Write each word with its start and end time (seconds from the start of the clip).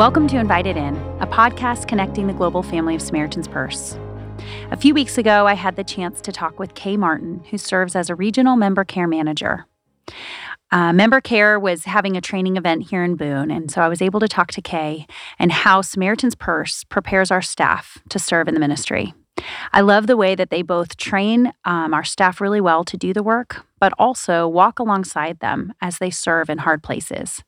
Welcome 0.00 0.28
to 0.28 0.38
Invited 0.38 0.78
In, 0.78 0.96
a 1.20 1.26
podcast 1.26 1.86
connecting 1.86 2.26
the 2.26 2.32
global 2.32 2.62
family 2.62 2.94
of 2.94 3.02
Samaritan's 3.02 3.46
Purse. 3.46 3.98
A 4.70 4.76
few 4.78 4.94
weeks 4.94 5.18
ago, 5.18 5.46
I 5.46 5.52
had 5.52 5.76
the 5.76 5.84
chance 5.84 6.22
to 6.22 6.32
talk 6.32 6.58
with 6.58 6.72
Kay 6.72 6.96
Martin, 6.96 7.44
who 7.50 7.58
serves 7.58 7.94
as 7.94 8.08
a 8.08 8.14
regional 8.14 8.56
member 8.56 8.82
care 8.82 9.06
manager. 9.06 9.66
Uh, 10.72 10.94
member 10.94 11.20
care 11.20 11.60
was 11.60 11.84
having 11.84 12.16
a 12.16 12.22
training 12.22 12.56
event 12.56 12.88
here 12.88 13.04
in 13.04 13.14
Boone, 13.14 13.50
and 13.50 13.70
so 13.70 13.82
I 13.82 13.88
was 13.88 14.00
able 14.00 14.20
to 14.20 14.26
talk 14.26 14.50
to 14.52 14.62
Kay 14.62 15.06
and 15.38 15.52
how 15.52 15.82
Samaritan's 15.82 16.34
Purse 16.34 16.82
prepares 16.84 17.30
our 17.30 17.42
staff 17.42 17.98
to 18.08 18.18
serve 18.18 18.48
in 18.48 18.54
the 18.54 18.60
ministry. 18.60 19.12
I 19.70 19.82
love 19.82 20.06
the 20.06 20.16
way 20.16 20.34
that 20.34 20.48
they 20.48 20.62
both 20.62 20.96
train 20.96 21.52
um, 21.66 21.92
our 21.92 22.04
staff 22.04 22.40
really 22.40 22.62
well 22.62 22.84
to 22.84 22.96
do 22.96 23.12
the 23.12 23.22
work, 23.22 23.66
but 23.78 23.92
also 23.98 24.48
walk 24.48 24.78
alongside 24.78 25.40
them 25.40 25.74
as 25.82 25.98
they 25.98 26.08
serve 26.08 26.48
in 26.48 26.56
hard 26.56 26.82
places. 26.82 27.42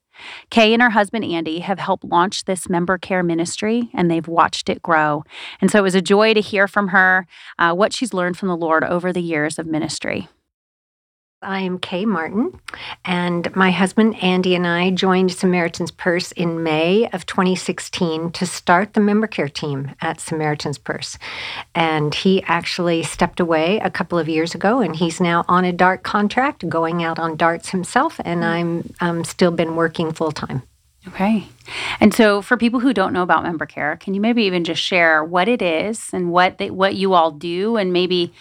Kay 0.50 0.72
and 0.72 0.82
her 0.82 0.90
husband 0.90 1.24
Andy 1.24 1.60
have 1.60 1.78
helped 1.78 2.04
launch 2.04 2.44
this 2.44 2.68
member 2.68 2.98
care 2.98 3.22
ministry 3.22 3.90
and 3.94 4.10
they've 4.10 4.28
watched 4.28 4.68
it 4.68 4.82
grow. 4.82 5.24
And 5.60 5.70
so 5.70 5.78
it 5.78 5.82
was 5.82 5.94
a 5.94 6.02
joy 6.02 6.34
to 6.34 6.40
hear 6.40 6.68
from 6.68 6.88
her 6.88 7.26
uh, 7.58 7.74
what 7.74 7.92
she's 7.92 8.14
learned 8.14 8.36
from 8.36 8.48
the 8.48 8.56
Lord 8.56 8.84
over 8.84 9.12
the 9.12 9.22
years 9.22 9.58
of 9.58 9.66
ministry. 9.66 10.28
I 11.42 11.60
am 11.60 11.78
Kay 11.78 12.04
Martin, 12.04 12.58
and 13.04 13.54
my 13.56 13.72
husband 13.72 14.22
Andy 14.22 14.54
and 14.54 14.64
I 14.64 14.90
joined 14.90 15.32
Samaritan's 15.32 15.90
Purse 15.90 16.30
in 16.32 16.62
May 16.62 17.08
of 17.12 17.26
2016 17.26 18.30
to 18.30 18.46
start 18.46 18.94
the 18.94 19.00
member 19.00 19.26
care 19.26 19.48
team 19.48 19.90
at 20.00 20.20
Samaritan's 20.20 20.78
Purse. 20.78 21.18
And 21.74 22.14
he 22.14 22.44
actually 22.44 23.02
stepped 23.02 23.40
away 23.40 23.80
a 23.80 23.90
couple 23.90 24.18
of 24.20 24.28
years 24.28 24.54
ago, 24.54 24.80
and 24.80 24.94
he's 24.94 25.20
now 25.20 25.44
on 25.48 25.64
a 25.64 25.72
DART 25.72 26.04
contract, 26.04 26.68
going 26.68 27.02
out 27.02 27.18
on 27.18 27.36
darts 27.36 27.70
himself, 27.70 28.20
and 28.24 28.44
I'm 28.44 28.94
um, 29.00 29.24
still 29.24 29.50
been 29.50 29.74
working 29.74 30.12
full 30.12 30.32
time. 30.32 30.62
Okay. 31.08 31.48
And 31.98 32.14
so 32.14 32.42
for 32.42 32.56
people 32.56 32.78
who 32.78 32.92
don't 32.92 33.12
know 33.12 33.24
about 33.24 33.42
member 33.42 33.66
care, 33.66 33.96
can 33.96 34.14
you 34.14 34.20
maybe 34.20 34.44
even 34.44 34.62
just 34.62 34.80
share 34.80 35.24
what 35.24 35.48
it 35.48 35.60
is 35.60 36.10
and 36.12 36.30
what 36.30 36.58
they, 36.58 36.70
what 36.70 36.94
you 36.94 37.14
all 37.14 37.32
do 37.32 37.76
and 37.76 37.92
maybe 37.92 38.32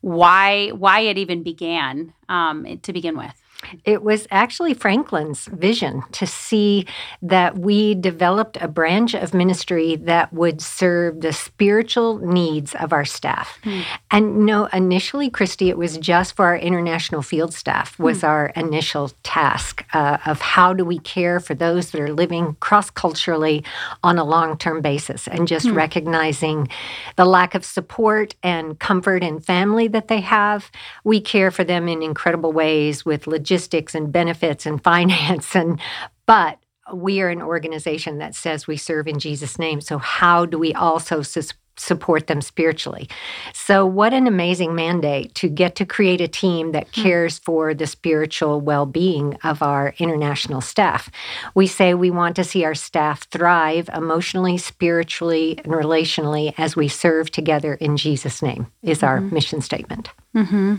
why 0.00 0.68
why 0.70 1.00
it 1.00 1.18
even 1.18 1.42
began 1.42 2.12
um, 2.28 2.78
to 2.82 2.92
begin 2.92 3.16
with. 3.16 3.39
It 3.84 4.02
was 4.02 4.26
actually 4.30 4.74
Franklin's 4.74 5.46
vision 5.46 6.02
to 6.12 6.26
see 6.26 6.86
that 7.22 7.58
we 7.58 7.94
developed 7.94 8.56
a 8.60 8.68
branch 8.68 9.14
of 9.14 9.34
ministry 9.34 9.96
that 9.96 10.32
would 10.32 10.60
serve 10.60 11.20
the 11.20 11.32
spiritual 11.32 12.18
needs 12.18 12.74
of 12.74 12.92
our 12.92 13.04
staff. 13.04 13.58
Hmm. 13.62 13.80
And 14.10 14.46
no, 14.46 14.66
initially, 14.66 15.30
Christy, 15.30 15.68
it 15.68 15.78
was 15.78 15.98
just 15.98 16.36
for 16.36 16.46
our 16.46 16.56
international 16.56 17.22
field 17.22 17.52
staff 17.54 17.98
was 17.98 18.20
hmm. 18.20 18.26
our 18.26 18.46
initial 18.56 19.10
task 19.22 19.84
uh, 19.92 20.18
of 20.26 20.40
how 20.40 20.72
do 20.72 20.84
we 20.84 20.98
care 20.98 21.38
for 21.38 21.54
those 21.54 21.90
that 21.90 22.00
are 22.00 22.12
living 22.12 22.56
cross-culturally 22.60 23.62
on 24.02 24.18
a 24.18 24.24
long-term 24.24 24.80
basis 24.80 25.28
and 25.28 25.46
just 25.46 25.68
hmm. 25.68 25.74
recognizing 25.74 26.68
the 27.16 27.24
lack 27.24 27.54
of 27.54 27.64
support 27.64 28.34
and 28.42 28.78
comfort 28.78 29.22
and 29.22 29.44
family 29.44 29.86
that 29.88 30.08
they 30.08 30.20
have. 30.20 30.70
We 31.04 31.20
care 31.20 31.50
for 31.50 31.64
them 31.64 31.88
in 31.88 32.02
incredible 32.02 32.52
ways 32.52 33.04
with 33.04 33.26
logistics 33.26 33.49
logistics 33.50 33.96
and 33.96 34.12
benefits 34.12 34.64
and 34.64 34.82
finance 34.92 35.56
and 35.56 35.80
but 36.26 36.58
we 36.92 37.20
are 37.20 37.28
an 37.28 37.42
organization 37.42 38.18
that 38.18 38.34
says 38.34 38.66
we 38.66 38.76
serve 38.76 39.08
in 39.08 39.18
Jesus 39.18 39.58
name 39.58 39.80
so 39.80 39.98
how 39.98 40.46
do 40.46 40.58
we 40.58 40.72
also 40.74 41.22
su- 41.22 41.56
support 41.76 42.26
them 42.26 42.40
spiritually 42.40 43.08
so 43.52 43.84
what 43.86 44.12
an 44.12 44.26
amazing 44.26 44.74
mandate 44.74 45.34
to 45.34 45.48
get 45.48 45.74
to 45.74 45.84
create 45.84 46.20
a 46.20 46.28
team 46.28 46.72
that 46.72 46.86
hmm. 46.94 47.02
cares 47.02 47.38
for 47.40 47.74
the 47.74 47.86
spiritual 47.86 48.60
well-being 48.60 49.36
of 49.42 49.62
our 49.62 49.94
international 49.98 50.60
staff 50.60 51.10
we 51.54 51.66
say 51.66 51.94
we 51.94 52.10
want 52.10 52.36
to 52.36 52.44
see 52.44 52.64
our 52.64 52.74
staff 52.74 53.28
thrive 53.30 53.88
emotionally 53.94 54.58
spiritually 54.58 55.58
and 55.58 55.72
relationally 55.72 56.54
as 56.58 56.76
we 56.76 56.86
serve 56.86 57.30
together 57.30 57.74
in 57.74 57.96
Jesus 57.96 58.42
name 58.42 58.66
is 58.82 58.98
mm-hmm. 58.98 59.06
our 59.06 59.20
mission 59.20 59.60
statement 59.60 60.10
mm-hmm. 60.36 60.76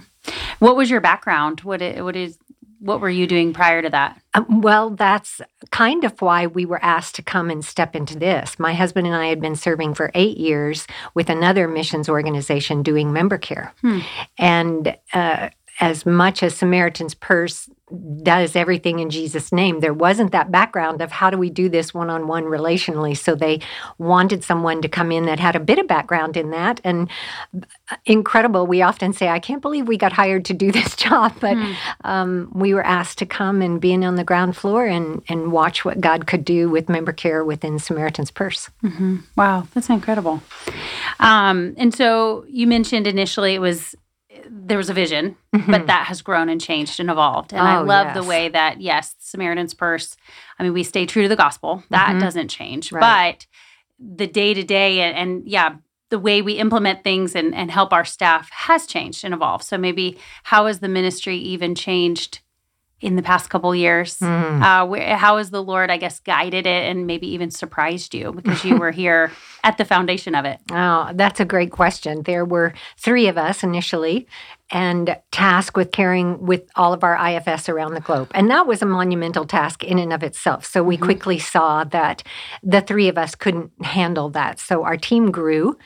What 0.60 0.76
was 0.76 0.90
your 0.90 1.02
background? 1.02 1.62
What 1.62 1.82
it, 1.82 2.04
what 2.04 2.16
is 2.16 2.38
what 2.82 3.00
were 3.00 3.10
you 3.10 3.28
doing 3.28 3.54
prior 3.54 3.82
to 3.82 3.90
that? 3.90 4.20
Um, 4.34 4.62
well, 4.62 4.90
that's 4.90 5.40
kind 5.70 6.04
of 6.04 6.20
why 6.22 6.48
we 6.48 6.66
were 6.66 6.84
asked 6.84 7.16
to 7.16 7.22
come 7.22 7.50
and 7.50 7.64
step 7.64 7.96
into 7.96 8.18
this. 8.18 8.58
My 8.58 8.74
husband 8.74 9.06
and 9.06 9.16
I 9.16 9.28
had 9.28 9.40
been 9.40 9.56
serving 9.56 9.94
for 9.94 10.12
eight 10.16 10.38
years 10.38 10.88
with 11.14 11.30
another 11.30 11.68
missions 11.68 12.10
organization 12.10 12.82
doing 12.82 13.14
member 13.14 13.38
care. 13.38 13.74
Hmm. 13.82 14.00
And 14.40 14.98
uh, 15.14 15.50
as 15.80 16.06
much 16.06 16.42
as 16.42 16.56
Samaritan's 16.56 17.14
Purse 17.14 17.70
does 18.24 18.56
everything 18.56 19.00
in 19.00 19.10
Jesus' 19.10 19.52
name. 19.52 19.80
There 19.80 19.94
wasn't 19.94 20.32
that 20.32 20.52
background 20.52 21.02
of 21.02 21.12
how 21.12 21.30
do 21.30 21.38
we 21.38 21.50
do 21.50 21.70
this 21.70 21.94
one 21.94 22.10
on 22.10 22.28
one 22.28 22.46
relationally. 22.46 23.18
So 23.18 23.36
they 23.36 23.60
wanted 23.98 24.44
someone 24.44 24.82
to 24.82 24.90
come 24.90 25.12
in 25.12 25.26
that 25.26 25.40
had 25.40 25.56
a 25.56 25.60
bit 25.60 25.80
of 25.80 25.88
background 25.88 26.38
in 26.38 26.52
that. 26.52 26.80
And 26.84 27.10
uh, 27.90 27.96
incredible, 28.06 28.68
we 28.68 28.82
often 28.82 29.14
say, 29.14 29.28
I 29.28 29.40
can't 29.40 29.62
believe 29.62 29.88
we 29.88 29.98
got 29.98 30.14
hired 30.14 30.46
to 30.46 30.54
do 30.54 30.72
this 30.72 30.96
job, 30.96 31.34
but 31.40 31.58
mm. 31.58 31.76
um, 32.04 32.50
we 32.54 32.74
were 32.74 32.86
asked 32.86 33.18
to 33.20 33.26
come 33.26 33.62
and 33.62 33.82
be 33.82 33.94
in 33.94 34.04
on 34.04 34.16
the 34.16 34.24
ground 34.24 34.56
floor 34.56 34.86
and, 34.86 35.22
and 35.28 35.52
watch 35.52 35.84
what 35.84 36.00
God 36.00 36.28
could 36.28 36.46
do 36.46 36.70
with 36.70 36.90
member 36.90 37.12
care 37.12 37.44
within 37.44 37.80
Samaritan's 37.80 38.32
Purse. 38.32 38.70
Mm-hmm. 38.84 39.18
Wow, 39.36 39.68
that's 39.74 39.90
incredible. 39.90 40.42
Um, 41.20 41.76
and 41.78 41.94
so 41.94 42.46
you 42.48 42.68
mentioned 42.68 43.08
initially 43.08 43.56
it 43.56 43.60
was 43.60 43.96
there 44.72 44.78
was 44.78 44.90
a 44.90 44.94
vision, 44.94 45.36
mm-hmm. 45.54 45.70
but 45.70 45.88
that 45.88 46.06
has 46.06 46.22
grown 46.22 46.48
and 46.48 46.62
changed 46.62 47.02
and 47.02 47.10
evolved. 47.10 47.52
And 47.52 47.62
oh, 47.62 47.66
I 47.66 47.80
love 47.80 48.08
yes. 48.08 48.16
the 48.16 48.24
way 48.24 48.48
that, 48.48 48.80
yes, 48.80 49.16
Samaritan's 49.20 49.74
Purse, 49.74 50.16
I 50.58 50.64
mean, 50.64 50.72
we 50.72 50.84
stay 50.84 51.06
true 51.06 51.24
to 51.24 51.28
the 51.28 51.36
gospel. 51.36 51.84
That 51.90 52.12
mm-hmm. 52.12 52.20
doesn't 52.20 52.48
change. 52.48 52.90
Right. 52.90 53.36
But 53.38 53.48
the 54.18 54.28
day 54.28 54.54
to 54.54 54.64
day 54.64 55.02
and, 55.02 55.46
yeah, 55.46 55.76
the 56.08 56.20
way 56.20 56.42
we 56.42 56.54
implement 56.54 57.04
things 57.04 57.36
and, 57.36 57.54
and 57.54 57.70
help 57.70 57.92
our 57.92 58.06
staff 58.06 58.50
has 58.52 58.86
changed 58.86 59.26
and 59.26 59.34
evolved. 59.34 59.66
So 59.66 59.78
maybe 59.78 60.18
how 60.44 60.68
has 60.68 60.80
the 60.80 60.88
ministry 60.88 61.36
even 61.36 61.76
changed 61.76 62.40
in 63.02 63.16
the 63.16 63.24
past 63.24 63.50
couple 63.50 63.76
years? 63.76 64.20
Mm. 64.20 64.62
Uh, 64.62 64.86
where, 64.86 65.18
how 65.18 65.38
has 65.38 65.50
the 65.50 65.62
Lord, 65.62 65.92
I 65.92 65.98
guess, 65.98 66.20
guided 66.20 66.66
it 66.66 66.90
and 66.90 67.08
maybe 67.08 67.28
even 67.28 67.52
surprised 67.52 68.14
you 68.14 68.32
because 68.32 68.64
you 68.64 68.78
were 68.80 68.92
here 68.92 69.32
at 69.64 69.78
the 69.78 69.86
foundation 69.86 70.36
of 70.36 70.46
it? 70.46 70.60
Oh, 70.72 71.10
that's 71.14 71.40
a 71.40 71.46
great 71.46 71.72
question. 71.72 72.24
There 72.24 72.46
were 72.46 72.74
three 72.98 73.28
of 73.28 73.38
us 73.38 73.64
initially 73.64 74.28
and 74.72 75.18
tasked 75.32 75.76
with 75.76 75.92
caring 75.92 76.46
with 76.46 76.64
all 76.76 76.94
of 76.94 77.04
our 77.04 77.16
IFS 77.30 77.68
around 77.68 77.94
the 77.94 78.00
globe. 78.00 78.32
And 78.34 78.50
that 78.50 78.68
was 78.68 78.82
a 78.82 78.86
monumental 78.86 79.46
task 79.46 79.84
in 79.84 80.00
and 80.00 80.14
of 80.14 80.24
itself. 80.24 80.66
So 80.66 80.82
we 80.82 80.96
mm-hmm. 80.96 81.06
quickly 81.06 81.40
saw 81.40 81.84
that 81.86 82.24
the 82.64 82.82
three 82.82 83.10
of 83.10 83.18
us 83.18 83.36
couldn't 83.36 83.72
handle 83.84 84.30
that. 84.30 84.60
So 84.60 84.84
our 84.84 84.98
team 84.98 85.32
grew. 85.32 85.78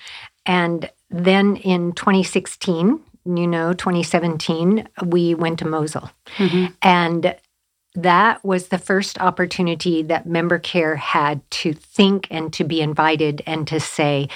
And 0.46 0.90
then 1.10 1.58
in 1.58 1.94
2016, 1.94 3.00
you 3.26 3.48
know, 3.48 3.74
2017, 3.74 4.88
we 5.06 5.34
went 5.34 5.60
to 5.60 5.68
Mosul. 5.68 6.10
Mm-hmm. 6.38 6.74
And 6.84 7.36
that 7.96 8.44
was 8.44 8.68
the 8.68 8.78
first 8.78 9.20
opportunity 9.20 10.04
that 10.04 10.28
member 10.28 10.60
care 10.60 10.96
had 10.98 11.50
to 11.50 11.74
think 11.74 12.28
and 12.30 12.52
to 12.54 12.64
be 12.64 12.82
invited 12.82 13.42
and 13.46 13.68
to 13.68 13.80
say, 13.80 14.28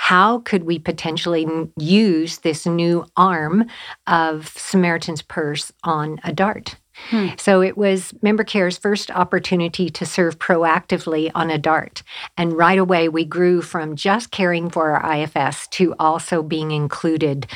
how 0.00 0.38
could 0.38 0.64
we 0.64 0.78
potentially 0.78 1.46
use 1.76 2.38
this 2.38 2.64
new 2.64 3.04
arm 3.18 3.66
of 4.06 4.48
Samaritan's 4.56 5.20
Purse 5.20 5.70
on 5.84 6.18
a 6.24 6.32
DART? 6.32 6.76
Hmm. 7.10 7.28
So 7.36 7.60
it 7.60 7.76
was 7.76 8.14
Member 8.22 8.42
Care's 8.42 8.78
first 8.78 9.10
opportunity 9.10 9.90
to 9.90 10.06
serve 10.06 10.38
proactively 10.38 11.30
on 11.34 11.50
a 11.50 11.58
DART. 11.58 12.02
And 12.38 12.56
right 12.56 12.78
away, 12.78 13.10
we 13.10 13.26
grew 13.26 13.60
from 13.60 13.94
just 13.94 14.30
caring 14.30 14.70
for 14.70 14.90
our 14.92 15.18
IFS 15.18 15.68
to 15.72 15.94
also 15.98 16.42
being 16.42 16.70
included 16.70 17.46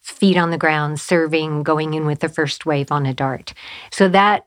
feet 0.00 0.38
on 0.38 0.50
the 0.50 0.58
ground, 0.58 0.98
serving, 0.98 1.62
going 1.62 1.92
in 1.92 2.06
with 2.06 2.20
the 2.20 2.30
first 2.30 2.64
wave 2.64 2.90
on 2.90 3.04
a 3.04 3.12
dart. 3.12 3.52
So 3.92 4.08
that 4.08 4.46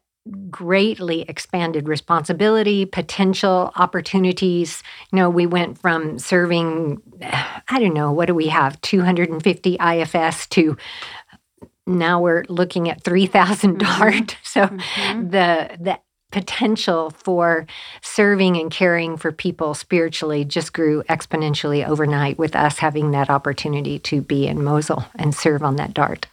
greatly 0.49 1.23
expanded 1.23 1.87
responsibility, 1.87 2.85
potential 2.85 3.71
opportunities. 3.75 4.81
You 5.11 5.17
know, 5.17 5.29
we 5.29 5.45
went 5.45 5.77
from 5.77 6.17
serving, 6.17 7.01
I 7.21 7.79
don't 7.79 7.93
know, 7.93 8.11
what 8.11 8.27
do 8.27 8.35
we 8.35 8.47
have, 8.47 8.79
250 8.81 9.77
IFS 9.79 10.47
to 10.47 10.77
now 11.85 12.21
we're 12.21 12.45
looking 12.47 12.89
at 12.89 13.03
3,000 13.03 13.77
mm-hmm. 13.77 14.01
DART. 14.01 14.37
So 14.43 14.67
mm-hmm. 14.67 15.29
the 15.29 15.77
the 15.79 15.99
potential 16.31 17.11
for 17.11 17.65
serving 18.01 18.57
and 18.57 18.71
caring 18.71 19.17
for 19.17 19.31
people 19.31 19.73
spiritually 19.75 20.43
just 20.43 20.73
grew 20.73 21.03
exponentially 21.03 21.87
overnight 21.87 22.39
with 22.39 22.55
us 22.55 22.79
having 22.79 23.11
that 23.11 23.29
opportunity 23.29 23.99
to 23.99 24.21
be 24.21 24.47
in 24.47 24.63
Mosul 24.63 25.05
and 25.15 25.33
serve 25.33 25.63
on 25.63 25.75
that 25.75 25.93
dart. 25.93 26.25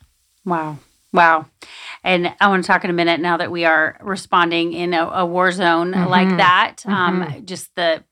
Wow. 0.44 0.78
Wow. 1.12 1.46
And 2.04 2.34
I 2.40 2.48
want 2.48 2.62
to 2.62 2.66
talk 2.66 2.84
in 2.84 2.90
a 2.90 2.94
minute 2.94 3.20
now 3.20 3.36
that 3.36 3.50
we 3.50 3.64
are 3.64 3.98
responding 4.00 4.72
in 4.72 4.94
a, 4.94 5.06
a 5.06 5.26
war 5.26 5.50
zone 5.52 5.92
mm-hmm. 5.92 6.08
like 6.08 6.28
that. 6.36 6.82
Um, 6.86 7.22
mm-hmm. 7.22 7.34
Um, 7.34 7.46
just 7.46 7.74
the 7.74 8.04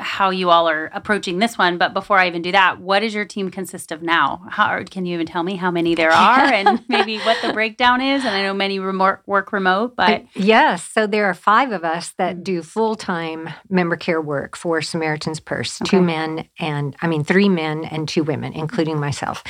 how 0.00 0.30
you 0.30 0.50
all 0.50 0.68
are 0.68 0.90
approaching 0.92 1.38
this 1.38 1.56
one. 1.56 1.78
But 1.78 1.94
before 1.94 2.18
I 2.18 2.26
even 2.26 2.42
do 2.42 2.52
that, 2.52 2.80
what 2.80 3.00
does 3.00 3.14
your 3.14 3.24
team 3.24 3.50
consist 3.50 3.92
of 3.92 4.02
now? 4.02 4.44
How 4.50 4.82
can 4.82 5.06
you 5.06 5.14
even 5.14 5.26
tell 5.26 5.42
me 5.42 5.56
how 5.56 5.70
many 5.70 5.94
there 5.94 6.10
are 6.12 6.40
and 6.40 6.82
maybe 6.88 7.18
what 7.18 7.40
the 7.42 7.52
breakdown 7.52 8.00
is? 8.00 8.24
And 8.24 8.34
I 8.34 8.42
know 8.42 8.54
many 8.54 8.78
remote 8.78 9.20
work 9.26 9.52
remote, 9.52 9.94
but 9.96 10.24
yes, 10.34 10.88
so 10.92 11.06
there 11.06 11.26
are 11.26 11.34
five 11.34 11.72
of 11.72 11.84
us 11.84 12.12
that 12.18 12.42
do 12.42 12.62
full 12.62 12.96
time 12.96 13.50
member 13.68 13.96
care 13.96 14.20
work 14.20 14.56
for 14.56 14.82
Samaritan's 14.82 15.40
Purse. 15.40 15.80
Okay. 15.82 15.90
Two 15.90 16.02
men 16.02 16.48
and 16.58 16.96
I 17.00 17.06
mean 17.06 17.24
three 17.24 17.48
men 17.48 17.84
and 17.84 18.08
two 18.08 18.24
women, 18.24 18.52
including 18.52 18.98
myself, 18.98 19.44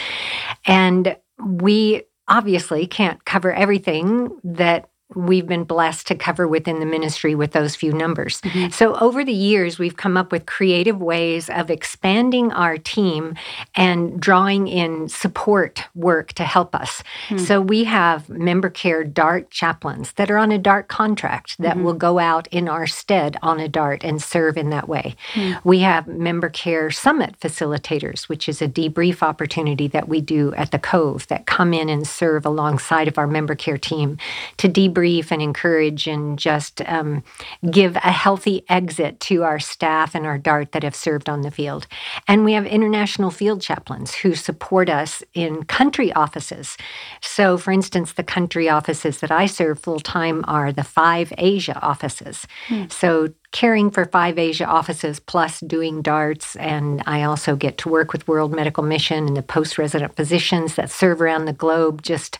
and 0.66 1.16
we 1.38 2.02
obviously 2.28 2.86
can't 2.86 3.24
cover 3.24 3.52
everything 3.52 4.30
that 4.44 4.88
we've 5.14 5.46
been 5.46 5.64
blessed 5.64 6.06
to 6.08 6.14
cover 6.14 6.46
within 6.48 6.80
the 6.80 6.86
ministry 6.86 7.34
with 7.34 7.52
those 7.52 7.76
few 7.76 7.92
numbers. 7.92 8.40
Mm-hmm. 8.42 8.70
So, 8.70 8.94
over 8.96 9.24
the 9.24 9.32
years, 9.32 9.78
we've 9.78 9.96
come 9.96 10.16
up 10.16 10.32
with 10.32 10.46
creative 10.46 11.00
ways 11.00 11.48
of 11.50 11.70
expanding 11.70 12.52
our 12.52 12.76
team 12.78 13.34
and 13.74 14.20
drawing 14.20 14.68
in 14.68 15.08
support 15.08 15.84
work 15.94 16.32
to 16.34 16.44
help 16.44 16.74
us. 16.74 17.02
Mm-hmm. 17.28 17.44
So, 17.44 17.60
we 17.60 17.84
have 17.84 18.28
member 18.28 18.70
care 18.70 19.04
DART 19.04 19.50
chaplains 19.50 20.12
that 20.12 20.30
are 20.30 20.38
on 20.38 20.52
a 20.52 20.58
DART 20.58 20.88
contract 20.88 21.56
that 21.58 21.76
mm-hmm. 21.76 21.84
will 21.84 21.94
go 21.94 22.18
out 22.18 22.46
in 22.48 22.68
our 22.68 22.86
stead 22.86 23.36
on 23.42 23.60
a 23.60 23.68
DART 23.68 24.04
and 24.04 24.22
serve 24.22 24.56
in 24.56 24.70
that 24.70 24.88
way. 24.88 25.14
Mm. 25.34 25.60
We 25.64 25.80
have 25.80 26.06
member 26.06 26.48
care 26.48 26.90
summit 26.90 27.38
facilitators, 27.40 28.28
which 28.28 28.48
is 28.48 28.60
a 28.60 28.68
debrief 28.68 29.22
opportunity 29.22 29.88
that 29.88 30.08
we 30.08 30.20
do 30.20 30.54
at 30.54 30.70
the 30.70 30.78
Cove 30.78 31.26
that 31.28 31.46
come 31.46 31.72
in 31.72 31.88
and 31.88 32.06
serve 32.06 32.44
alongside 32.44 33.08
of 33.08 33.18
our 33.18 33.26
member 33.26 33.54
care 33.54 33.78
team 33.78 34.18
to 34.56 34.68
debrief 34.68 35.03
and 35.04 35.42
encourage 35.42 36.06
and 36.06 36.38
just 36.38 36.80
um, 36.86 37.22
give 37.70 37.96
a 37.96 38.10
healthy 38.10 38.64
exit 38.68 39.20
to 39.20 39.42
our 39.42 39.58
staff 39.58 40.14
and 40.14 40.26
our 40.26 40.38
DART 40.38 40.72
that 40.72 40.82
have 40.82 40.94
served 40.94 41.28
on 41.28 41.42
the 41.42 41.50
field. 41.50 41.86
And 42.26 42.44
we 42.44 42.52
have 42.52 42.66
international 42.66 43.30
field 43.30 43.60
chaplains 43.60 44.14
who 44.14 44.34
support 44.34 44.88
us 44.88 45.22
in 45.34 45.64
country 45.64 46.12
offices. 46.12 46.76
So, 47.20 47.58
for 47.58 47.70
instance, 47.70 48.12
the 48.12 48.22
country 48.22 48.68
offices 48.68 49.20
that 49.20 49.30
I 49.30 49.46
serve 49.46 49.78
full 49.78 50.00
time 50.00 50.44
are 50.46 50.72
the 50.72 50.84
five 50.84 51.32
Asia 51.38 51.78
offices. 51.80 52.46
Hmm. 52.68 52.84
So, 52.88 53.28
caring 53.54 53.88
for 53.88 54.04
five 54.04 54.36
Asia 54.36 54.66
offices 54.66 55.20
plus 55.20 55.60
doing 55.60 56.02
darts. 56.02 56.56
And 56.56 57.04
I 57.06 57.22
also 57.22 57.54
get 57.54 57.78
to 57.78 57.88
work 57.88 58.12
with 58.12 58.26
World 58.26 58.52
Medical 58.52 58.82
Mission 58.82 59.28
and 59.28 59.36
the 59.36 59.42
post 59.42 59.78
resident 59.78 60.16
physicians 60.16 60.74
that 60.74 60.90
serve 60.90 61.22
around 61.22 61.44
the 61.44 61.52
globe. 61.52 62.02
Just, 62.02 62.36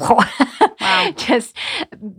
wow. 0.00 1.12
just 1.16 1.56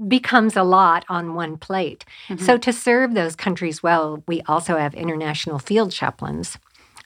becomes 0.08 0.56
a 0.56 0.64
lot 0.64 1.04
on 1.10 1.36
one 1.36 1.58
plate. 1.58 2.06
Mm-hmm. 2.30 2.44
So, 2.44 2.58
to 2.58 2.72
serve 2.72 3.14
those 3.14 3.36
countries 3.36 3.84
well, 3.84 4.24
we 4.26 4.42
also 4.44 4.78
have 4.78 4.94
international 4.94 5.60
field 5.60 5.92
chaplains 5.92 6.58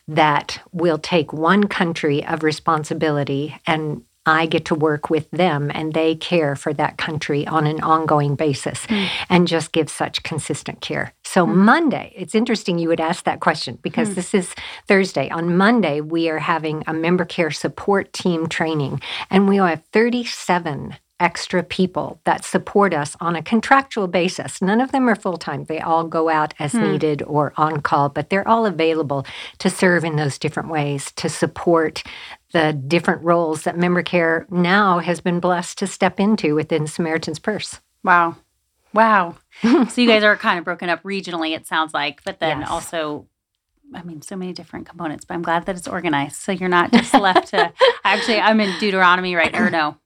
that 0.08 0.62
will 0.72 1.00
take 1.00 1.34
one 1.34 1.68
country 1.68 2.24
of 2.26 2.44
responsibility 2.44 3.60
and 3.66 4.04
I 4.28 4.46
get 4.46 4.66
to 4.66 4.76
work 4.76 5.10
with 5.10 5.32
them 5.32 5.72
and 5.74 5.94
they 5.94 6.14
care 6.14 6.56
for 6.58 6.74
that 6.74 6.98
country 6.98 7.48
on 7.48 7.66
an 7.66 7.82
ongoing 7.82 8.36
basis 8.36 8.86
mm. 8.88 9.08
and 9.30 9.48
just 9.48 9.72
give 9.72 9.90
such 9.90 10.22
consistent 10.24 10.82
care. 10.82 11.14
So, 11.24 11.48
mm. 11.48 11.56
Monday, 11.56 12.14
it's 12.14 12.36
interesting 12.36 12.78
you 12.78 12.90
would 12.90 13.00
ask 13.00 13.24
that 13.24 13.40
question 13.40 13.80
because 13.82 14.10
mm. 14.10 14.16
this 14.16 14.34
is 14.34 14.54
Thursday. 14.86 15.30
On 15.30 15.56
Monday, 15.56 16.02
we 16.02 16.30
are 16.30 16.40
having 16.40 16.84
a 16.88 16.94
member 16.94 17.24
care 17.24 17.52
support 17.52 18.12
team 18.12 18.48
training, 18.48 19.02
and 19.30 19.48
we 19.48 19.60
will 19.60 19.68
have 19.68 19.84
37 19.94 20.96
extra 21.20 21.64
people 21.64 22.20
that 22.26 22.46
support 22.46 22.94
us 22.94 23.16
on 23.20 23.36
a 23.36 23.42
contractual 23.42 24.08
basis. 24.08 24.62
None 24.62 24.82
of 24.82 24.92
them 24.92 25.10
are 25.10 25.16
full 25.16 25.38
time. 25.38 25.66
They 25.66 25.80
all 25.80 26.04
go 26.04 26.30
out 26.30 26.54
as 26.60 26.74
hmm. 26.74 26.84
needed 26.84 27.24
or 27.24 27.54
on 27.58 27.82
call, 27.82 28.10
but 28.10 28.30
they're 28.30 28.48
all 28.48 28.66
available 28.66 29.26
to 29.60 29.70
serve 29.70 30.04
in 30.04 30.16
those 30.16 30.38
different 30.38 30.70
ways 30.70 31.12
to 31.14 31.30
support 31.30 32.04
the 32.54 32.74
different 32.74 33.24
roles 33.24 33.64
that 33.64 33.78
member 33.78 34.02
care 34.02 34.48
now 34.50 35.00
has 35.00 35.22
been 35.22 35.40
blessed 35.40 35.78
to 35.80 35.88
step 35.88 36.20
into 36.20 36.56
within 36.56 36.88
Samaritan's 36.88 37.40
Purse. 37.40 37.80
Wow. 38.04 38.38
Wow. 38.94 39.38
so 39.62 40.02
you 40.02 40.08
guys 40.08 40.24
are 40.24 40.36
kind 40.36 40.58
of 40.60 40.66
broken 40.66 40.90
up 40.90 41.04
regionally, 41.04 41.56
it 41.56 41.68
sounds 41.68 41.94
like, 41.94 42.24
but 42.24 42.40
then 42.40 42.62
yes. 42.62 42.70
also 42.70 43.28
I 43.94 44.04
mean, 44.04 44.22
so 44.22 44.36
many 44.36 44.54
different 44.54 44.88
components, 44.88 45.26
but 45.26 45.34
I'm 45.34 45.42
glad 45.42 45.66
that 45.66 45.78
it's 45.78 45.88
organized. 45.88 46.36
So 46.36 46.52
you're 46.52 46.70
not 46.70 46.92
just 46.92 47.14
left 47.14 47.50
to 47.50 47.72
actually, 48.04 48.40
I'm 48.40 48.60
in 48.60 48.78
Deuteronomy 48.80 49.36
right 49.36 49.52
now. 49.52 49.70
No, 49.70 49.98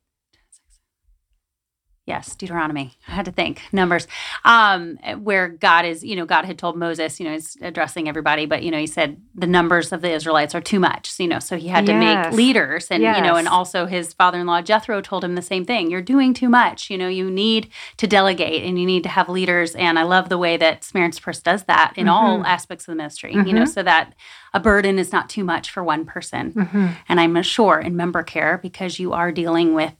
Yes, 2.07 2.35
Deuteronomy. 2.35 2.97
I 3.07 3.11
had 3.11 3.25
to 3.25 3.31
think 3.31 3.61
numbers, 3.71 4.07
um, 4.43 4.97
where 5.19 5.47
God 5.47 5.85
is, 5.85 6.03
you 6.03 6.15
know, 6.15 6.25
God 6.25 6.45
had 6.45 6.57
told 6.57 6.75
Moses, 6.75 7.19
you 7.19 7.25
know, 7.27 7.33
he's 7.33 7.55
addressing 7.61 8.09
everybody, 8.09 8.47
but 8.47 8.63
you 8.63 8.71
know, 8.71 8.79
he 8.79 8.87
said 8.87 9.21
the 9.35 9.45
numbers 9.45 9.91
of 9.91 10.01
the 10.01 10.11
Israelites 10.11 10.55
are 10.55 10.61
too 10.61 10.79
much, 10.79 11.11
so, 11.11 11.21
you 11.21 11.29
know, 11.29 11.37
so 11.37 11.57
he 11.57 11.67
had 11.67 11.87
yes. 11.87 11.93
to 11.93 11.99
make 11.99 12.33
leaders, 12.33 12.87
and 12.89 13.03
yes. 13.03 13.17
you 13.17 13.23
know, 13.23 13.35
and 13.35 13.47
also 13.47 13.85
his 13.85 14.13
father-in-law 14.13 14.63
Jethro 14.63 14.99
told 14.99 15.23
him 15.23 15.35
the 15.35 15.43
same 15.43 15.63
thing. 15.63 15.91
You're 15.91 16.01
doing 16.01 16.33
too 16.33 16.49
much. 16.49 16.89
You 16.89 16.97
know, 16.97 17.07
you 17.07 17.29
need 17.29 17.69
to 17.97 18.07
delegate, 18.07 18.63
and 18.63 18.79
you 18.79 18.87
need 18.87 19.03
to 19.03 19.09
have 19.09 19.29
leaders. 19.29 19.75
And 19.75 19.99
I 19.99 20.03
love 20.03 20.27
the 20.29 20.39
way 20.39 20.57
that 20.57 20.83
Samaritan's 20.83 21.19
Purse 21.19 21.39
does 21.39 21.63
that 21.65 21.93
in 21.95 22.07
mm-hmm. 22.07 22.15
all 22.15 22.45
aspects 22.45 22.87
of 22.87 22.93
the 22.93 22.97
ministry. 22.97 23.35
Mm-hmm. 23.35 23.47
You 23.47 23.53
know, 23.53 23.61
mm-hmm. 23.61 23.71
so 23.71 23.83
that 23.83 24.15
a 24.55 24.59
burden 24.59 24.97
is 24.97 25.11
not 25.11 25.29
too 25.29 25.43
much 25.43 25.69
for 25.69 25.83
one 25.83 26.05
person. 26.05 26.51
Mm-hmm. 26.53 26.87
And 27.07 27.19
I'm 27.19 27.41
sure 27.43 27.79
in 27.79 27.95
member 27.95 28.23
care 28.23 28.57
because 28.57 28.97
you 28.97 29.13
are 29.13 29.31
dealing 29.31 29.75
with 29.75 29.93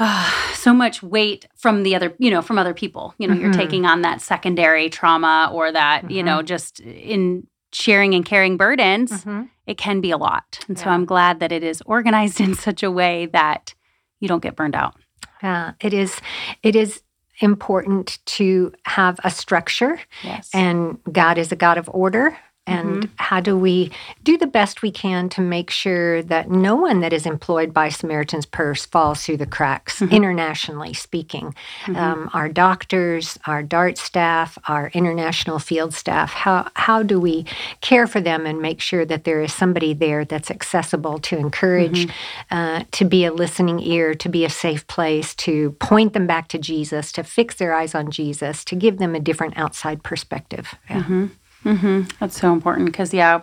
uh, 0.00 0.30
so 0.54 0.72
much 0.72 1.02
weight 1.02 1.46
from 1.54 1.84
the 1.84 1.94
other, 1.94 2.14
you 2.18 2.30
know, 2.30 2.42
from 2.42 2.58
other 2.58 2.74
people. 2.74 3.14
You 3.18 3.28
know, 3.28 3.34
mm-hmm. 3.34 3.44
you're 3.44 3.52
taking 3.52 3.86
on 3.86 4.02
that 4.02 4.20
secondary 4.20 4.90
trauma 4.90 5.50
or 5.52 5.70
that, 5.70 6.02
mm-hmm. 6.02 6.10
you 6.10 6.22
know, 6.22 6.38
mm-hmm. 6.38 6.46
just 6.46 6.80
in 6.80 7.46
sharing 7.72 8.14
and 8.14 8.24
carrying 8.24 8.56
burdens, 8.56 9.12
mm-hmm. 9.12 9.44
it 9.66 9.78
can 9.78 10.00
be 10.00 10.10
a 10.10 10.16
lot. 10.16 10.64
And 10.66 10.76
yeah. 10.76 10.84
so 10.84 10.90
I'm 10.90 11.04
glad 11.04 11.38
that 11.40 11.52
it 11.52 11.62
is 11.62 11.82
organized 11.86 12.40
in 12.40 12.54
such 12.54 12.82
a 12.82 12.90
way 12.90 13.26
that 13.26 13.74
you 14.18 14.26
don't 14.26 14.42
get 14.42 14.56
burned 14.56 14.74
out. 14.74 14.96
Yeah, 15.42 15.72
it 15.80 15.94
is. 15.94 16.20
It 16.62 16.76
is 16.76 17.02
important 17.40 18.18
to 18.26 18.72
have 18.84 19.18
a 19.24 19.30
structure. 19.30 19.98
Yes. 20.22 20.50
And 20.52 20.98
God 21.10 21.38
is 21.38 21.50
a 21.52 21.56
God 21.56 21.78
of 21.78 21.88
order 21.92 22.36
and 22.66 23.02
mm-hmm. 23.02 23.12
how 23.16 23.40
do 23.40 23.56
we 23.56 23.90
do 24.22 24.36
the 24.36 24.46
best 24.46 24.82
we 24.82 24.90
can 24.90 25.28
to 25.30 25.40
make 25.40 25.70
sure 25.70 26.22
that 26.22 26.50
no 26.50 26.76
one 26.76 27.00
that 27.00 27.12
is 27.12 27.26
employed 27.26 27.72
by 27.72 27.88
Samaritan's 27.88 28.46
Purse 28.46 28.86
falls 28.86 29.24
through 29.24 29.38
the 29.38 29.46
cracks, 29.46 30.00
mm-hmm. 30.00 30.14
internationally 30.14 30.92
speaking? 30.92 31.54
Mm-hmm. 31.84 31.96
Um, 31.96 32.30
our 32.32 32.48
doctors, 32.48 33.38
our 33.46 33.62
DART 33.62 33.98
staff, 33.98 34.58
our 34.68 34.90
international 34.94 35.58
field 35.58 35.94
staff, 35.94 36.32
how, 36.32 36.70
how 36.74 37.02
do 37.02 37.18
we 37.18 37.46
care 37.80 38.06
for 38.06 38.20
them 38.20 38.46
and 38.46 38.60
make 38.60 38.80
sure 38.80 39.04
that 39.04 39.24
there 39.24 39.40
is 39.40 39.52
somebody 39.52 39.94
there 39.94 40.24
that's 40.24 40.50
accessible 40.50 41.18
to 41.20 41.38
encourage, 41.38 42.06
mm-hmm. 42.06 42.56
uh, 42.56 42.84
to 42.92 43.04
be 43.04 43.24
a 43.24 43.32
listening 43.32 43.80
ear, 43.80 44.14
to 44.14 44.28
be 44.28 44.44
a 44.44 44.50
safe 44.50 44.86
place, 44.86 45.34
to 45.34 45.72
point 45.72 46.12
them 46.12 46.26
back 46.26 46.48
to 46.48 46.58
Jesus, 46.58 47.10
to 47.12 47.24
fix 47.24 47.56
their 47.56 47.74
eyes 47.74 47.94
on 47.94 48.10
Jesus, 48.10 48.64
to 48.66 48.76
give 48.76 48.98
them 48.98 49.14
a 49.14 49.20
different 49.20 49.56
outside 49.56 50.02
perspective? 50.02 50.74
Yeah. 50.88 51.28
Mm-hmm. 51.64 51.86
Mm-hmm. 51.86 52.16
That's 52.20 52.40
so 52.40 52.52
important 52.52 52.86
because, 52.86 53.12
yeah, 53.14 53.42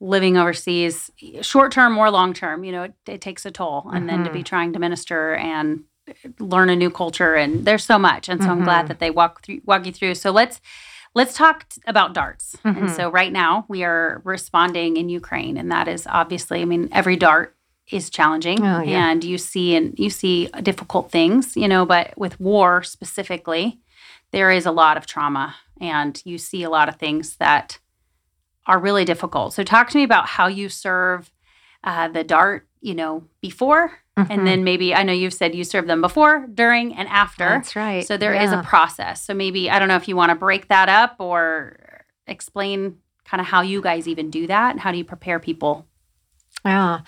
living 0.00 0.36
overseas, 0.36 1.10
short 1.40 1.72
term 1.72 1.96
or 1.96 2.10
long 2.10 2.34
term, 2.34 2.64
you 2.64 2.72
know, 2.72 2.84
it, 2.84 2.94
it, 3.06 3.20
takes 3.20 3.46
a 3.46 3.50
toll. 3.50 3.88
And 3.92 4.00
mm-hmm. 4.00 4.06
then 4.06 4.24
to 4.24 4.30
be 4.30 4.38
mm-hmm. 4.38 4.44
trying 4.44 4.72
to 4.72 4.78
minister 4.78 5.34
and 5.34 5.84
learn 6.38 6.68
a 6.68 6.76
new 6.76 6.90
culture, 6.90 7.34
and 7.34 7.64
there's 7.64 7.84
so 7.84 7.98
much. 7.98 8.28
And 8.28 8.40
so 8.40 8.48
mm-hmm. 8.48 8.58
I'm 8.58 8.64
glad 8.64 8.78
mm-hmm. 8.80 8.88
that 8.88 8.98
they 8.98 9.10
walk 9.10 9.42
through, 9.42 9.60
walk 9.64 9.86
you 9.86 9.92
through. 9.92 10.16
So 10.16 10.30
let's 10.30 10.60
let's 11.14 11.34
talk 11.34 11.68
t- 11.68 11.80
about 11.86 12.12
darts. 12.12 12.56
And 12.64 12.76
mm-hmm. 12.76 12.88
so 12.88 13.10
right 13.10 13.32
now 13.32 13.64
we 13.68 13.84
are 13.84 14.20
responding 14.24 14.96
in 14.96 15.08
Ukraine, 15.08 15.56
and 15.56 15.70
that 15.70 15.88
is 15.88 16.06
obviously, 16.06 16.60
I 16.60 16.64
mean, 16.64 16.88
every 16.92 17.16
dart 17.16 17.54
is 17.90 18.08
challenging 18.08 18.64
oh, 18.64 18.82
yeah. 18.82 19.10
and 19.10 19.22
you 19.22 19.36
see 19.36 19.76
and 19.76 19.98
you 19.98 20.08
see 20.08 20.46
difficult 20.62 21.10
things 21.10 21.54
you 21.54 21.68
know 21.68 21.84
but 21.84 22.16
with 22.16 22.40
war 22.40 22.82
specifically 22.82 23.78
there 24.30 24.50
is 24.50 24.64
a 24.64 24.70
lot 24.70 24.96
of 24.96 25.06
trauma 25.06 25.54
and 25.80 26.20
you 26.24 26.38
see 26.38 26.62
a 26.62 26.70
lot 26.70 26.88
of 26.88 26.96
things 26.96 27.36
that 27.36 27.78
are 28.66 28.78
really 28.78 29.04
difficult. 29.04 29.52
So, 29.52 29.62
talk 29.62 29.90
to 29.90 29.98
me 29.98 30.04
about 30.04 30.26
how 30.26 30.46
you 30.46 30.68
serve 30.68 31.30
uh, 31.82 32.08
the 32.08 32.24
DART, 32.24 32.66
you 32.80 32.94
know, 32.94 33.24
before, 33.40 33.92
mm-hmm. 34.16 34.32
and 34.32 34.46
then 34.46 34.64
maybe 34.64 34.94
I 34.94 35.02
know 35.02 35.12
you've 35.12 35.34
said 35.34 35.54
you 35.54 35.64
serve 35.64 35.86
them 35.86 36.00
before, 36.00 36.46
during, 36.52 36.94
and 36.94 37.08
after. 37.08 37.48
That's 37.48 37.76
right. 37.76 38.06
So, 38.06 38.16
there 38.16 38.34
yeah. 38.34 38.44
is 38.44 38.52
a 38.52 38.62
process. 38.62 39.24
So, 39.24 39.34
maybe 39.34 39.70
I 39.70 39.78
don't 39.78 39.88
know 39.88 39.96
if 39.96 40.08
you 40.08 40.16
want 40.16 40.30
to 40.30 40.36
break 40.36 40.68
that 40.68 40.88
up 40.88 41.16
or 41.18 42.04
explain 42.26 42.98
kind 43.24 43.40
of 43.40 43.46
how 43.46 43.62
you 43.62 43.80
guys 43.82 44.08
even 44.08 44.30
do 44.30 44.46
that. 44.46 44.70
and 44.70 44.80
How 44.80 44.92
do 44.92 44.98
you 44.98 45.04
prepare 45.04 45.38
people 45.38 45.86
yeah, 46.64 47.00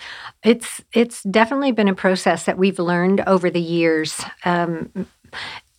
it's 0.43 0.83
it's 0.93 1.23
definitely 1.23 1.71
been 1.71 1.87
a 1.87 1.95
process 1.95 2.43
that 2.43 2.59
we've 2.59 2.77
learned 2.77 3.21
over 3.21 3.49
the 3.49 3.61
years. 3.61 4.21
Um, 4.45 5.07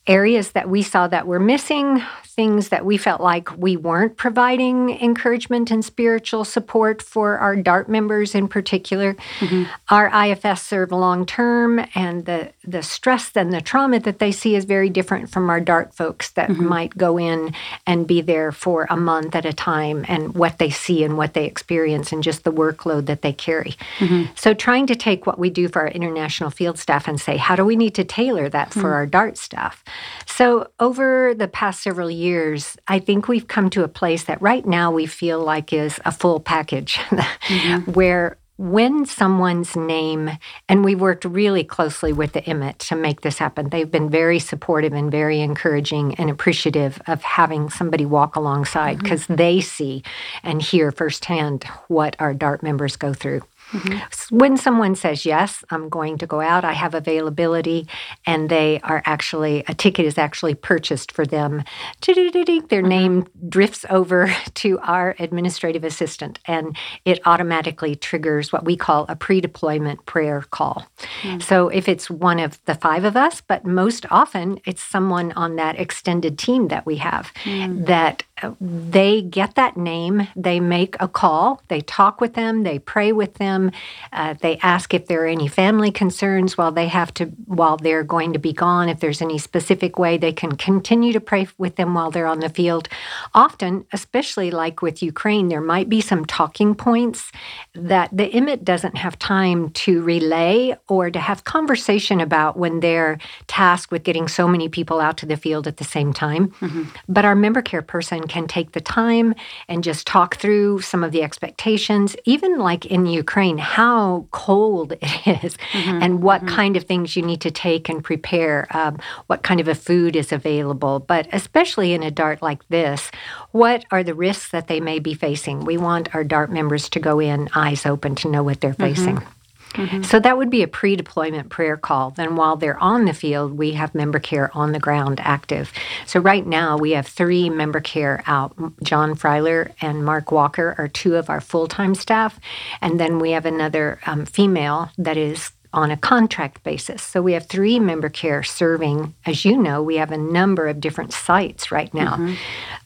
areas 0.09 0.53
that 0.53 0.69
we 0.69 0.83
saw 0.83 1.07
that 1.07 1.27
were 1.27 1.39
missing, 1.39 2.03
things 2.25 2.69
that 2.69 2.85
we 2.85 2.97
felt 2.97 3.21
like 3.21 3.57
we 3.59 3.77
weren't 3.77 4.17
providing 4.17 4.91
encouragement 5.03 5.71
and 5.71 5.85
spiritual 5.85 6.45
support 6.45 7.03
for 7.03 7.37
our 7.39 7.57
DART 7.57 7.89
members 7.89 8.35
in 8.35 8.47
particular. 8.47 9.15
Mm-hmm. 9.41 9.65
Our 9.91 10.27
IFS 10.27 10.63
serve 10.63 10.93
long 10.93 11.27
term, 11.27 11.85
and 11.95 12.25
the, 12.27 12.53
the 12.65 12.83
stress 12.83 13.33
and 13.35 13.53
the 13.53 13.61
trauma 13.61 14.01
that 14.01 14.21
they 14.21 14.33
see 14.33 14.55
is 14.55 14.65
very 14.65 14.89
different 14.89 15.31
from 15.31 15.51
our 15.51 15.61
DART 15.61 15.93
folks 15.95 16.31
that 16.31 16.49
mm-hmm. 16.49 16.65
might 16.65 16.97
go 16.97 17.19
in 17.19 17.53
and 17.87 18.07
be 18.07 18.21
there 18.21 18.53
for 18.53 18.87
a 18.89 18.97
month 18.97 19.35
at 19.35 19.45
a 19.45 19.53
time 19.53 20.05
and 20.09 20.35
what 20.35 20.59
they 20.59 20.71
see 20.71 21.03
and 21.03 21.17
what 21.17 21.35
they 21.35 21.45
experience 21.45 22.13
and 22.13 22.23
just 22.23 22.45
the 22.45 22.53
workload 22.53 23.07
that 23.07 23.23
they 23.23 23.33
carry. 23.33 23.77
Mm-hmm. 23.99 24.33
So, 24.37 24.55
trying 24.55 24.87
to 24.87 24.95
take 24.95 25.27
what 25.27 25.39
we 25.39 25.51
do 25.51 25.69
for 25.69 25.83
our 25.83 25.89
international 25.89 26.51
field 26.51 26.79
staff 26.79 27.09
and 27.09 27.21
say, 27.21 27.37
how 27.37 27.57
do 27.57 27.65
we 27.65 27.77
need 27.77 27.95
to 27.97 28.05
tailor 28.05 28.49
that 28.49 28.73
for 28.73 28.81
hmm. 28.81 28.87
our 28.87 29.07
DART 29.07 29.37
staff? 29.37 29.85
So, 30.27 30.71
over 30.79 31.35
the 31.35 31.49
past 31.49 31.83
several 31.83 32.11
years, 32.11 32.77
I 32.87 32.99
think 32.99 33.29
we've 33.29 33.49
come 33.49 33.71
to 33.71 33.85
a 33.85 33.89
place 33.89 34.25
that 34.25 34.41
right 34.41 34.65
now 34.65 34.91
we 34.91 35.07
feel 35.07 35.41
like 35.41 35.73
is 35.73 36.01
a 36.05 36.13
full 36.13 36.41
package 36.41 36.95
mm-hmm. 36.95 37.93
where 37.93 38.39
when 38.59 39.07
someone's 39.07 39.77
name, 39.77 40.29
and 40.69 40.85
we 40.85 40.97
worked 40.97 41.25
really 41.25 41.63
closely 41.63 42.13
with 42.13 42.33
the 42.33 42.43
IMIT 42.43 42.79
to 42.79 42.97
make 42.97 43.21
this 43.21 43.39
happen. 43.39 43.69
They've 43.69 43.91
been 43.91 44.11
very 44.11 44.41
supportive 44.41 44.93
and 44.93 45.13
very 45.13 45.41
encouraging 45.41 46.17
and 46.17 46.29
appreciative 46.29 47.01
of 47.07 47.23
having 47.23 47.71
somebody 47.71 48.05
walk 48.05 48.35
alongside 48.35 48.99
because 48.99 49.23
mm-hmm. 49.23 49.37
they 49.37 49.61
see 49.61 50.03
and 50.43 50.61
hear 50.61 50.91
firsthand 50.91 51.65
what 51.87 52.17
our 52.19 52.35
DART 52.35 52.65
members 52.65 52.97
go 52.97 53.15
through. 53.15 53.43
Mm-hmm. 53.73 54.37
When 54.37 54.57
someone 54.57 54.95
says, 54.95 55.27
Yes, 55.27 55.65
I'm 55.71 55.89
going 55.89 56.19
to 56.19 56.27
go 56.27 56.41
out, 56.41 56.65
I 56.65 56.73
have 56.73 56.95
availability, 56.95 57.87
and 58.27 58.49
they 58.49 58.81
are 58.81 59.03
actually, 59.05 59.65
a 59.69 59.75
ticket 59.75 60.07
is 60.07 60.19
actually 60.19 60.55
purchased 60.55 61.13
for 61.13 61.27
them, 61.27 61.63
their 62.07 62.15
mm-hmm. 62.15 62.89
name 62.89 63.27
drifts 63.49 63.85
over 63.91 64.35
to 64.55 64.79
our 64.81 65.15
administrative 65.19 65.85
assistant, 65.85 66.39
and 66.47 66.77
it 67.05 67.21
automatically 67.27 67.95
triggers 67.95 68.53
what 68.53 68.65
we 68.65 68.77
call 68.77 69.07
a 69.09 69.17
pre 69.17 69.41
deployment 69.41 70.05
prayer 70.07 70.45
call. 70.51 70.87
Mm-hmm. 71.23 71.41
So 71.41 71.69
if 71.69 71.89
it's 71.89 72.11
one 72.11 72.39
of 72.39 72.59
the 72.65 72.75
five 72.75 73.05
of 73.05 73.17
us, 73.17 73.41
but 73.41 73.65
most 73.65 74.07
often 74.11 74.61
it's 74.65 74.83
someone 74.83 75.33
on 75.33 75.57
that 75.57 75.79
extended 75.79 76.39
team 76.39 76.69
that 76.69 76.87
we 76.87 76.97
have 76.97 77.33
mm. 77.45 77.87
that 77.87 78.23
they 78.61 79.23
get 79.23 79.55
that 79.55 79.77
name, 79.77 80.29
they 80.37 80.61
make 80.61 80.97
a 81.01 81.09
call, 81.09 81.63
they 81.69 81.81
talk 81.81 82.21
with 82.21 82.35
them, 82.35 82.63
they 82.63 82.79
pray 82.79 83.13
with 83.13 83.35
them. 83.35 83.71
Uh, 84.13 84.35
they 84.41 84.59
ask 84.59 84.95
if 84.95 85.07
there 85.07 85.25
are 85.25 85.27
any 85.27 85.49
family 85.49 85.91
concerns 85.91 86.57
while 86.57 86.73
they 86.73 86.89
have 86.89 87.13
to 87.15 87.27
while 87.47 87.77
they're 87.77 88.05
going 88.05 88.33
to 88.33 88.39
be 88.39 88.53
gone. 88.53 88.89
If 88.89 89.01
there's 89.01 89.23
any 89.23 89.39
specific 89.39 89.99
way 89.99 90.19
they 90.19 90.33
can 90.33 90.57
continue 90.57 91.13
to 91.13 91.21
pray 91.21 91.49
with 91.59 91.77
them 91.77 91.95
while 91.95 92.11
they're 92.11 92.27
on 92.27 92.41
the 92.41 92.49
field. 92.49 92.89
Often, 93.35 93.87
especially 93.93 94.51
like 94.51 94.83
with 94.83 95.03
Ukraine, 95.03 95.49
there 95.49 95.61
might 95.61 95.89
be 95.89 96.01
some 96.01 96.25
talking 96.25 96.75
points 96.75 97.33
that 97.75 98.11
the 98.13 98.31
IMIT 98.31 98.65
doesn't 98.65 98.97
have 98.97 99.19
time 99.19 99.71
to 99.71 100.03
relay 100.03 100.77
or 100.89 101.11
to 101.11 101.19
have 101.19 101.45
conversation 101.45 102.21
about 102.21 102.57
when 102.57 102.81
they're 102.81 103.19
tasked 103.47 103.91
with 103.91 104.05
getting 104.05 104.29
so 104.29 104.47
many 104.47 104.69
people 104.69 105.01
out 105.01 105.17
to 105.19 105.27
the 105.27 105.37
field 105.37 105.67
at 105.67 105.79
the 105.79 105.85
same 105.85 106.13
time. 106.13 106.49
Mm-hmm. 106.61 106.85
But 107.09 107.25
our 107.25 107.35
member 107.35 107.63
care 107.63 107.83
person 107.83 108.28
can 108.29 108.47
take 108.47 108.73
the 108.73 108.81
time 108.81 109.35
and 109.69 109.83
just 109.83 110.07
talk 110.07 110.37
through 110.37 110.81
some 110.81 111.03
of 111.03 111.13
the 111.13 111.23
expectations, 111.23 112.17
even 112.25 112.59
like 112.59 112.87
in 112.87 113.07
Ukraine 113.07 113.59
how 113.59 114.27
cold 114.31 114.93
it 115.01 115.45
is 115.45 115.57
mm-hmm, 115.73 116.03
and 116.03 116.23
what 116.23 116.43
mm-hmm. 116.43 116.55
kind 116.55 116.77
of 116.77 116.85
things 116.85 117.17
you 117.17 117.23
need 117.23 117.41
to 117.41 117.51
take 117.51 117.89
and 117.89 118.05
prepare, 118.05 118.67
um, 118.71 118.99
what 119.27 119.43
kind 119.43 119.61
of 119.61 119.69
a 119.69 119.75
food 119.75 120.17
is 120.17 120.33
available. 120.33 121.01
But 121.01 121.29
especially 121.33 121.93
in 121.93 122.03
a 122.03 122.11
DART 122.11 122.43
like 122.43 122.67
this, 122.69 123.11
what 123.53 123.85
are 123.91 124.03
the 124.03 124.15
risks 124.15 124.51
that 124.51 124.69
they 124.69 124.81
may 124.81 124.99
be 124.99 125.15
facing? 125.15 125.65
We 125.65 125.77
want 125.77 126.15
our 126.15 126.25
DART 126.25 126.51
members 126.51 126.89
to 126.91 127.01
go 127.01 127.21
in 127.21 127.49
eyes 127.55 127.87
open 127.87 128.15
to 128.17 128.29
know 128.29 128.43
what 128.43 128.61
they're 128.61 128.73
mm-hmm. 128.73 128.95
facing. 128.95 129.38
Mm-hmm. 129.75 130.03
So 130.03 130.19
that 130.21 130.37
would 130.37 130.51
be 130.51 130.63
a 130.63 130.69
pre 130.69 130.97
deployment 130.97 131.51
prayer 131.51 131.77
call. 131.77 132.11
Then 132.11 132.37
while 132.37 132.57
they're 132.57 132.79
on 132.79 133.05
the 133.05 133.13
field, 133.13 133.53
we 133.53 133.73
have 133.73 133.95
member 133.95 134.19
care 134.19 134.51
on 134.57 134.73
the 134.73 134.81
ground 134.81 135.21
active. 135.23 135.73
So 136.07 136.21
right 136.21 136.47
now 136.47 136.77
we 136.77 136.93
have 136.93 137.07
three 137.07 137.51
member 137.51 137.81
care 137.81 138.23
out. 138.27 138.55
John 138.83 139.15
Freiler 139.15 139.73
and 139.81 140.05
Mark 140.05 140.33
Walker 140.33 140.75
are 140.79 140.89
two 140.89 141.17
of 141.17 141.31
our 141.31 141.41
full 141.41 141.69
time 141.69 141.95
staff. 141.95 142.39
And 142.81 142.99
then 142.99 143.19
we 143.19 143.33
have 143.33 143.47
another 143.47 143.99
um, 144.07 144.27
female 144.27 144.91
that 144.99 145.17
is 145.17 145.51
on 145.73 145.91
a 145.91 145.97
contract 145.97 146.63
basis. 146.63 147.03
So 147.03 147.21
we 147.21 147.33
have 147.33 147.47
three 147.47 147.79
member 147.79 148.09
care 148.09 148.43
serving. 148.43 149.15
As 149.27 149.45
you 149.45 149.57
know, 149.57 149.83
we 149.83 149.97
have 149.97 150.13
a 150.13 150.19
number 150.19 150.67
of 150.67 150.81
different 150.81 151.13
sites 151.13 151.71
right 151.71 151.93
now. 151.93 152.17
Mm-hmm. 152.17 152.35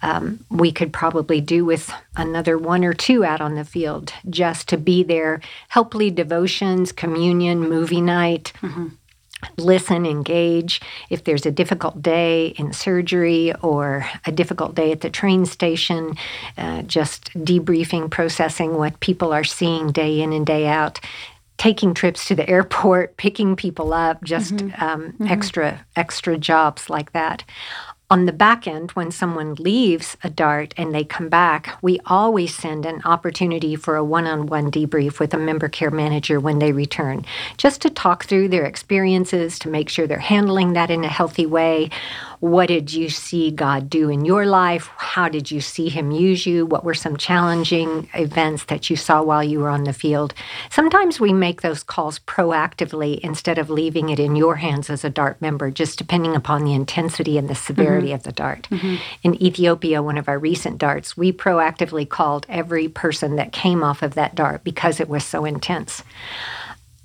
Um, 0.02 0.44
we 0.50 0.72
could 0.72 0.92
probably 0.92 1.40
do 1.40 1.64
with 1.64 1.92
another 2.16 2.58
one 2.58 2.84
or 2.84 2.92
two 2.92 3.24
out 3.24 3.40
on 3.40 3.54
the 3.54 3.64
field 3.64 4.12
just 4.28 4.68
to 4.68 4.76
be 4.76 5.02
there, 5.02 5.40
help 5.68 5.94
lead 5.94 6.16
devotions, 6.16 6.92
communion, 6.92 7.60
movie 7.60 8.00
night. 8.00 8.52
Mm-hmm 8.62 8.88
listen, 9.56 10.06
engage. 10.06 10.80
If 11.10 11.24
there's 11.24 11.46
a 11.46 11.50
difficult 11.50 12.02
day 12.02 12.48
in 12.58 12.72
surgery 12.72 13.52
or 13.62 14.06
a 14.24 14.32
difficult 14.32 14.74
day 14.74 14.92
at 14.92 15.00
the 15.00 15.10
train 15.10 15.46
station, 15.46 16.16
uh, 16.56 16.82
just 16.82 17.32
debriefing, 17.34 18.10
processing 18.10 18.76
what 18.76 19.00
people 19.00 19.32
are 19.32 19.44
seeing 19.44 19.92
day 19.92 20.20
in 20.20 20.32
and 20.32 20.46
day 20.46 20.66
out 20.66 21.00
taking 21.58 21.94
trips 21.94 22.26
to 22.26 22.34
the 22.34 22.48
airport, 22.48 23.16
picking 23.16 23.56
people 23.56 23.92
up, 23.92 24.22
just 24.24 24.56
mm-hmm. 24.56 24.82
Um, 24.82 25.12
mm-hmm. 25.12 25.26
extra 25.28 25.86
extra 25.96 26.38
jobs 26.38 26.90
like 26.90 27.12
that. 27.12 27.44
On 28.12 28.26
the 28.26 28.32
back 28.32 28.66
end, 28.66 28.90
when 28.90 29.10
someone 29.10 29.54
leaves 29.54 30.18
a 30.22 30.28
DART 30.28 30.74
and 30.76 30.94
they 30.94 31.02
come 31.02 31.30
back, 31.30 31.78
we 31.80 31.98
always 32.04 32.54
send 32.54 32.84
an 32.84 33.00
opportunity 33.06 33.74
for 33.74 33.96
a 33.96 34.04
one 34.04 34.26
on 34.26 34.48
one 34.48 34.70
debrief 34.70 35.18
with 35.18 35.32
a 35.32 35.38
member 35.38 35.66
care 35.66 35.90
manager 35.90 36.38
when 36.38 36.58
they 36.58 36.72
return, 36.72 37.24
just 37.56 37.80
to 37.80 37.88
talk 37.88 38.26
through 38.26 38.48
their 38.48 38.66
experiences, 38.66 39.58
to 39.60 39.70
make 39.70 39.88
sure 39.88 40.06
they're 40.06 40.18
handling 40.18 40.74
that 40.74 40.90
in 40.90 41.04
a 41.04 41.08
healthy 41.08 41.46
way 41.46 41.88
what 42.42 42.66
did 42.66 42.92
you 42.92 43.08
see 43.08 43.52
God 43.52 43.88
do 43.88 44.10
in 44.10 44.24
your 44.24 44.46
life? 44.46 44.90
How 44.96 45.28
did 45.28 45.52
you 45.52 45.60
see 45.60 45.88
Him 45.88 46.10
use 46.10 46.44
you? 46.44 46.66
What 46.66 46.82
were 46.82 46.92
some 46.92 47.16
challenging 47.16 48.08
events 48.14 48.64
that 48.64 48.90
you 48.90 48.96
saw 48.96 49.22
while 49.22 49.44
you 49.44 49.60
were 49.60 49.68
on 49.68 49.84
the 49.84 49.92
field? 49.92 50.34
Sometimes 50.68 51.20
we 51.20 51.32
make 51.32 51.62
those 51.62 51.84
calls 51.84 52.18
proactively 52.18 53.20
instead 53.20 53.58
of 53.58 53.70
leaving 53.70 54.08
it 54.08 54.18
in 54.18 54.34
your 54.34 54.56
hands 54.56 54.90
as 54.90 55.04
a 55.04 55.08
DART 55.08 55.40
member, 55.40 55.70
just 55.70 55.98
depending 55.98 56.34
upon 56.34 56.64
the 56.64 56.74
intensity 56.74 57.38
and 57.38 57.48
the 57.48 57.54
severity 57.54 58.08
mm-hmm. 58.08 58.16
of 58.16 58.22
the 58.24 58.32
DART. 58.32 58.66
Mm-hmm. 58.72 58.96
In 59.22 59.40
Ethiopia, 59.40 60.02
one 60.02 60.18
of 60.18 60.26
our 60.26 60.40
recent 60.40 60.78
DARTs, 60.78 61.16
we 61.16 61.32
proactively 61.32 62.08
called 62.08 62.44
every 62.48 62.88
person 62.88 63.36
that 63.36 63.52
came 63.52 63.84
off 63.84 64.02
of 64.02 64.14
that 64.14 64.34
DART 64.34 64.64
because 64.64 64.98
it 64.98 65.08
was 65.08 65.24
so 65.24 65.44
intense. 65.44 66.02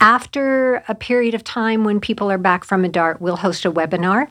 After 0.01 0.84
a 0.88 0.96
period 0.96 1.36
of 1.36 1.44
time 1.44 1.84
when 1.84 2.00
people 2.00 2.32
are 2.32 2.39
back 2.39 2.63
from 2.63 2.84
a 2.84 2.89
DART, 2.89 3.22
we'll 3.22 3.38
host 3.38 3.65
a 3.65 3.72
webinar 3.72 4.29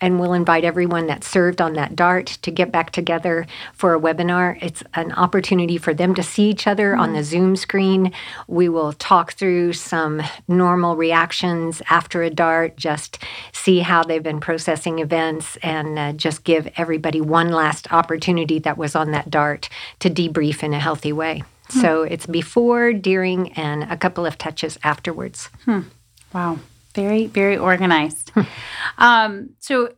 and 0.00 0.20
we'll 0.20 0.32
invite 0.32 0.64
everyone 0.64 1.06
that 1.06 1.24
served 1.24 1.60
on 1.60 1.72
that 1.74 1.96
DART 1.96 2.26
to 2.26 2.50
get 2.50 2.70
back 2.70 2.90
together 2.90 3.46
for 3.72 3.94
a 3.94 4.00
webinar. 4.00 4.58
It's 4.62 4.82
an 4.94 5.12
opportunity 5.12 5.78
for 5.78 5.92
them 5.92 6.14
to 6.14 6.22
see 6.22 6.48
each 6.48 6.66
other 6.66 6.92
mm-hmm. 6.92 7.00
on 7.00 7.12
the 7.14 7.24
Zoom 7.24 7.56
screen. 7.56 8.12
We 8.46 8.68
will 8.68 8.92
talk 8.92 9.32
through 9.32 9.72
some 9.72 10.22
normal 10.46 10.96
reactions 10.96 11.82
after 11.90 12.22
a 12.22 12.30
DART, 12.30 12.76
just 12.76 13.18
see 13.52 13.80
how 13.80 14.04
they've 14.04 14.22
been 14.22 14.40
processing 14.40 15.00
events, 15.00 15.56
and 15.62 15.98
uh, 15.98 16.12
just 16.12 16.44
give 16.44 16.70
everybody 16.76 17.20
one 17.20 17.50
last 17.50 17.92
opportunity 17.92 18.58
that 18.60 18.78
was 18.78 18.94
on 18.94 19.10
that 19.10 19.30
DART 19.30 19.68
to 20.00 20.10
debrief 20.10 20.62
in 20.62 20.72
a 20.72 20.80
healthy 20.80 21.12
way. 21.12 21.42
Hmm. 21.70 21.80
So 21.80 22.02
it's 22.02 22.26
before, 22.26 22.92
during, 22.92 23.52
and 23.52 23.84
a 23.84 23.96
couple 23.96 24.24
of 24.24 24.38
touches 24.38 24.78
afterwards. 24.82 25.46
Hmm. 25.64 25.80
Wow. 26.32 26.58
Very, 27.02 27.26
very 27.26 27.56
organized. 27.56 28.32
um, 28.98 29.50
so 29.58 29.90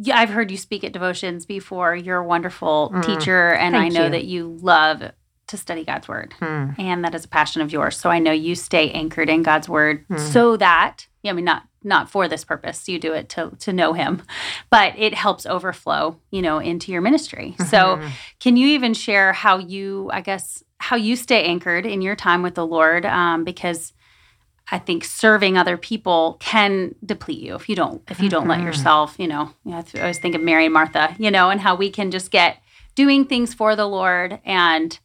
yeah, 0.00 0.18
I've 0.18 0.30
heard 0.30 0.50
you 0.50 0.56
speak 0.56 0.84
at 0.84 0.92
devotions 0.92 1.46
before. 1.46 1.94
You're 1.94 2.18
a 2.18 2.26
wonderful 2.26 2.90
mm. 2.92 3.04
teacher, 3.04 3.54
and 3.54 3.74
Thank 3.74 3.92
I 3.92 3.98
know 3.98 4.04
you. 4.04 4.10
that 4.10 4.24
you 4.24 4.58
love 4.60 5.02
to 5.46 5.56
study 5.56 5.84
God's 5.84 6.08
word, 6.08 6.34
mm. 6.40 6.78
and 6.78 7.04
that 7.04 7.14
is 7.14 7.24
a 7.24 7.28
passion 7.28 7.62
of 7.62 7.72
yours. 7.72 7.96
So 7.96 8.10
I 8.10 8.18
know 8.18 8.32
you 8.32 8.54
stay 8.54 8.90
anchored 8.90 9.28
in 9.28 9.42
God's 9.42 9.68
word, 9.68 10.06
mm. 10.08 10.18
so 10.18 10.56
that 10.56 11.06
yeah, 11.22 11.30
I 11.30 11.34
mean 11.34 11.44
not 11.44 11.64
not 11.82 12.10
for 12.10 12.28
this 12.28 12.44
purpose. 12.44 12.88
You 12.88 12.98
do 12.98 13.12
it 13.12 13.28
to 13.30 13.52
to 13.60 13.72
know 13.72 13.92
Him, 13.92 14.22
but 14.70 14.98
it 14.98 15.14
helps 15.14 15.46
overflow, 15.46 16.18
you 16.30 16.42
know, 16.42 16.58
into 16.58 16.92
your 16.92 17.00
ministry. 17.00 17.54
Mm-hmm. 17.56 17.70
So 17.70 18.00
can 18.40 18.56
you 18.56 18.68
even 18.68 18.92
share 18.92 19.32
how 19.32 19.58
you, 19.58 20.10
I 20.12 20.20
guess, 20.20 20.64
how 20.78 20.96
you 20.96 21.16
stay 21.16 21.44
anchored 21.44 21.86
in 21.86 22.02
your 22.02 22.16
time 22.16 22.42
with 22.42 22.54
the 22.54 22.66
Lord? 22.66 23.06
Um, 23.06 23.44
because 23.44 23.92
I 24.70 24.78
think 24.78 25.04
serving 25.04 25.58
other 25.58 25.76
people 25.76 26.36
can 26.40 26.94
deplete 27.04 27.40
you 27.40 27.54
if 27.56 27.68
you 27.68 27.74
don't 27.74 28.02
if 28.10 28.20
you 28.20 28.28
don't 28.28 28.42
mm-hmm. 28.42 28.50
let 28.50 28.62
yourself, 28.62 29.16
you 29.18 29.26
know. 29.26 29.52
You 29.64 29.72
know, 29.72 29.84
I 29.94 30.00
always 30.00 30.18
think 30.18 30.34
of 30.34 30.42
Mary 30.42 30.66
and 30.66 30.74
Martha, 30.74 31.14
you 31.18 31.30
know, 31.30 31.50
and 31.50 31.60
how 31.60 31.74
we 31.74 31.90
can 31.90 32.10
just 32.10 32.30
get 32.30 32.58
doing 32.94 33.24
things 33.24 33.54
for 33.54 33.76
the 33.76 33.86
Lord 33.86 34.40
and 34.44 34.98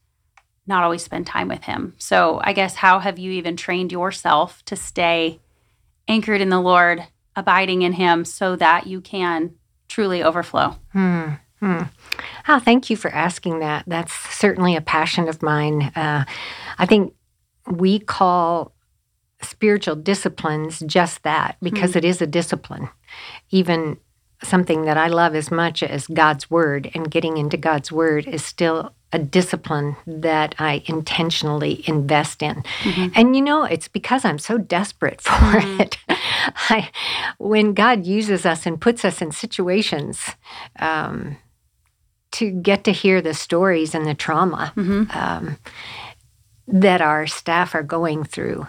not 0.67 0.83
always 0.83 1.03
spend 1.03 1.27
time 1.27 1.47
with 1.47 1.63
him. 1.63 1.93
So, 1.97 2.39
I 2.43 2.53
guess 2.53 2.75
how 2.75 2.99
have 2.99 3.19
you 3.19 3.31
even 3.31 3.55
trained 3.55 3.91
yourself 3.91 4.65
to 4.65 4.75
stay 4.75 5.39
anchored 6.07 6.41
in 6.41 6.49
the 6.49 6.59
Lord 6.59 7.05
abiding 7.35 7.81
in 7.81 7.93
Him 7.93 8.25
so 8.25 8.55
that 8.55 8.87
you 8.87 9.01
can 9.01 9.55
truly 9.87 10.23
overflow? 10.23 10.75
Hmm. 10.91 11.29
Hmm. 11.59 11.83
Oh, 12.47 12.59
thank 12.59 12.89
you 12.89 12.97
for 12.97 13.09
asking 13.11 13.59
that. 13.59 13.85
That's 13.87 14.13
certainly 14.13 14.75
a 14.75 14.81
passion 14.81 15.27
of 15.27 15.41
mine. 15.41 15.83
Uh, 15.95 16.25
I 16.77 16.85
think 16.85 17.13
we 17.65 17.99
call 17.99 18.73
spiritual 19.47 19.95
disciplines 19.95 20.81
just 20.85 21.23
that 21.23 21.57
because 21.61 21.91
mm-hmm. 21.91 21.99
it 21.99 22.05
is 22.05 22.21
a 22.21 22.27
discipline. 22.27 22.89
Even 23.51 23.97
something 24.43 24.83
that 24.83 24.97
I 24.97 25.07
love 25.07 25.35
as 25.35 25.49
much 25.51 25.81
as 25.81 26.07
God's 26.07 26.49
word 26.49 26.91
and 26.93 27.09
getting 27.09 27.37
into 27.37 27.57
God's 27.57 27.91
word 27.91 28.27
is 28.27 28.43
still 28.43 28.93
a 29.11 29.19
discipline 29.19 29.95
that 30.05 30.55
I 30.59 30.83
intentionally 30.87 31.83
invest 31.87 32.43
in. 32.43 32.55
Mm-hmm. 32.81 33.07
And 33.15 33.35
you 33.35 33.41
know, 33.41 33.63
it's 33.63 33.87
because 33.87 34.25
I'm 34.25 34.39
so 34.39 34.57
desperate 34.57 35.21
for 35.21 35.31
mm-hmm. 35.31 35.81
it. 35.81 35.97
I, 36.09 36.89
when 37.37 37.73
God 37.73 38.05
uses 38.05 38.45
us 38.45 38.65
and 38.65 38.79
puts 38.79 39.05
us 39.05 39.21
in 39.21 39.31
situations 39.31 40.21
um, 40.79 41.37
to 42.33 42.51
get 42.51 42.83
to 42.83 42.91
hear 42.91 43.21
the 43.21 43.33
stories 43.33 43.95
and 43.95 44.05
the 44.05 44.13
trauma 44.13 44.73
mm-hmm. 44.75 45.17
um, 45.17 45.57
that 46.67 47.01
our 47.01 47.25
staff 47.25 47.73
are 47.73 47.83
going 47.83 48.25
through, 48.25 48.67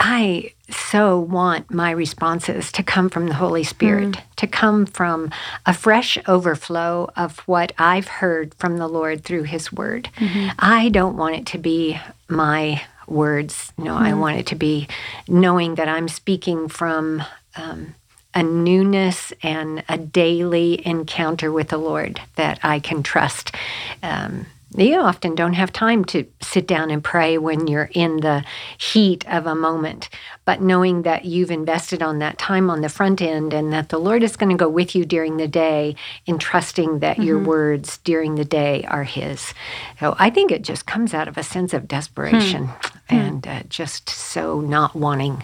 I 0.00 0.54
so 0.70 1.18
want 1.18 1.70
my 1.70 1.90
responses 1.90 2.72
to 2.72 2.82
come 2.82 3.10
from 3.10 3.26
the 3.28 3.34
Holy 3.34 3.62
Spirit, 3.62 4.12
mm. 4.12 4.20
to 4.36 4.46
come 4.46 4.86
from 4.86 5.30
a 5.66 5.74
fresh 5.74 6.16
overflow 6.26 7.10
of 7.16 7.40
what 7.40 7.72
I've 7.78 8.08
heard 8.08 8.54
from 8.54 8.78
the 8.78 8.88
Lord 8.88 9.24
through 9.24 9.42
His 9.42 9.70
Word. 9.70 10.08
Mm-hmm. 10.16 10.48
I 10.58 10.88
don't 10.88 11.18
want 11.18 11.36
it 11.36 11.46
to 11.46 11.58
be 11.58 12.00
my 12.28 12.82
words. 13.06 13.72
No, 13.76 13.94
mm. 13.94 14.00
I 14.00 14.14
want 14.14 14.38
it 14.38 14.46
to 14.46 14.54
be 14.54 14.88
knowing 15.28 15.74
that 15.74 15.88
I'm 15.88 16.08
speaking 16.08 16.68
from 16.68 17.22
um, 17.54 17.94
a 18.34 18.42
newness 18.42 19.34
and 19.42 19.84
a 19.88 19.98
daily 19.98 20.84
encounter 20.86 21.52
with 21.52 21.68
the 21.68 21.78
Lord 21.78 22.20
that 22.36 22.58
I 22.62 22.78
can 22.78 23.02
trust. 23.02 23.54
Um, 24.02 24.46
you 24.76 25.00
often 25.00 25.34
don't 25.34 25.54
have 25.54 25.72
time 25.72 26.04
to 26.06 26.26
sit 26.40 26.66
down 26.66 26.90
and 26.90 27.02
pray 27.02 27.38
when 27.38 27.66
you're 27.66 27.90
in 27.92 28.18
the 28.18 28.44
heat 28.78 29.26
of 29.28 29.46
a 29.46 29.54
moment. 29.54 30.08
But 30.44 30.60
knowing 30.60 31.02
that 31.02 31.24
you've 31.24 31.50
invested 31.50 32.02
on 32.02 32.20
that 32.20 32.38
time 32.38 32.70
on 32.70 32.80
the 32.80 32.88
front 32.88 33.20
end 33.20 33.52
and 33.52 33.72
that 33.72 33.88
the 33.88 33.98
Lord 33.98 34.22
is 34.22 34.36
going 34.36 34.50
to 34.50 34.56
go 34.56 34.68
with 34.68 34.94
you 34.94 35.04
during 35.04 35.38
the 35.38 35.48
day 35.48 35.96
in 36.24 36.38
trusting 36.38 37.00
that 37.00 37.16
mm-hmm. 37.16 37.26
your 37.26 37.38
words 37.40 37.98
during 37.98 38.36
the 38.36 38.44
day 38.44 38.84
are 38.84 39.04
His. 39.04 39.54
So 39.98 40.14
I 40.18 40.30
think 40.30 40.52
it 40.52 40.62
just 40.62 40.86
comes 40.86 41.14
out 41.14 41.26
of 41.26 41.36
a 41.36 41.42
sense 41.42 41.74
of 41.74 41.88
desperation 41.88 42.66
hmm. 42.66 43.14
and 43.14 43.48
uh, 43.48 43.62
just 43.68 44.08
so 44.08 44.60
not 44.60 44.94
wanting 44.94 45.42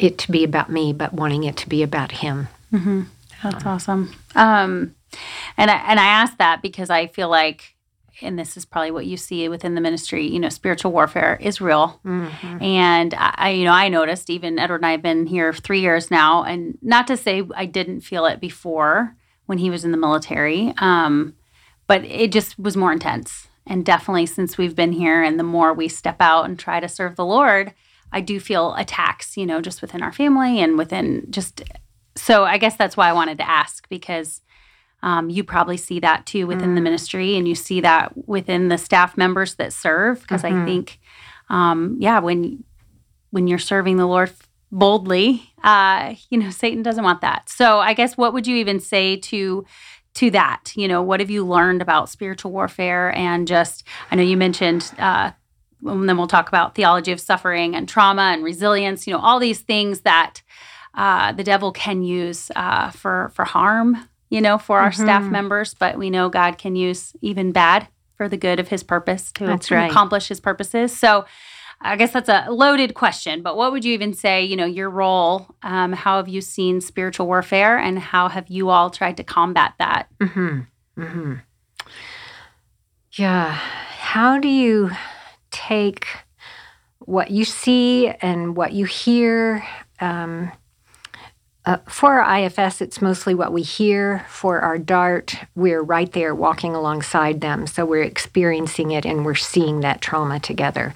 it 0.00 0.18
to 0.18 0.32
be 0.32 0.42
about 0.42 0.72
me, 0.72 0.92
but 0.92 1.12
wanting 1.12 1.44
it 1.44 1.56
to 1.58 1.68
be 1.68 1.84
about 1.84 2.10
Him. 2.10 2.48
Mm-hmm. 2.72 3.02
That's 3.44 3.64
awesome. 3.64 4.12
Um, 4.34 4.96
and 5.56 5.70
I, 5.70 5.76
and 5.86 6.00
I 6.00 6.06
ask 6.06 6.36
that 6.38 6.62
because 6.62 6.90
I 6.90 7.06
feel 7.06 7.28
like 7.28 7.73
and 8.22 8.38
this 8.38 8.56
is 8.56 8.64
probably 8.64 8.90
what 8.90 9.06
you 9.06 9.16
see 9.16 9.48
within 9.48 9.74
the 9.74 9.80
ministry, 9.80 10.26
you 10.26 10.38
know, 10.38 10.48
spiritual 10.48 10.92
warfare 10.92 11.38
is 11.40 11.60
real. 11.60 12.00
Mm-hmm. 12.04 12.62
And 12.62 13.14
I, 13.16 13.50
you 13.50 13.64
know, 13.64 13.72
I 13.72 13.88
noticed 13.88 14.30
even 14.30 14.58
Edward 14.58 14.76
and 14.76 14.86
I 14.86 14.92
have 14.92 15.02
been 15.02 15.26
here 15.26 15.52
three 15.52 15.80
years 15.80 16.10
now, 16.10 16.44
and 16.44 16.78
not 16.82 17.06
to 17.08 17.16
say 17.16 17.42
I 17.54 17.66
didn't 17.66 18.02
feel 18.02 18.26
it 18.26 18.40
before 18.40 19.16
when 19.46 19.58
he 19.58 19.70
was 19.70 19.84
in 19.84 19.90
the 19.90 19.98
military, 19.98 20.72
um, 20.78 21.34
but 21.86 22.04
it 22.04 22.32
just 22.32 22.58
was 22.58 22.76
more 22.76 22.92
intense. 22.92 23.48
And 23.66 23.84
definitely 23.84 24.26
since 24.26 24.58
we've 24.58 24.76
been 24.76 24.92
here, 24.92 25.22
and 25.22 25.38
the 25.38 25.44
more 25.44 25.72
we 25.72 25.88
step 25.88 26.16
out 26.20 26.44
and 26.44 26.58
try 26.58 26.80
to 26.80 26.88
serve 26.88 27.16
the 27.16 27.24
Lord, 27.24 27.72
I 28.12 28.20
do 28.20 28.38
feel 28.38 28.74
attacks, 28.74 29.36
you 29.36 29.46
know, 29.46 29.60
just 29.60 29.82
within 29.82 30.02
our 30.02 30.12
family 30.12 30.60
and 30.60 30.78
within 30.78 31.26
just. 31.30 31.62
So 32.16 32.44
I 32.44 32.58
guess 32.58 32.76
that's 32.76 32.96
why 32.96 33.08
I 33.08 33.12
wanted 33.12 33.38
to 33.38 33.50
ask 33.50 33.88
because 33.88 34.40
um, 35.04 35.28
you 35.28 35.44
probably 35.44 35.76
see 35.76 36.00
that 36.00 36.24
too 36.24 36.46
within 36.46 36.70
mm. 36.70 36.76
the 36.76 36.80
ministry, 36.80 37.36
and 37.36 37.46
you 37.46 37.54
see 37.54 37.82
that 37.82 38.26
within 38.26 38.68
the 38.68 38.78
staff 38.78 39.18
members 39.18 39.56
that 39.56 39.74
serve. 39.74 40.22
Because 40.22 40.42
mm-hmm. 40.42 40.62
I 40.62 40.64
think, 40.64 40.98
um, 41.50 41.98
yeah, 42.00 42.20
when 42.20 42.64
when 43.30 43.46
you're 43.46 43.58
serving 43.58 43.98
the 43.98 44.06
Lord 44.06 44.32
boldly, 44.72 45.52
uh, 45.62 46.14
you 46.30 46.38
know, 46.38 46.48
Satan 46.48 46.82
doesn't 46.82 47.04
want 47.04 47.20
that. 47.20 47.50
So 47.50 47.80
I 47.80 47.92
guess 47.92 48.16
what 48.16 48.32
would 48.32 48.46
you 48.46 48.56
even 48.56 48.80
say 48.80 49.16
to 49.16 49.66
to 50.14 50.30
that? 50.30 50.72
You 50.74 50.88
know, 50.88 51.02
what 51.02 51.20
have 51.20 51.30
you 51.30 51.44
learned 51.46 51.82
about 51.82 52.08
spiritual 52.08 52.50
warfare 52.50 53.14
and 53.14 53.46
just? 53.46 53.84
I 54.10 54.16
know 54.16 54.22
you 54.22 54.38
mentioned. 54.38 54.90
Uh, 54.98 55.32
and 55.84 56.08
then 56.08 56.16
we'll 56.16 56.28
talk 56.28 56.48
about 56.48 56.74
theology 56.74 57.12
of 57.12 57.20
suffering 57.20 57.76
and 57.76 57.86
trauma 57.86 58.22
and 58.32 58.42
resilience. 58.42 59.06
You 59.06 59.12
know, 59.12 59.20
all 59.20 59.38
these 59.38 59.60
things 59.60 60.00
that 60.00 60.40
uh, 60.94 61.32
the 61.32 61.44
devil 61.44 61.72
can 61.72 62.02
use 62.02 62.50
uh, 62.56 62.88
for 62.88 63.30
for 63.34 63.44
harm 63.44 64.08
you 64.34 64.40
know, 64.40 64.58
for 64.58 64.80
our 64.80 64.90
mm-hmm. 64.90 65.02
staff 65.02 65.22
members, 65.22 65.74
but 65.74 65.96
we 65.96 66.10
know 66.10 66.28
God 66.28 66.58
can 66.58 66.74
use 66.74 67.12
even 67.20 67.52
bad 67.52 67.86
for 68.16 68.28
the 68.28 68.36
good 68.36 68.58
of 68.58 68.66
his 68.66 68.82
purpose 68.82 69.30
to, 69.32 69.46
right. 69.46 69.90
accomplish 69.90 70.28
his 70.28 70.40
purposes. 70.40 70.96
So 70.96 71.24
I 71.80 71.94
guess 71.96 72.12
that's 72.12 72.28
a 72.28 72.46
loaded 72.50 72.94
question, 72.94 73.42
but 73.42 73.56
what 73.56 73.70
would 73.70 73.84
you 73.84 73.92
even 73.92 74.12
say, 74.12 74.44
you 74.44 74.56
know, 74.56 74.64
your 74.64 74.90
role? 74.90 75.54
Um, 75.62 75.92
how 75.92 76.16
have 76.16 76.28
you 76.28 76.40
seen 76.40 76.80
spiritual 76.80 77.26
warfare 77.26 77.78
and 77.78 77.98
how 77.98 78.28
have 78.28 78.48
you 78.48 78.70
all 78.70 78.90
tried 78.90 79.16
to 79.18 79.24
combat 79.24 79.74
that? 79.78 80.08
Mm-hmm. 80.20 80.60
Mm-hmm. 80.98 81.34
Yeah. 83.12 83.52
How 83.52 84.38
do 84.38 84.48
you 84.48 84.90
take 85.52 86.06
what 86.98 87.30
you 87.30 87.44
see 87.44 88.08
and 88.08 88.56
what 88.56 88.72
you 88.72 88.84
hear? 88.84 89.64
Um, 90.00 90.50
uh, 91.66 91.78
for 91.88 92.20
our 92.20 92.40
IFS, 92.40 92.82
it's 92.82 93.00
mostly 93.00 93.34
what 93.34 93.52
we 93.52 93.62
hear. 93.62 94.26
For 94.28 94.60
our 94.60 94.76
DART, 94.76 95.36
we're 95.54 95.82
right 95.82 96.10
there 96.12 96.34
walking 96.34 96.74
alongside 96.74 97.40
them. 97.40 97.66
So 97.66 97.86
we're 97.86 98.02
experiencing 98.02 98.90
it 98.90 99.06
and 99.06 99.24
we're 99.24 99.34
seeing 99.34 99.80
that 99.80 100.02
trauma 100.02 100.40
together. 100.40 100.92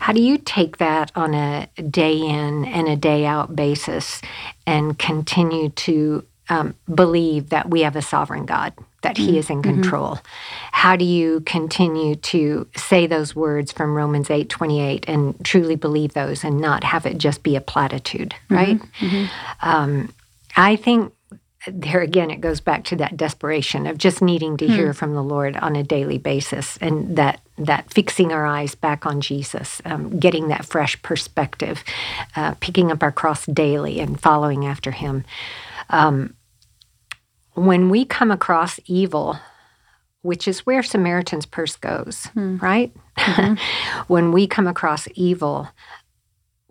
How 0.00 0.12
do 0.12 0.22
you 0.22 0.36
take 0.36 0.76
that 0.78 1.12
on 1.14 1.32
a 1.32 1.68
day 1.90 2.18
in 2.18 2.66
and 2.66 2.88
a 2.88 2.96
day 2.96 3.24
out 3.24 3.56
basis 3.56 4.20
and 4.66 4.98
continue 4.98 5.70
to 5.70 6.26
um, 6.50 6.74
believe 6.92 7.48
that 7.48 7.70
we 7.70 7.80
have 7.80 7.96
a 7.96 8.02
sovereign 8.02 8.44
God, 8.44 8.74
that 9.02 9.18
He 9.18 9.38
is 9.38 9.50
in 9.50 9.62
mm-hmm. 9.62 9.80
control? 9.80 10.18
How 10.72 10.96
do 10.96 11.04
you 11.04 11.40
continue 11.40 12.16
to 12.16 12.66
say 12.76 13.06
those 13.06 13.36
words 13.36 13.70
from 13.70 13.94
Romans 13.94 14.30
eight 14.30 14.48
twenty 14.48 14.80
eight 14.80 15.04
and 15.06 15.34
truly 15.44 15.76
believe 15.76 16.14
those 16.14 16.44
and 16.44 16.60
not 16.60 16.84
have 16.84 17.06
it 17.06 17.18
just 17.18 17.42
be 17.42 17.56
a 17.56 17.60
platitude, 17.60 18.34
mm-hmm. 18.44 18.54
right? 18.54 18.78
Mm-hmm. 19.00 19.68
Um, 19.68 20.14
I 20.56 20.76
think 20.76 21.12
there 21.66 22.00
again, 22.00 22.30
it 22.30 22.40
goes 22.40 22.60
back 22.60 22.84
to 22.84 22.96
that 22.96 23.16
desperation 23.16 23.86
of 23.86 23.96
just 23.96 24.20
needing 24.20 24.56
to 24.56 24.66
hear 24.66 24.86
hmm. 24.86 24.92
from 24.92 25.14
the 25.14 25.22
Lord 25.22 25.56
on 25.58 25.76
a 25.76 25.84
daily 25.84 26.18
basis, 26.18 26.76
and 26.80 27.16
that 27.16 27.40
that 27.56 27.92
fixing 27.92 28.32
our 28.32 28.44
eyes 28.44 28.74
back 28.74 29.06
on 29.06 29.20
Jesus, 29.20 29.80
um, 29.84 30.18
getting 30.18 30.48
that 30.48 30.64
fresh 30.64 31.00
perspective, 31.02 31.84
uh, 32.34 32.54
picking 32.58 32.90
up 32.90 33.02
our 33.02 33.12
cross 33.12 33.46
daily 33.46 34.00
and 34.00 34.20
following 34.20 34.66
after 34.66 34.90
Him. 34.90 35.24
Um, 35.90 36.34
when 37.54 37.90
we 37.90 38.04
come 38.04 38.30
across 38.30 38.80
evil, 38.86 39.38
which 40.22 40.46
is 40.46 40.60
where 40.60 40.82
Samaritan's 40.82 41.46
Purse 41.46 41.76
goes, 41.76 42.26
hmm. 42.26 42.56
right? 42.58 42.92
Mm-hmm. 43.18 44.02
when 44.12 44.32
we 44.32 44.46
come 44.46 44.66
across 44.66 45.08
evil, 45.14 45.68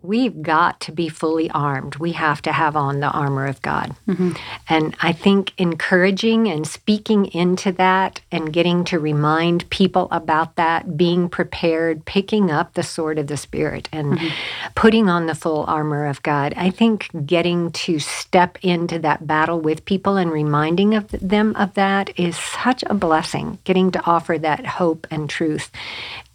we've 0.02 0.42
got 0.42 0.80
to 0.80 0.92
be 0.92 1.08
fully 1.08 1.50
armed. 1.50 1.96
We 1.96 2.12
have 2.12 2.42
to 2.42 2.52
have 2.52 2.76
on 2.76 3.00
the 3.00 3.10
armor 3.10 3.46
of 3.46 3.62
God. 3.62 3.94
Mm-hmm. 4.08 4.32
And 4.68 4.96
I 5.00 5.12
think 5.12 5.52
encouraging 5.58 6.48
and 6.48 6.66
speaking 6.66 7.26
into 7.26 7.72
that 7.72 8.20
and 8.30 8.52
getting 8.52 8.84
to 8.84 8.98
remind 8.98 9.68
people 9.70 10.08
about 10.10 10.56
that, 10.56 10.96
being 10.96 11.28
prepared, 11.28 12.04
picking 12.04 12.50
up 12.50 12.74
the 12.74 12.82
sword 12.82 13.18
of 13.18 13.26
the 13.28 13.36
Spirit 13.36 13.88
and 13.92 14.14
mm-hmm. 14.14 14.28
putting 14.74 15.08
on 15.08 15.26
the 15.26 15.34
full 15.34 15.64
armor 15.66 16.06
of 16.06 16.22
God. 16.22 16.54
I 16.56 16.70
think 16.70 17.08
getting 17.26 17.70
to 17.72 17.98
step 17.98 18.58
into 18.62 18.98
that 19.00 19.26
battle 19.26 19.60
with 19.60 19.84
people 19.84 20.16
and 20.16 20.30
reminding 20.30 20.94
of 20.94 21.08
them 21.08 21.54
of 21.56 21.74
that 21.74 22.18
is 22.18 22.36
such 22.36 22.82
a 22.86 22.94
blessing, 22.94 23.58
getting 23.64 23.90
to 23.92 24.04
offer 24.04 24.38
that 24.38 24.66
hope 24.66 25.06
and 25.10 25.28
truth. 25.30 25.70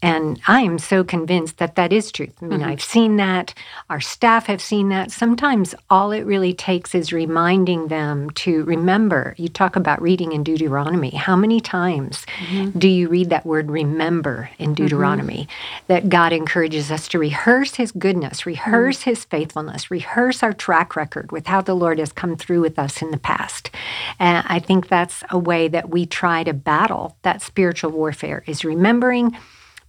And 0.02 0.40
I 0.48 0.62
am 0.62 0.78
so 0.78 1.04
convinced 1.04 1.58
that 1.58 1.76
that 1.76 1.92
is 1.92 2.12
truth. 2.12 2.36
I 2.42 2.46
mean, 2.46 2.60
mm-hmm. 2.60 2.70
I've 2.70 2.84
seen 2.84 3.18
that. 3.18 3.54
Our 3.90 4.00
staff 4.00 4.46
have 4.46 4.62
seen 4.62 4.90
that. 4.90 5.12
Sometimes 5.12 5.74
all 5.90 6.12
it 6.12 6.22
really 6.22 6.54
takes 6.54 6.94
is 6.94 7.12
reminding 7.12 7.88
them 7.88 8.30
to 8.32 8.64
remember. 8.66 9.34
You 9.38 9.48
talk 9.48 9.76
about 9.76 10.02
reading 10.02 10.34
in 10.34 10.44
Deuteronomy. 10.44 11.10
How 11.10 11.36
many 11.36 11.60
times 11.60 12.28
mm-hmm. 12.46 12.78
do 12.78 12.88
you 12.88 13.10
read 13.10 13.32
that 13.32 13.46
word 13.46 13.72
remember 13.72 14.52
in 14.60 14.68
mm-hmm. 14.68 14.76
Deuteronomy? 14.76 15.44
Mm-hmm. 15.44 15.84
That 15.88 16.10
God 16.10 16.32
encourages 16.32 16.92
us 16.92 17.08
to 17.10 17.20
rehearse 17.20 17.76
his 17.76 17.92
goodness, 17.92 18.46
rehearse 18.46 19.00
mm-hmm. 19.00 19.10
his 19.10 19.26
faithfulness, 19.26 19.90
rehearse 19.90 20.44
our 20.44 20.54
track 20.54 20.96
record 20.96 21.32
with 21.32 21.48
how 21.48 21.62
the 21.62 21.76
Lord 21.76 21.98
has 21.98 22.12
come 22.12 22.36
through 22.36 22.62
with 22.62 22.78
us 22.78 23.02
in 23.02 23.10
the 23.10 23.18
past. 23.18 23.72
And 24.20 24.46
I 24.48 24.60
think 24.60 24.90
that's 24.90 25.24
a 25.32 25.40
way 25.40 25.68
that 25.70 25.90
we 25.90 26.06
try 26.06 26.44
to 26.44 26.54
battle 26.54 27.18
that 27.24 27.42
spiritual 27.42 27.92
warfare 27.92 28.44
is 28.46 28.64
remembering 28.64 29.36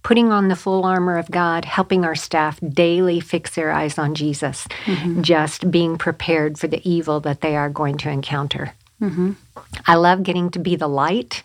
putting 0.03 0.31
on 0.31 0.47
the 0.47 0.55
full 0.55 0.85
armor 0.85 1.17
of 1.17 1.29
God, 1.29 1.65
helping 1.65 2.05
our 2.05 2.15
staff 2.15 2.59
daily 2.61 3.19
fix 3.19 3.55
their 3.55 3.71
eyes 3.71 3.97
on 3.97 4.15
Jesus, 4.15 4.67
just 5.21 5.69
being 5.69 5.97
prepared 5.97 6.57
for 6.57 6.67
the 6.67 6.81
evil 6.89 7.19
that 7.21 7.41
they 7.41 7.55
are 7.55 7.69
going 7.69 7.97
to 7.97 8.09
encounter. 8.09 8.73
I 9.87 9.95
love 9.95 10.23
getting 10.23 10.49
to 10.51 10.59
be 10.59 10.75
the 10.75 10.87
light 10.89 11.43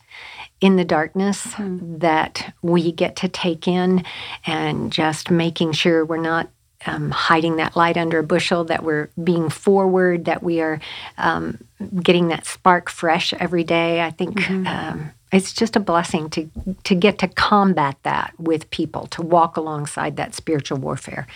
in 0.60 0.76
the 0.76 0.84
darkness 0.84 1.46
that 1.58 2.54
we 2.62 2.90
get 2.92 3.16
to 3.16 3.28
take 3.28 3.68
in 3.68 4.04
and 4.46 4.92
just 4.92 5.30
making 5.30 5.72
sure 5.72 6.04
we're 6.04 6.16
not 6.16 6.48
um, 6.86 7.10
hiding 7.10 7.56
that 7.56 7.76
light 7.76 7.96
under 7.96 8.18
a 8.18 8.22
bushel, 8.22 8.64
that 8.64 8.82
we're 8.84 9.08
being 9.22 9.48
forward, 9.48 10.26
that 10.26 10.42
we 10.42 10.60
are 10.60 10.80
um, 11.18 11.58
getting 12.02 12.28
that 12.28 12.46
spark 12.46 12.90
fresh 12.90 13.32
every 13.34 13.64
day. 13.64 14.02
I 14.02 14.10
think 14.10 14.48
um, 14.50 15.10
it's 15.34 15.52
just 15.52 15.76
a 15.76 15.80
blessing 15.80 16.30
to 16.30 16.48
to 16.84 16.94
get 16.94 17.18
to 17.18 17.28
combat 17.28 17.96
that 18.02 18.32
with 18.38 18.70
people, 18.70 19.06
to 19.08 19.22
walk 19.22 19.56
alongside 19.56 20.16
that 20.16 20.34
spiritual 20.34 20.78
warfare, 20.78 21.26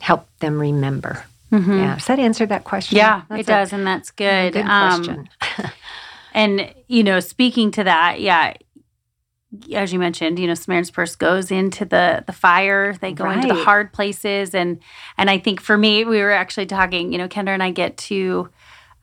help 0.00 0.26
them 0.40 0.58
remember. 0.60 1.24
Yeah, 1.52 1.94
does 1.94 2.06
that 2.06 2.18
answer 2.18 2.46
that 2.46 2.64
question? 2.64 2.96
Yeah, 2.96 3.22
That's 3.28 3.40
it 3.40 3.42
a 3.44 3.46
does, 3.46 3.72
and 3.72 3.86
that's 3.86 4.10
good. 4.10 4.54
Good 4.54 4.66
Um, 4.66 5.04
question. 5.04 5.28
And, 6.34 6.74
you 6.88 7.04
know, 7.04 7.20
speaking 7.20 7.70
to 7.70 7.84
that, 7.84 8.20
yeah, 8.20 8.54
as 9.72 9.92
you 9.92 10.00
mentioned, 10.00 10.40
you 10.40 10.48
know, 10.48 10.54
Samaritan's 10.54 10.90
Purse 10.90 11.14
goes 11.14 11.52
into 11.52 11.84
the 11.84 12.24
the 12.26 12.32
fire. 12.32 12.94
They 13.00 13.12
go 13.12 13.30
into 13.30 13.46
the 13.46 13.54
hard 13.54 13.92
places, 13.92 14.52
and 14.52 14.80
and 15.16 15.30
I 15.30 15.38
think 15.38 15.60
for 15.60 15.78
me, 15.78 16.04
we 16.04 16.18
were 16.20 16.32
actually 16.32 16.66
talking. 16.66 17.12
You 17.12 17.18
know, 17.18 17.28
Kendra 17.28 17.50
and 17.50 17.62
I 17.62 17.70
get 17.70 17.96
to 17.98 18.48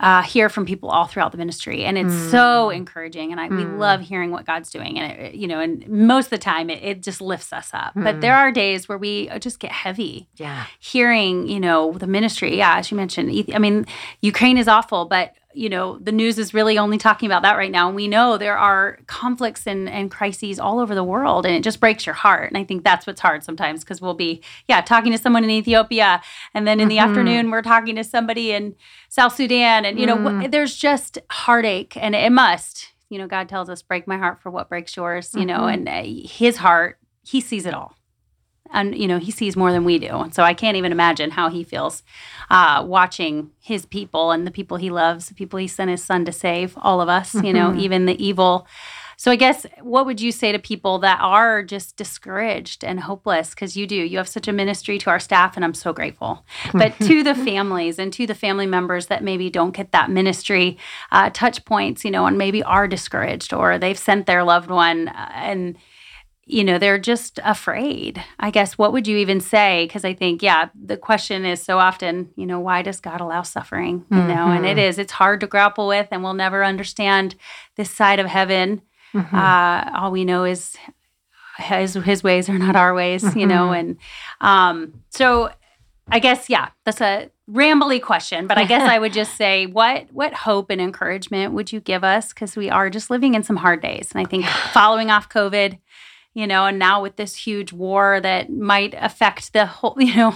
uh, 0.01 0.21
hear 0.23 0.49
from 0.49 0.65
people 0.65 0.89
all 0.89 1.05
throughout 1.05 1.31
the 1.31 1.37
ministry, 1.37 1.85
and 1.85 1.97
it's 1.97 2.13
so 2.31 2.69
encouraging. 2.71 3.31
And 3.31 3.39
I 3.39 3.47
we 3.47 3.63
Mm. 3.63 3.77
love 3.77 4.01
hearing 4.01 4.31
what 4.31 4.45
God's 4.45 4.69
doing, 4.71 4.99
and 4.99 5.11
it, 5.11 5.35
you 5.35 5.47
know, 5.47 5.59
and 5.59 5.87
most 5.87 6.25
of 6.25 6.31
the 6.31 6.37
time, 6.39 6.69
it, 6.69 6.81
it 6.83 7.03
just 7.03 7.21
lifts 7.21 7.53
us 7.53 7.69
up. 7.73 7.93
But 7.95 8.15
Mm. 8.17 8.21
there 8.21 8.35
are 8.35 8.51
days 8.51 8.89
where 8.89 8.97
we 8.97 9.29
just 9.39 9.59
get 9.59 9.71
heavy 9.71 10.27
yeah. 10.37 10.65
hearing, 10.79 11.47
you 11.47 11.59
know, 11.59 11.93
the 11.93 12.07
ministry. 12.07 12.57
Yeah, 12.57 12.77
as 12.77 12.89
you 12.91 12.97
mentioned, 12.97 13.29
I 13.53 13.59
mean, 13.59 13.85
Ukraine 14.21 14.57
is 14.57 14.67
awful, 14.67 15.05
but 15.05 15.33
you 15.53 15.69
know, 15.69 15.97
the 15.99 16.11
news 16.11 16.37
is 16.39 16.53
really 16.53 16.77
only 16.77 16.97
talking 16.97 17.27
about 17.27 17.41
that 17.43 17.57
right 17.57 17.71
now. 17.71 17.87
And 17.87 17.95
we 17.95 18.07
know 18.07 18.37
there 18.37 18.57
are 18.57 18.99
conflicts 19.07 19.67
and, 19.67 19.89
and 19.89 20.09
crises 20.09 20.59
all 20.59 20.79
over 20.79 20.95
the 20.95 21.03
world, 21.03 21.45
and 21.45 21.55
it 21.55 21.63
just 21.63 21.79
breaks 21.79 22.05
your 22.05 22.15
heart. 22.15 22.49
And 22.49 22.57
I 22.57 22.63
think 22.63 22.83
that's 22.83 23.05
what's 23.05 23.21
hard 23.21 23.43
sometimes 23.43 23.81
because 23.83 24.01
we'll 24.01 24.13
be, 24.13 24.41
yeah, 24.67 24.81
talking 24.81 25.11
to 25.11 25.17
someone 25.17 25.43
in 25.43 25.49
Ethiopia, 25.49 26.21
and 26.53 26.65
then 26.67 26.79
in 26.79 26.87
the 26.87 26.97
Mhm. 26.97 27.03
afternoon 27.03 27.51
we're 27.51 27.61
talking 27.61 27.95
to 27.95 28.03
somebody 28.03 28.51
in 28.51 28.75
South 29.09 29.35
Sudan, 29.35 29.85
and 29.85 29.99
you 29.99 30.05
know, 30.05 30.17
wh- 30.41 30.49
there's 30.49 30.75
just 30.75 31.17
heartache, 31.29 31.95
and 31.97 32.15
it 32.15 32.31
must. 32.31 32.93
You 33.09 33.17
know, 33.17 33.27
God 33.27 33.49
tells 33.49 33.69
us, 33.69 33.81
"Break 33.81 34.07
my 34.07 34.17
heart 34.17 34.41
for 34.41 34.49
what 34.49 34.69
breaks 34.69 34.95
yours." 34.95 35.33
You 35.35 35.45
know, 35.45 35.61
Mhm. 35.61 35.73
and 35.73 35.89
uh, 35.89 36.27
His 36.29 36.57
heart, 36.57 36.97
He 37.23 37.41
sees 37.41 37.65
it 37.65 37.73
all 37.73 37.95
and 38.73 38.97
you 38.97 39.07
know 39.07 39.19
he 39.19 39.31
sees 39.31 39.55
more 39.55 39.71
than 39.71 39.83
we 39.83 39.97
do. 39.99 40.07
And 40.23 40.33
so 40.33 40.43
i 40.43 40.53
can't 40.53 40.77
even 40.77 40.91
imagine 40.91 41.31
how 41.31 41.49
he 41.49 41.63
feels 41.63 42.03
uh, 42.49 42.83
watching 42.85 43.51
his 43.59 43.85
people 43.85 44.31
and 44.31 44.45
the 44.47 44.51
people 44.51 44.77
he 44.77 44.89
loves 44.89 45.27
the 45.29 45.35
people 45.35 45.59
he 45.59 45.67
sent 45.67 45.89
his 45.91 46.03
son 46.03 46.25
to 46.25 46.31
save 46.31 46.77
all 46.81 47.01
of 47.01 47.09
us 47.09 47.33
you 47.35 47.53
know 47.53 47.71
Mhm. 47.71 47.79
even 47.79 48.05
the 48.05 48.17
evil. 48.23 48.67
So 49.17 49.29
i 49.31 49.35
guess 49.35 49.65
what 49.81 50.05
would 50.07 50.19
you 50.19 50.31
say 50.31 50.51
to 50.51 50.57
people 50.59 50.97
that 50.99 51.19
are 51.21 51.61
just 51.63 51.95
discouraged 51.95 52.83
and 52.83 52.99
hopeless? 53.01 53.51
Because 53.51 53.77
you 53.77 53.85
do 53.85 53.95
you 53.95 54.17
have 54.17 54.27
such 54.27 54.47
a 54.47 54.51
ministry 54.51 54.97
to 54.99 55.09
our 55.11 55.19
staff 55.19 55.55
and 55.55 55.63
i'm 55.65 55.75
so 55.75 55.93
grateful. 55.93 56.43
But 56.73 56.91
to 57.01 57.23
the 57.23 57.35
families 57.49 57.99
and 57.99 58.11
to 58.13 58.25
the 58.25 58.33
family 58.35 58.65
members 58.65 59.05
that 59.07 59.23
maybe 59.23 59.49
don't 59.51 59.75
get 59.75 59.91
that 59.91 60.09
ministry 60.09 60.77
uh, 61.11 61.29
touch 61.33 61.63
points 61.65 62.03
you 62.05 62.11
know 62.11 62.25
and 62.25 62.37
maybe 62.37 62.63
are 62.63 62.87
discouraged 62.87 63.53
or 63.53 63.77
they've 63.77 63.97
sent 64.09 64.25
their 64.25 64.43
loved 64.43 64.71
one 64.71 65.07
uh, 65.09 65.29
and 65.35 65.75
you 66.45 66.63
know 66.63 66.77
they're 66.79 66.97
just 66.99 67.39
afraid 67.43 68.21
i 68.39 68.49
guess. 68.49 68.77
What 68.77 68.91
would 68.93 69.07
you 69.07 69.17
even 69.17 69.39
say? 69.39 69.85
Because 69.85 70.03
i 70.03 70.13
think 70.13 70.41
yeah 70.41 70.69
the 70.73 70.97
question 70.97 71.45
is 71.45 71.61
so 71.61 71.77
often 71.77 72.29
you 72.35 72.45
know 72.45 72.59
why 72.59 72.81
does 72.81 72.99
god 72.99 73.21
allow 73.21 73.43
suffering 73.43 74.05
you 74.09 74.17
know? 74.17 74.47
And 74.47 74.65
it 74.65 74.77
is 74.77 74.97
it's 74.97 75.11
hard 75.13 75.39
to 75.41 75.47
grapple 75.47 75.87
with 75.87 76.07
and 76.11 76.23
we'll 76.23 76.33
never 76.33 76.63
understand 76.63 77.35
this 77.77 77.91
side 77.91 78.19
of 78.19 78.27
heaven. 78.27 78.81
Mhm. 79.13 79.33
uh, 79.33 79.97
all 79.99 80.11
we 80.11 80.23
know 80.25 80.45
is 80.45 80.75
his, 81.57 81.93
his 81.95 82.23
ways 82.23 82.49
are 82.49 82.57
not 82.57 82.75
our 82.75 82.93
ways 82.93 83.35
you 83.35 83.45
know? 83.45 83.71
And 83.71 83.97
um, 84.41 85.03
so 85.09 85.51
i 86.09 86.17
guess 86.19 86.49
yeah 86.49 86.69
that's 86.83 86.99
a 87.01 87.29
rambly 87.49 88.01
question 88.01 88.47
but 88.47 88.57
i 88.57 88.65
guess 88.65 88.81
i 88.81 88.97
would 88.97 89.13
just 89.13 89.35
say 89.43 89.67
what 89.67 90.07
what 90.11 90.33
hope 90.33 90.69
and 90.71 90.81
encouragement 90.81 91.53
would 91.53 91.71
you 91.71 91.79
give 91.79 92.03
us? 92.03 92.29
Because 92.33 92.55
we 92.55 92.69
are 92.69 92.89
just 92.89 93.09
living 93.11 93.35
in 93.35 93.43
some 93.43 93.57
hard 93.57 93.81
days 93.81 94.09
and 94.11 94.19
i 94.19 94.27
think 94.29 94.45
following 94.73 95.11
off 95.11 95.29
covid 95.29 95.77
you 96.33 96.47
know 96.47 96.65
and 96.65 96.79
now 96.79 97.01
with 97.01 97.15
this 97.15 97.35
huge 97.35 97.71
war 97.73 98.19
that 98.21 98.49
might 98.49 98.93
affect 98.97 99.53
the 99.53 99.65
whole 99.65 99.95
you 99.99 100.15
know 100.15 100.35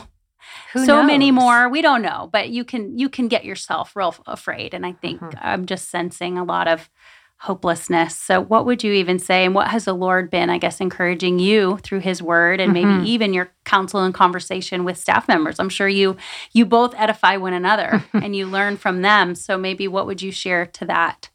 Who 0.73 0.85
so 0.85 1.01
many 1.03 1.31
more. 1.31 1.69
We 1.69 1.81
don't 1.81 2.01
know 2.01 2.29
but 2.31 2.49
you 2.49 2.63
can 2.65 2.97
you 2.97 3.09
can 3.09 3.27
get 3.27 3.45
yourself 3.45 3.95
real 3.95 4.13
afraid 4.27 4.73
and 4.73 4.85
i 4.85 4.91
think 4.93 5.21
Mhm. 5.21 5.37
i'm 5.41 5.65
just 5.65 5.89
sensing 5.89 6.37
a 6.37 6.43
lot 6.43 6.67
of 6.67 6.89
hopelessness. 7.37 8.15
So 8.15 8.39
what 8.41 8.65
would 8.65 8.81
you 8.83 8.93
even 8.93 9.19
say 9.19 9.43
and 9.45 9.53
what 9.53 9.67
has 9.67 9.85
the 9.85 9.93
lord 9.93 10.31
been 10.31 10.49
i 10.49 10.57
guess 10.57 10.79
encouraging 10.79 11.37
you 11.37 11.77
through 11.83 11.99
his 11.99 12.21
word 12.23 12.59
and 12.61 12.71
Mhm. 12.71 12.73
maybe 12.73 13.09
even 13.11 13.33
your 13.33 13.49
counsel 13.65 14.01
and 14.03 14.13
conversation 14.13 14.83
with 14.85 14.97
staff 14.97 15.27
members? 15.27 15.59
I'm 15.59 15.69
sure 15.69 15.87
you 15.89 16.15
you 16.53 16.65
both 16.65 16.95
edify 16.97 17.35
one 17.37 17.53
another 17.53 18.03
and 18.13 18.35
you 18.35 18.45
learn 18.47 18.77
from 18.77 19.01
them. 19.01 19.35
So 19.35 19.57
maybe 19.57 19.87
what 19.87 20.05
would 20.07 20.21
you 20.21 20.31
share 20.31 20.65
to 20.65 20.85
that 20.85 21.29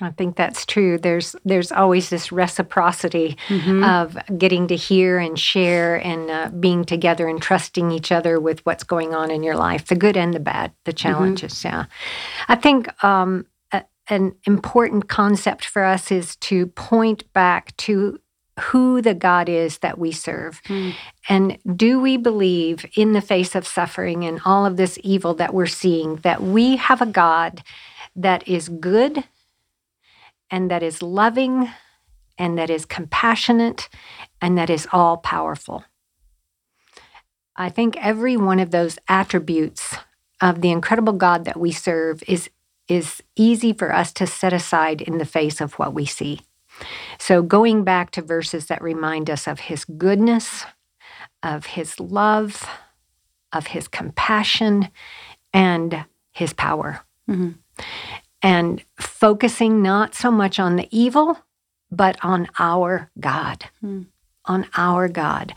I 0.00 0.10
think 0.10 0.36
that's 0.36 0.66
true. 0.66 0.98
There's 0.98 1.36
there's 1.44 1.70
always 1.70 2.10
this 2.10 2.32
reciprocity 2.32 3.36
Mhm. 3.48 3.84
of 3.86 4.38
getting 4.38 4.66
to 4.68 4.76
hear 4.76 5.18
and 5.18 5.38
share 5.38 5.96
and 6.04 6.30
uh, 6.30 6.48
being 6.58 6.84
together 6.84 7.28
and 7.28 7.40
trusting 7.40 7.90
each 7.92 8.10
other 8.10 8.40
with 8.40 8.64
what's 8.66 8.82
going 8.84 9.14
on 9.14 9.30
in 9.30 9.42
your 9.42 9.56
life, 9.56 9.86
the 9.86 9.94
good 9.94 10.16
and 10.16 10.34
the 10.34 10.40
bad, 10.40 10.72
the 10.84 10.92
challenges. 10.92 11.64
Yeah, 11.64 11.84
I 12.48 12.56
think 12.56 12.88
um, 13.04 13.46
a, 13.72 13.84
an 14.08 14.34
important 14.46 15.08
concept 15.08 15.64
for 15.64 15.84
us 15.84 16.10
is 16.10 16.36
to 16.36 16.66
point 16.66 17.32
back 17.32 17.76
to 17.78 18.18
who 18.60 19.02
the 19.02 19.14
God 19.14 19.48
is 19.48 19.78
that 19.78 19.98
we 19.98 20.12
serve. 20.12 20.60
Mm. 20.68 20.94
And 21.28 21.58
do 21.76 22.00
we 22.00 22.16
believe 22.16 22.86
in 22.96 23.12
the 23.12 23.20
face 23.20 23.54
of 23.56 23.66
suffering 23.66 24.24
and 24.24 24.40
all 24.44 24.64
of 24.66 24.76
this 24.76 24.98
evil 25.02 25.34
that 25.34 25.52
we're 25.54 25.66
seeing 25.66 26.16
that 26.16 26.40
we 26.42 26.76
have 26.76 27.02
a 27.02 27.06
God 27.06 27.62
that 28.14 28.46
is 28.46 28.68
good 28.68 29.24
and 30.54 30.70
that 30.70 30.84
is 30.84 31.02
loving 31.02 31.68
and 32.38 32.56
that 32.56 32.70
is 32.70 32.86
compassionate 32.86 33.88
and 34.40 34.56
that 34.56 34.70
is 34.70 34.86
all 34.92 35.16
powerful? 35.16 35.84
I 37.56 37.70
think 37.70 37.96
every 37.96 38.36
one 38.36 38.60
of 38.60 38.70
those 38.70 38.96
attributes 39.08 39.96
of 40.40 40.60
the 40.60 40.70
incredible 40.70 41.14
God 41.14 41.44
that 41.44 41.58
we 41.58 41.72
serve 41.72 42.22
is 42.28 42.50
is 42.86 43.20
easy 43.34 43.72
for 43.72 43.92
us 43.92 44.12
to 44.12 44.26
set 44.26 44.52
aside 44.52 45.00
in 45.00 45.18
the 45.18 45.24
face 45.24 45.60
of 45.60 45.72
what 45.74 45.94
we 45.94 46.06
see. 46.06 46.40
So 47.18 47.42
going 47.42 47.82
back 47.82 48.10
to 48.12 48.22
verses 48.22 48.66
that 48.66 48.82
remind 48.82 49.30
us 49.30 49.48
of 49.48 49.58
his 49.58 49.84
goodness, 49.86 50.66
of 51.42 51.66
his 51.66 51.98
love, 51.98 52.68
of 53.52 53.68
his 53.68 53.88
compassion 53.88 54.90
and 55.52 56.04
his 56.32 56.52
power. 56.52 57.00
Mhm. 57.28 57.54
And 58.44 58.84
focusing 59.00 59.82
not 59.82 60.14
so 60.14 60.30
much 60.30 60.60
on 60.60 60.76
the 60.76 60.88
evil, 60.92 61.38
but 61.90 62.18
on 62.22 62.48
our 62.58 63.10
God, 63.18 63.64
Hmm. 63.80 64.02
on 64.44 64.66
our 64.76 65.08
God, 65.08 65.54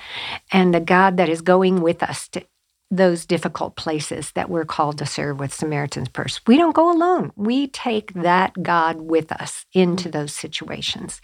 and 0.54 0.74
the 0.74 0.80
God 0.80 1.18
that 1.18 1.30
is 1.30 1.42
going 1.42 1.82
with 1.82 2.02
us 2.02 2.30
to 2.30 2.46
those 2.90 3.26
difficult 3.26 3.76
places 3.76 4.32
that 4.32 4.50
we're 4.50 4.66
called 4.66 4.98
to 4.98 5.06
serve 5.06 5.40
with 5.40 5.54
Samaritan's 5.54 6.08
Purse. 6.08 6.40
We 6.48 6.56
don't 6.56 6.76
go 6.76 6.90
alone. 6.90 7.32
We 7.36 7.68
take 7.68 8.14
that 8.14 8.64
God 8.64 9.02
with 9.02 9.32
us 9.32 9.66
into 9.74 10.10
those 10.10 10.34
situations. 10.34 11.20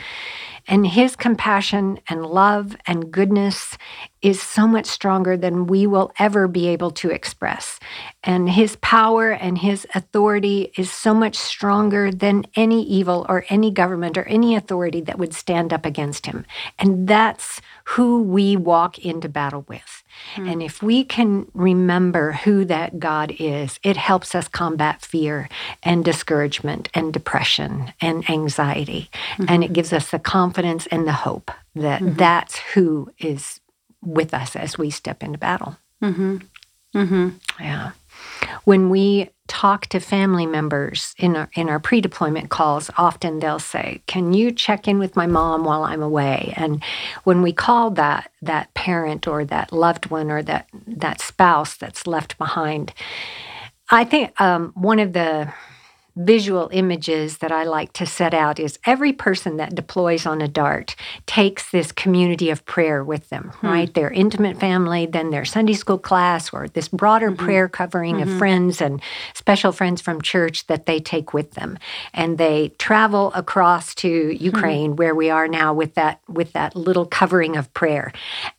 And 0.67 0.86
his 0.86 1.15
compassion 1.15 1.99
and 2.10 2.26
love 2.26 2.76
and 2.86 3.12
goodness 3.12 3.78
is 4.21 4.41
so 4.41 4.67
much 4.67 4.86
stronger 4.86 5.38
than 5.38 5.67
we 5.67 5.88
will 5.88 6.12
ever 6.19 6.47
be 6.47 6.67
able 6.67 6.91
to 6.91 7.10
express. 7.10 7.80
And 8.23 8.49
his 8.49 8.78
power 8.78 9.32
and 9.32 9.58
his 9.58 9.88
authority 9.95 10.71
is 10.78 10.91
so 10.91 11.13
much 11.13 11.36
stronger 11.36 12.12
than 12.12 12.45
any 12.56 12.84
evil 12.84 13.26
or 13.30 13.45
any 13.49 13.71
government 13.71 14.17
or 14.17 14.23
any 14.23 14.56
authority 14.56 15.02
that 15.02 15.19
would 15.19 15.34
stand 15.34 15.71
up 15.73 15.86
against 15.86 16.26
him. 16.26 16.45
And 16.80 17.08
that's 17.08 17.62
who 17.86 18.21
we 18.21 18.56
walk 18.56 18.99
into 18.99 19.30
battle 19.30 19.65
with. 19.67 20.02
And 20.38 20.63
if 20.63 20.81
we 20.81 21.03
can 21.03 21.49
remember 21.53 22.33
who 22.33 22.65
that 22.65 22.99
God 22.99 23.33
is, 23.39 23.79
it 23.83 23.97
helps 23.97 24.36
us 24.36 24.47
combat 24.47 25.01
fear 25.01 25.49
and 25.81 26.03
discouragement 26.03 26.89
and 26.93 27.13
depression 27.13 27.93
and 28.01 28.29
anxiety. 28.29 29.09
And 29.47 29.63
it 29.63 29.73
gives 29.73 29.93
us 29.93 30.12
the 30.12 30.19
confidence 30.19 30.88
and 30.88 31.07
the 31.07 31.13
hope 31.13 31.51
that 31.75 32.17
that's 32.17 32.57
who 32.73 33.12
is 33.19 33.59
with 34.01 34.33
us 34.33 34.55
as 34.55 34.77
we 34.77 34.89
step 34.89 35.23
into 35.23 35.38
battle. 35.38 35.77
Mm-hmm. 36.01 36.38
Mm-hmm. 36.95 37.29
Yeah. 37.59 37.91
When 38.63 38.89
we 38.89 39.29
talk 39.47 39.88
to 39.88 39.99
family 39.99 40.45
members 40.45 41.13
in 41.17 41.36
our, 41.36 41.49
in 41.53 41.69
our 41.69 41.79
pre-deployment 41.79 42.49
calls 42.49 42.89
often 42.97 43.39
they'll 43.39 43.60
say 43.60 44.01
can 44.08 44.34
you 44.34 44.51
check 44.51 44.88
in 44.88 44.99
with 44.99 45.15
my 45.15 45.27
mom 45.27 45.63
while 45.65 45.84
i'm 45.84 46.01
away? 46.01 46.53
And 46.56 46.84
when 47.23 47.41
we 47.41 47.51
call 47.51 47.91
that 47.91 48.32
that 48.41 48.73
parent 48.73 49.27
or 49.27 49.43
that 49.45 49.73
loved 49.73 50.10
one 50.10 50.32
or 50.32 50.41
that 50.43 50.69
that 50.88 51.21
spouse 51.21 51.75
that's 51.75 52.08
left 52.08 52.38
behind 52.38 52.93
i 53.91 54.03
think 54.03 54.39
um, 54.39 54.71
one 54.75 54.99
of 54.99 55.13
the 55.13 55.51
visual 56.15 56.69
images 56.71 57.39
that 57.39 57.52
I 57.52 57.63
like 57.63 57.93
to 57.93 58.06
set 58.06 58.34
out 58.34 58.60
is 58.60 58.78
every 58.86 59.13
person 59.13 59.58
that 59.58 59.76
deploys 59.76 60.26
on 60.26 60.41
a 60.41 60.47
DART 60.47 60.95
takes 61.26 61.71
this 61.71 61.91
community 61.91 62.49
of 62.49 62.65
prayer 62.65 63.04
with 63.04 63.30
them, 63.30 63.52
hmm. 63.56 63.67
right? 63.67 63.93
Their 63.93 64.12
intimate 64.12 64.60
family, 64.60 65.06
then 65.06 65.32
their 65.32 65.45
Sunday 65.45 65.73
school 65.73 65.97
class, 65.97 66.54
or 66.54 66.67
this 66.67 66.88
broader 66.88 67.32
mm-hmm. 67.32 67.43
prayer 67.43 67.67
covering 67.67 68.17
mm-hmm. 68.17 68.32
of 68.32 68.38
friends 68.38 68.82
and 68.82 69.02
special 69.34 69.71
friends 69.71 70.02
from 70.02 70.21
church 70.21 70.67
that 70.67 70.86
they 70.86 70.99
take 70.99 71.34
with 71.34 71.52
them. 71.52 71.80
And 72.13 72.38
they 72.38 72.69
travel 72.78 73.32
across 73.34 73.95
to 73.95 74.36
hmm. 74.38 74.43
Ukraine 74.43 74.95
where 74.95 75.15
we 75.15 75.30
are 75.30 75.47
now 75.47 75.73
with 75.73 75.95
that 75.95 76.19
with 76.28 76.54
that 76.54 76.76
little 76.76 77.06
covering 77.06 77.58
of 77.58 77.73
prayer. 77.73 78.12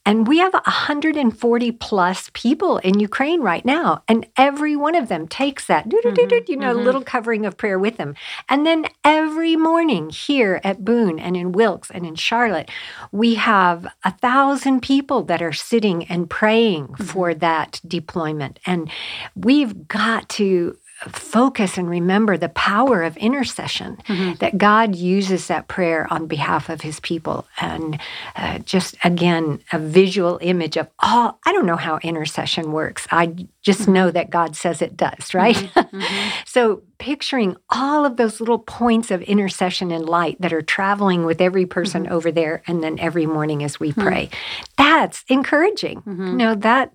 And 0.05 0.27
we 0.27 0.39
have 0.39 0.53
140 0.53 1.73
plus 1.73 2.31
people 2.35 2.79
in 2.79 2.99
Ukraine 3.01 3.41
right 3.41 3.65
now. 3.65 4.03
And 4.09 4.27
every 4.37 4.77
one 4.77 4.95
of 4.95 5.09
them 5.09 5.29
takes 5.29 5.67
that, 5.67 5.89
mm-hmm. 5.89 6.51
you 6.51 6.57
know, 6.57 6.75
mm-hmm. 6.75 6.85
little 6.85 7.03
covering 7.03 7.44
of 7.45 7.57
prayer 7.57 7.79
with 7.79 7.97
them. 7.97 8.15
And 8.49 8.67
then 8.67 8.87
every 9.05 9.57
morning 9.57 10.11
here 10.11 10.61
at 10.65 10.85
Boone 10.85 11.19
and 11.19 11.37
in 11.37 11.53
Wilkes 11.53 11.91
and 11.91 12.07
in 12.07 12.15
Charlotte, 12.15 12.71
we 13.13 13.35
have 13.35 13.87
a 14.05 14.13
thousand 14.13 14.81
people 14.81 15.23
that 15.25 15.43
are 15.43 15.53
sitting 15.53 16.05
and 16.05 16.29
praying 16.29 16.89
mm-hmm. 16.89 17.05
for 17.05 17.35
that 17.35 17.81
deployment. 17.87 18.59
And 18.67 18.91
we've 19.35 19.89
got 19.89 20.29
to 20.31 20.77
focus 21.09 21.77
and 21.77 21.91
remember 21.91 22.37
the 22.37 22.49
power 22.49 23.03
of 23.03 23.17
intercession 23.17 23.99
mm-hmm. 24.09 24.35
that 24.35 24.57
God 24.57 24.95
uses 24.95 25.49
that 25.49 25.69
prayer 25.69 26.07
on 26.11 26.27
behalf 26.27 26.69
of 26.69 26.81
his 26.81 27.01
people. 27.01 27.47
And 27.61 28.01
uh, 28.37 28.61
just 28.61 28.97
again, 29.05 29.61
a 29.73 29.79
visual 29.79 30.39
image 30.41 30.77
of, 30.77 30.89
oh, 31.03 31.37
I 31.45 31.53
don't 31.53 31.67
know 31.67 31.77
how 31.77 31.99
intercession 31.99 32.73
works. 32.73 33.07
I 33.11 33.35
just 33.61 33.83
mm-hmm. 33.83 33.93
know 33.93 34.11
that 34.13 34.31
God 34.31 34.57
says 34.57 34.81
it 34.81 34.97
does, 34.97 35.35
right? 35.35 35.57
Mm-hmm. 35.57 35.97
mm-hmm. 35.97 36.39
so 36.47 36.83
picturing 36.99 37.57
all 37.71 38.07
of 38.07 38.17
those 38.17 38.41
little 38.41 38.61
points 38.61 39.11
of 39.11 39.21
intercession 39.23 39.91
and 39.91 40.09
light 40.09 40.41
that 40.41 40.53
are 40.53 40.63
traveling 40.63 41.27
with 41.27 41.41
every 41.41 41.67
person 41.67 42.05
mm-hmm. 42.05 42.15
over 42.15 42.31
there 42.31 42.63
and 42.67 42.83
then 42.83 42.99
every 42.99 43.27
morning 43.27 43.63
as 43.63 43.79
we 43.79 43.91
hmm. 43.91 44.01
pray. 44.01 44.31
That's 44.79 45.25
encouraging. 45.29 46.03
Mm-hmm. 46.03 46.27
You 46.27 46.33
know, 46.37 46.55
that 46.55 46.95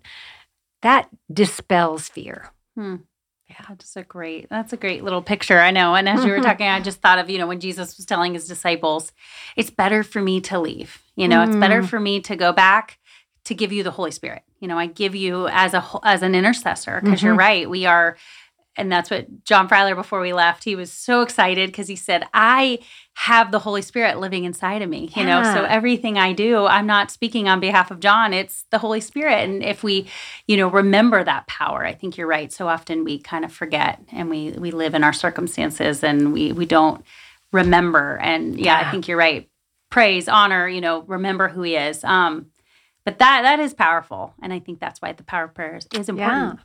that 0.82 1.10
dispels 1.32 2.08
fear. 2.08 2.52
Hmm. 2.76 2.96
Yeah, 3.50 3.66
that's 3.68 3.96
a 3.96 4.04
great. 4.04 4.48
That's 4.50 4.74
a 4.74 4.78
great 4.78 5.04
little 5.04 5.24
picture. 5.24 5.60
I 5.60 5.72
know. 5.72 5.96
And 5.96 6.08
as 6.08 6.24
you 6.24 6.32
were 6.32 6.40
talking, 6.42 6.68
I 6.68 6.80
just 6.82 7.02
thought 7.02 7.20
of 7.20 7.30
you 7.30 7.38
know 7.38 7.48
when 7.48 7.60
Jesus 7.60 7.98
was 7.98 8.06
telling 8.06 8.34
his 8.34 8.48
disciples, 8.48 9.12
"It's 9.56 9.70
better 9.70 10.04
for 10.04 10.22
me 10.22 10.40
to 10.42 10.60
leave. 10.60 11.02
You 11.16 11.28
know, 11.28 11.40
mm. 11.40 11.48
it's 11.48 11.56
better 11.56 11.82
mm. 11.82 11.88
for 11.88 12.00
me 12.00 12.20
to 12.22 12.36
go 12.36 12.54
back 12.54 13.00
to 13.46 13.56
give 13.56 13.72
you 13.72 13.84
the 13.84 13.92
Holy 13.92 14.12
Spirit. 14.12 14.44
You 14.60 14.68
know, 14.68 14.78
I 14.78 14.86
give 14.86 15.16
you 15.16 15.48
as 15.48 15.74
a 15.74 15.84
as 16.04 16.22
an 16.22 16.36
intercessor 16.36 17.02
because 17.02 17.20
mm-hmm. 17.20 17.26
you're 17.26 17.36
right. 17.36 17.70
We 17.70 17.86
are 17.86 18.18
and 18.80 18.92
that's 18.92 19.10
what 19.10 19.44
John 19.44 19.68
Freiler 19.68 19.94
before 19.94 20.22
we 20.22 20.32
left, 20.32 20.64
he 20.64 20.76
was 20.76 20.92
so 20.92 21.22
excited 21.22 21.70
because 21.70 21.90
he 21.90 21.98
said, 21.98 22.26
I 22.34 22.80
have 23.20 23.52
the 23.52 23.60
Holy 23.60 23.82
Spirit 23.82 24.18
living 24.18 24.46
inside 24.46 24.82
of 24.82 24.90
me, 24.90 25.02
you 25.14 25.24
yeah. 25.24 25.42
know. 25.42 25.54
So 25.54 25.66
everything 25.66 26.18
I 26.18 26.32
do, 26.32 26.66
I'm 26.66 26.88
not 26.88 27.12
speaking 27.12 27.50
on 27.50 27.60
behalf 27.60 27.92
of 27.92 28.00
John, 28.00 28.34
it's 28.34 28.64
the 28.70 28.78
Holy 28.78 29.02
Spirit. 29.02 29.44
And 29.44 29.62
if 29.62 29.84
we, 29.84 30.08
you 30.48 30.56
know, 30.56 30.70
remember 30.70 31.22
that 31.26 31.46
power, 31.46 31.86
I 31.86 31.94
think 31.94 32.16
you're 32.16 32.28
right. 32.28 32.50
So 32.50 32.70
often 32.70 33.04
we 33.04 33.20
kind 33.20 33.44
of 33.44 33.52
forget 33.52 34.02
and 34.14 34.30
we 34.30 34.52
we 34.52 34.72
live 34.72 34.94
in 34.94 35.04
our 35.04 35.12
circumstances 35.12 36.02
and 36.02 36.32
we 36.32 36.54
we 36.54 36.66
don't 36.66 37.04
remember. 37.52 38.18
And 38.20 38.58
yeah, 38.58 38.80
yeah. 38.80 38.88
I 38.88 38.90
think 38.92 39.10
you're 39.10 39.18
right. 39.18 39.50
Praise, 39.90 40.30
honor, 40.30 40.70
you 40.70 40.80
know, 40.80 41.02
remember 41.02 41.50
who 41.50 41.64
he 41.64 41.76
is. 41.76 42.06
Um, 42.06 42.46
but 43.04 43.20
that 43.20 43.42
that 43.42 43.60
is 43.60 43.74
powerful. 43.74 44.34
And 44.42 44.54
I 44.54 44.60
think 44.60 44.80
that's 44.80 45.02
why 45.02 45.12
the 45.12 45.24
power 45.24 45.44
of 45.44 45.54
prayer 45.54 45.76
is, 45.76 45.88
is 45.94 46.08
important. 46.08 46.60
Yeah. 46.60 46.64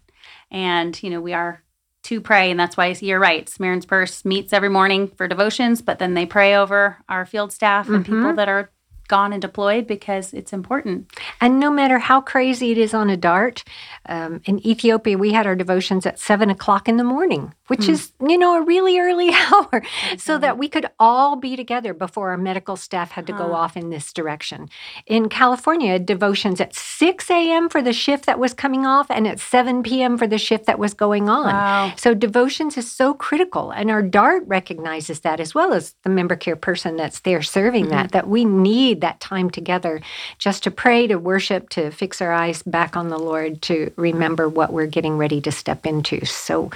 And, 0.53 1.03
you 1.03 1.11
know, 1.11 1.21
we 1.21 1.33
are 1.33 1.64
to 2.05 2.21
pray. 2.21 2.51
And 2.51 2.59
that's 2.59 2.77
why 2.77 2.95
you're 3.01 3.21
right. 3.21 3.49
Samaritan's 3.49 3.87
Purse 3.87 4.25
meets 4.25 4.53
every 4.53 4.69
morning 4.69 5.09
for 5.09 5.27
devotions, 5.27 5.83
but 5.83 5.99
then 5.99 6.15
they 6.15 6.27
pray 6.27 6.55
over 6.55 6.99
our 7.09 7.27
field 7.27 7.53
staff 7.53 7.89
and 7.89 8.05
mm-hmm. 8.05 8.15
people 8.15 8.35
that 8.35 8.49
are 8.49 8.71
gone 9.09 9.33
and 9.33 9.43
deployed 9.43 9.87
because 9.87 10.33
it's 10.33 10.53
important. 10.53 11.11
And 11.41 11.61
no 11.61 11.71
matter 11.71 11.99
how 11.99 12.21
crazy 12.21 12.73
it 12.73 12.79
is 12.79 12.95
on 12.95 13.11
a 13.11 13.17
dart, 13.17 13.65
um, 14.07 14.41
in 14.45 14.65
Ethiopia, 14.67 15.19
we 15.19 15.33
had 15.33 15.47
our 15.47 15.57
devotions 15.57 16.07
at 16.07 16.19
seven 16.19 16.51
o'clock 16.51 16.89
in 16.89 16.97
the 16.97 17.05
morning, 17.05 17.55
which 17.69 17.81
mm. 17.81 17.91
is, 17.91 18.13
you 18.21 18.39
know, 18.39 18.57
a 18.57 18.65
really 18.65 18.99
early 18.99 19.31
hour, 19.53 19.83
so 20.17 20.39
that 20.39 20.59
we 20.59 20.69
could 20.69 20.87
all 20.99 21.37
be 21.37 21.57
together 21.57 21.95
before 21.95 22.31
our 22.31 22.37
medical 22.37 22.77
staff 22.77 23.13
had 23.13 23.27
to 23.27 23.33
huh. 23.33 23.47
go 23.47 23.55
off 23.55 23.77
in 23.77 23.91
this 23.91 24.13
direction. 24.13 24.69
In 25.07 25.29
California, 25.29 25.99
devotions 25.99 26.61
at 26.61 26.75
6 26.75 27.31
a.m. 27.31 27.69
for 27.69 27.83
the 27.83 27.93
shift 27.93 28.27
that 28.27 28.39
was 28.39 28.55
coming 28.55 28.87
off 28.87 29.11
and 29.11 29.27
at 29.27 29.41
7 29.41 29.83
p.m. 29.83 30.19
for 30.19 30.27
the 30.27 30.39
shift 30.39 30.67
that 30.67 30.79
was 30.79 30.95
going 30.95 31.29
on. 31.29 31.47
Wow. 31.47 31.93
So 31.97 32.15
devotions 32.15 32.77
is 32.77 32.91
so 32.91 33.15
critical. 33.15 33.71
And 33.71 33.91
our 33.91 34.03
DART 34.03 34.47
recognizes 34.47 35.21
that 35.21 35.41
as 35.41 35.55
well 35.55 35.73
as 35.73 35.95
the 36.03 36.11
member 36.11 36.37
care 36.37 36.57
person 36.57 36.97
that's 36.97 37.21
there 37.21 37.43
serving 37.43 37.85
mm-hmm. 37.85 37.95
that, 37.95 38.13
that 38.13 38.29
we 38.29 38.45
need 38.45 38.94
that 39.01 39.21
time 39.21 39.51
together 39.51 40.01
just 40.39 40.63
to 40.65 40.71
pray, 40.71 41.07
to 41.07 41.17
worship, 41.17 41.69
to 41.71 41.91
fix 41.91 42.21
our 42.21 42.33
eyes 42.33 42.63
back 42.63 42.97
on 42.97 43.09
the 43.09 43.19
Lord, 43.19 43.63
to 43.63 43.93
remember 43.97 44.49
what 44.49 44.73
we're 44.73 44.87
getting 44.87 45.19
ready 45.19 45.41
to 45.43 45.53
step 45.53 45.87
into. 45.87 46.25
So, 46.25 46.71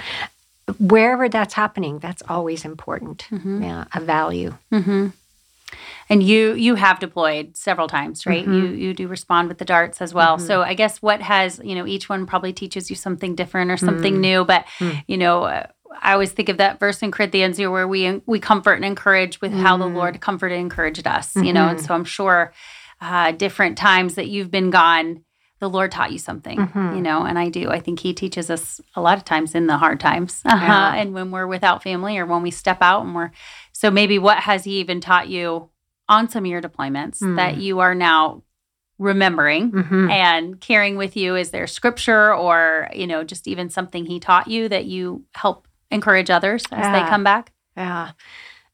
wherever 0.79 1.29
that's 1.29 1.53
happening, 1.53 1.99
that's 1.99 2.21
always 2.27 2.65
important. 2.65 3.25
Mm-hmm. 3.31 3.63
Yeah, 3.63 3.85
a 3.93 3.99
value. 4.01 4.55
Mm-hmm. 4.71 5.07
And 6.11 6.23
you 6.23 6.53
you 6.53 6.75
have 6.75 6.99
deployed 6.99 7.55
several 7.55 7.87
times, 7.87 8.25
right? 8.25 8.43
Mm-hmm. 8.43 8.53
You 8.53 8.67
you 8.69 8.93
do 8.93 9.07
respond 9.07 9.47
with 9.47 9.59
the 9.59 9.65
darts 9.65 10.01
as 10.01 10.13
well. 10.13 10.37
Mm-hmm. 10.37 10.47
So 10.47 10.63
I 10.63 10.73
guess 10.73 11.01
what 11.01 11.21
has 11.21 11.61
you 11.63 11.75
know 11.75 11.85
each 11.85 12.09
one 12.09 12.25
probably 12.25 12.53
teaches 12.53 12.89
you 12.89 12.95
something 12.95 13.35
different 13.35 13.69
or 13.69 13.77
something 13.77 14.15
mm. 14.15 14.19
new. 14.19 14.45
But 14.45 14.65
mm. 14.79 15.03
you 15.07 15.17
know. 15.17 15.65
I 16.01 16.13
always 16.13 16.31
think 16.31 16.49
of 16.49 16.57
that 16.57 16.79
verse 16.79 17.01
in 17.01 17.11
Corinthians 17.11 17.59
where 17.59 17.87
we 17.87 18.21
we 18.25 18.39
comfort 18.39 18.73
and 18.73 18.85
encourage 18.85 19.41
with 19.41 19.51
how 19.51 19.77
the 19.77 19.85
mm. 19.85 19.95
Lord 19.95 20.19
comforted 20.21 20.57
and 20.57 20.65
encouraged 20.65 21.07
us, 21.07 21.35
you 21.35 21.53
know. 21.53 21.67
And 21.67 21.77
mm-hmm. 21.77 21.87
so 21.87 21.93
I'm 21.93 22.05
sure 22.05 22.53
uh, 23.01 23.31
different 23.31 23.77
times 23.77 24.15
that 24.15 24.27
you've 24.27 24.51
been 24.51 24.69
gone, 24.69 25.23
the 25.59 25.69
Lord 25.69 25.91
taught 25.91 26.11
you 26.11 26.19
something, 26.19 26.57
mm-hmm. 26.57 26.95
you 26.95 27.01
know, 27.01 27.23
and 27.23 27.37
I 27.37 27.49
do. 27.49 27.69
I 27.69 27.79
think 27.79 27.99
He 27.99 28.13
teaches 28.13 28.49
us 28.49 28.79
a 28.95 29.01
lot 29.01 29.17
of 29.17 29.25
times 29.25 29.55
in 29.55 29.67
the 29.67 29.77
hard 29.77 29.99
times 29.99 30.41
uh-huh. 30.45 30.65
yeah. 30.65 30.95
and 30.95 31.13
when 31.13 31.31
we're 31.31 31.47
without 31.47 31.83
family 31.83 32.17
or 32.17 32.25
when 32.25 32.41
we 32.41 32.51
step 32.51 32.81
out 32.81 33.03
and 33.03 33.15
we're. 33.15 33.31
So 33.71 33.89
maybe 33.91 34.19
what 34.19 34.39
has 34.39 34.63
He 34.63 34.79
even 34.79 35.01
taught 35.01 35.27
you 35.27 35.69
on 36.07 36.29
some 36.29 36.45
of 36.45 36.51
your 36.51 36.61
deployments 36.61 37.21
mm. 37.21 37.35
that 37.35 37.57
you 37.57 37.79
are 37.79 37.95
now 37.95 38.43
remembering 38.97 39.71
mm-hmm. 39.71 40.09
and 40.09 40.59
carrying 40.59 40.97
with 40.97 41.15
you? 41.15 41.35
Is 41.35 41.51
there 41.51 41.67
scripture 41.67 42.33
or, 42.33 42.89
you 42.93 43.07
know, 43.07 43.23
just 43.23 43.47
even 43.47 43.69
something 43.69 44.05
He 44.05 44.19
taught 44.19 44.47
you 44.47 44.67
that 44.69 44.85
you 44.85 45.23
help 45.33 45.68
encourage 45.91 46.29
others 46.29 46.63
as 46.71 46.85
yeah. 46.85 47.03
they 47.03 47.09
come 47.09 47.23
back? 47.23 47.51
Yeah. 47.75 48.11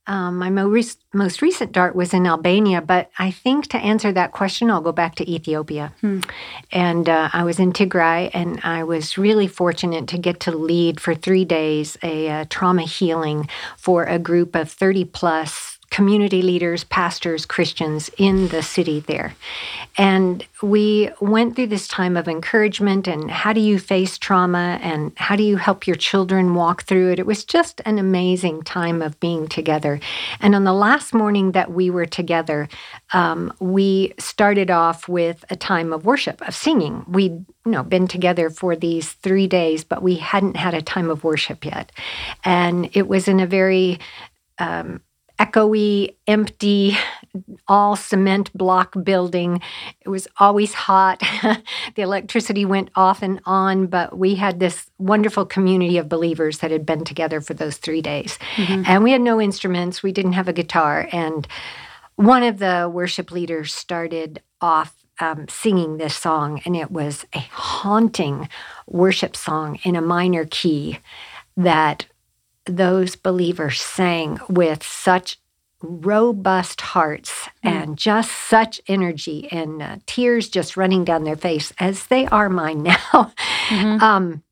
Um, 0.08 0.38
my 0.38 0.52
most, 0.52 1.04
most 1.14 1.42
recent 1.42 1.72
dart 1.72 1.96
was 1.96 2.14
in 2.14 2.28
Albania, 2.28 2.80
but 2.80 3.10
I 3.18 3.32
think 3.32 3.68
to 3.70 3.78
answer 3.78 4.12
that 4.12 4.34
question, 4.34 4.70
I'll 4.70 4.82
go 4.82 4.92
back 4.92 5.16
to 5.16 5.30
Ethiopia. 5.30 5.94
Hmm. 6.02 6.20
And 6.72 7.10
uh, 7.10 7.30
I 7.34 7.44
was 7.44 7.60
in 7.60 7.74
Tigray, 7.74 8.30
and 8.32 8.60
I 8.64 8.84
was 8.84 9.18
really 9.18 9.48
fortunate 9.48 10.08
to 10.10 10.20
get 10.20 10.40
to 10.42 10.52
lead 10.52 11.00
for 11.00 11.16
three 11.16 11.44
days 11.44 11.98
a, 12.04 12.28
a 12.28 12.32
uh, 12.32 12.46
trauma 12.50 12.84
healing 12.84 13.50
for 13.78 14.06
a 14.06 14.20
group 14.20 14.56
of 14.56 14.72
30 14.72 15.06
plus 15.06 15.75
community 15.96 16.42
leaders, 16.42 16.84
pastors, 16.84 17.46
Christians 17.46 18.10
in 18.18 18.50
the 18.50 18.62
city 18.62 19.00
there. 19.00 19.34
And 19.98 20.46
we 20.62 21.10
went 21.22 21.56
through 21.56 21.68
this 21.68 21.88
time 21.88 22.18
of 22.18 22.28
encouragement 22.28 23.08
and 23.08 23.32
how 23.32 23.54
do 23.54 23.62
you 23.62 23.80
face 23.80 24.18
trauma 24.18 24.78
and 24.82 25.14
how 25.16 25.38
do 25.38 25.44
you 25.44 25.56
help 25.56 25.88
your 25.88 25.96
children 25.96 26.54
walk 26.54 26.84
through 26.84 27.14
it. 27.14 27.20
It 27.20 27.26
was 27.26 27.46
just 27.46 27.82
an 27.86 27.98
amazing 27.98 28.64
time 28.64 29.02
of 29.02 29.18
being 29.22 29.48
together. 29.48 30.02
And 30.42 30.54
on 30.54 30.66
the 30.66 30.74
last 30.74 31.14
morning 31.14 31.54
that 31.54 31.72
we 31.72 31.90
were 31.90 32.06
together, 32.06 32.68
um, 33.14 33.54
we 33.62 34.14
started 34.20 34.70
off 34.70 35.08
with 35.08 35.46
a 35.50 35.56
time 35.56 35.94
of 35.94 36.04
worship, 36.04 36.46
of 36.46 36.54
singing. 36.54 37.06
We'd 37.08 37.46
you 37.66 37.72
know 37.72 37.84
been 37.84 38.10
together 38.10 38.50
for 38.50 38.76
these 38.76 39.14
three 39.14 39.48
days, 39.48 39.86
but 39.86 40.04
we 40.04 40.16
hadn't 40.16 40.58
had 40.58 40.74
a 40.74 40.82
time 40.82 41.10
of 41.10 41.24
worship 41.24 41.64
yet. 41.64 41.90
And 42.44 42.90
it 42.92 43.08
was 43.08 43.30
in 43.30 43.40
a 43.40 43.48
very 43.48 44.00
um, 44.60 45.00
echoey, 45.40 46.16
empty, 46.28 46.98
all 47.68 47.96
cement 47.96 48.52
block 48.54 48.96
building. 49.04 49.62
It 50.02 50.10
was 50.10 50.28
always 50.40 50.74
hot. 50.74 51.20
the 51.96 52.02
electricity 52.02 52.66
went 52.66 52.90
off 52.96 53.22
and 53.22 53.42
on, 53.46 53.88
but 53.88 54.18
we 54.18 54.36
had 54.36 54.60
this 54.60 54.90
wonderful 54.98 55.46
community 55.46 55.98
of 55.98 56.10
believers 56.10 56.60
that 56.60 56.72
had 56.72 56.86
been 56.86 57.04
together 57.04 57.42
for 57.42 57.54
those 57.54 57.78
three 57.78 58.02
days. 58.02 58.40
Mm-hmm. 58.56 58.84
And 58.86 59.04
we 59.04 59.12
had 59.12 59.22
no 59.22 59.42
instruments, 59.42 60.02
we 60.02 60.12
didn't 60.12 60.34
have 60.34 60.48
a 60.48 60.54
guitar. 60.54 61.08
And 61.12 61.48
one 62.16 62.44
of 62.44 62.60
the 62.60 62.90
worship 62.92 63.32
leaders 63.32 63.74
started 63.74 64.42
off 64.62 64.96
um, 65.20 65.48
singing 65.48 65.98
this 65.98 66.16
song, 66.16 66.62
and 66.66 66.76
it 66.76 66.92
was 66.92 67.26
a 67.34 67.40
haunting 67.40 68.50
worship 68.88 69.36
song 69.36 69.80
in 69.84 69.96
a 69.96 70.02
minor 70.02 70.46
key 70.46 71.00
that 71.56 72.06
those 72.66 73.16
believers 73.16 73.82
sang 73.82 74.40
with 74.50 74.84
such 74.84 75.38
robust 75.82 76.82
hearts 76.82 77.48
mm. 77.64 77.72
and 77.72 77.98
just 77.98 78.32
such 78.32 78.82
energy 78.88 79.48
and 79.52 79.82
uh, 79.82 79.98
tears 80.06 80.50
just 80.50 80.78
running 80.78 81.04
down 81.04 81.24
their 81.24 81.36
face 81.36 81.74
as 81.80 82.08
they 82.08 82.26
are 82.28 82.50
mine 82.50 82.84
now 82.84 83.32
mm-hmm. 83.68 84.04
um, 84.04 84.44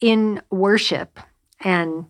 in 0.00 0.40
worship 0.50 1.20
and 1.60 2.06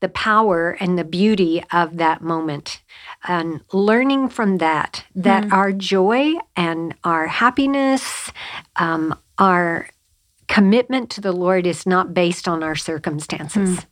the 0.00 0.08
power 0.08 0.76
and 0.80 0.98
the 0.98 1.04
beauty 1.04 1.62
of 1.72 1.96
that 1.96 2.20
moment 2.20 2.82
and 3.26 3.62
learning 3.72 4.28
from 4.28 4.58
that 4.58 5.04
that 5.14 5.44
mm. 5.44 5.52
our 5.52 5.72
joy 5.72 6.34
and 6.56 6.94
our 7.04 7.26
happiness 7.26 8.30
um, 8.76 9.16
our 9.38 9.88
commitment 10.48 11.10
to 11.10 11.20
the 11.20 11.32
Lord 11.32 11.66
is 11.66 11.86
not 11.86 12.14
based 12.14 12.48
on 12.48 12.62
our 12.62 12.74
circumstances. 12.74 13.80
Mm. 13.80 13.86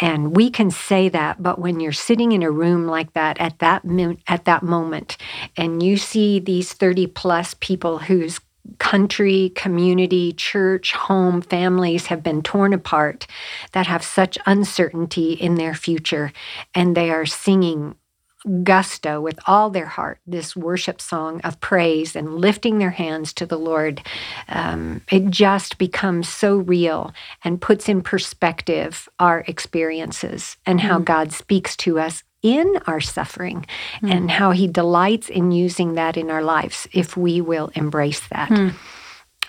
And 0.00 0.36
we 0.36 0.50
can 0.50 0.70
say 0.70 1.08
that, 1.10 1.42
but 1.42 1.58
when 1.58 1.80
you're 1.80 1.92
sitting 1.92 2.32
in 2.32 2.42
a 2.42 2.50
room 2.50 2.86
like 2.86 3.12
that 3.12 3.38
at 3.38 3.58
that 3.58 3.82
at 4.26 4.44
that 4.44 4.62
moment 4.62 5.16
and 5.56 5.82
you 5.82 5.96
see 5.96 6.40
these 6.40 6.72
30 6.72 7.08
plus 7.08 7.54
people 7.60 7.98
whose 7.98 8.40
country, 8.78 9.50
community, 9.54 10.32
church, 10.32 10.92
home, 10.92 11.42
families 11.42 12.06
have 12.06 12.22
been 12.22 12.42
torn 12.42 12.72
apart 12.72 13.26
that 13.72 13.86
have 13.86 14.04
such 14.04 14.38
uncertainty 14.46 15.32
in 15.32 15.56
their 15.56 15.74
future 15.74 16.32
and 16.74 16.96
they 16.96 17.10
are 17.10 17.26
singing 17.26 17.96
gusto 18.62 19.20
with 19.20 19.38
all 19.46 19.70
their 19.70 19.86
heart 19.86 20.18
this 20.26 20.56
worship 20.56 21.00
song 21.00 21.40
of 21.42 21.60
praise 21.60 22.16
and 22.16 22.36
lifting 22.36 22.78
their 22.78 22.90
hands 22.90 23.32
to 23.34 23.46
the 23.46 23.58
Lord, 23.58 24.02
um, 24.48 25.02
it 25.10 25.30
just 25.30 25.78
becomes 25.78 26.28
so 26.28 26.56
real 26.56 27.12
and 27.44 27.60
puts 27.60 27.88
in 27.88 28.02
perspective 28.02 29.08
our 29.18 29.44
experiences 29.46 30.56
and 30.66 30.80
how 30.80 30.98
mm. 30.98 31.04
God 31.04 31.32
speaks 31.32 31.76
to 31.78 31.98
us 31.98 32.22
in 32.42 32.78
our 32.86 33.00
suffering 33.00 33.64
mm. 34.00 34.10
and 34.10 34.30
how 34.30 34.50
He 34.50 34.66
delights 34.66 35.28
in 35.28 35.52
using 35.52 35.94
that 35.94 36.16
in 36.16 36.30
our 36.30 36.42
lives 36.42 36.88
if 36.92 37.16
we 37.16 37.40
will 37.40 37.70
embrace 37.74 38.26
that. 38.28 38.50
Mm. 38.50 38.74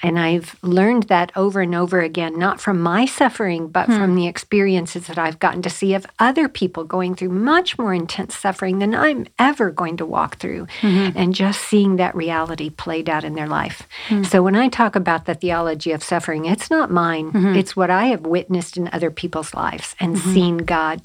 And 0.04 0.20
I've 0.20 0.58
learned 0.62 1.04
that 1.04 1.32
over 1.36 1.62
and 1.62 1.74
over 1.74 2.02
again, 2.02 2.38
not 2.38 2.60
from 2.60 2.82
my 2.82 3.06
suffering, 3.06 3.70
but 3.70 3.88
hmm. 3.88 3.98
from 3.98 4.16
the 4.16 4.28
experiences 4.28 5.08
that 5.08 5.18
I've 5.18 5.40
gotten 5.40 5.62
to 5.62 5.70
see 5.70 5.94
of 5.94 6.06
other 6.20 6.50
people 6.50 6.84
going 6.84 7.16
through 7.16 7.30
much 7.30 7.78
more 7.78 7.94
intense 7.94 8.38
suffering 8.38 8.80
than 8.80 8.94
I'm 8.94 9.26
ever 9.40 9.72
going 9.72 9.96
to 9.98 10.06
walk 10.06 10.38
through, 10.38 10.68
mm-hmm. 10.82 11.18
and 11.18 11.34
just 11.34 11.62
seeing 11.62 11.96
that 11.96 12.16
reality 12.16 12.70
played 12.70 13.10
out 13.10 13.24
in 13.24 13.36
their 13.36 13.48
life. 13.48 13.88
Hmm. 14.10 14.24
So 14.24 14.44
when 14.44 14.56
I 14.56 14.68
talk 14.68 14.98
about 14.98 15.26
the 15.26 15.36
theology 15.36 15.94
of 15.94 16.04
suffering, 16.04 16.46
it's 16.46 16.70
not 16.70 16.92
mine, 16.92 17.32
mm-hmm. 17.32 17.56
it's 17.56 17.76
what 17.76 17.90
I 17.90 18.08
have 18.08 18.26
witnessed 18.26 18.76
in 18.76 18.90
other 18.92 19.10
people's 19.10 19.54
lives 19.54 19.96
and 20.00 20.18
mm-hmm. 20.18 20.34
seen 20.34 20.58
God 20.58 21.02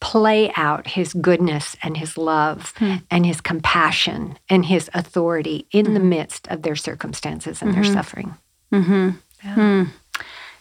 play 0.00 0.52
out 0.56 0.86
his 0.86 1.12
goodness 1.12 1.76
and 1.82 1.96
his 1.96 2.16
love 2.16 2.72
hmm. 2.76 2.96
and 3.10 3.26
his 3.26 3.40
compassion 3.40 4.38
and 4.48 4.64
his 4.64 4.88
authority 4.94 5.66
in 5.72 5.86
mm-hmm. 5.86 5.94
the 5.94 6.00
midst 6.00 6.46
of 6.48 6.62
their 6.62 6.76
circumstances 6.76 7.60
and 7.60 7.72
mm-hmm. 7.72 7.82
their 7.82 7.92
suffering. 7.92 8.34
Mm-hmm. 8.72 9.10
Yeah. 9.44 9.54
Hmm. 9.54 9.82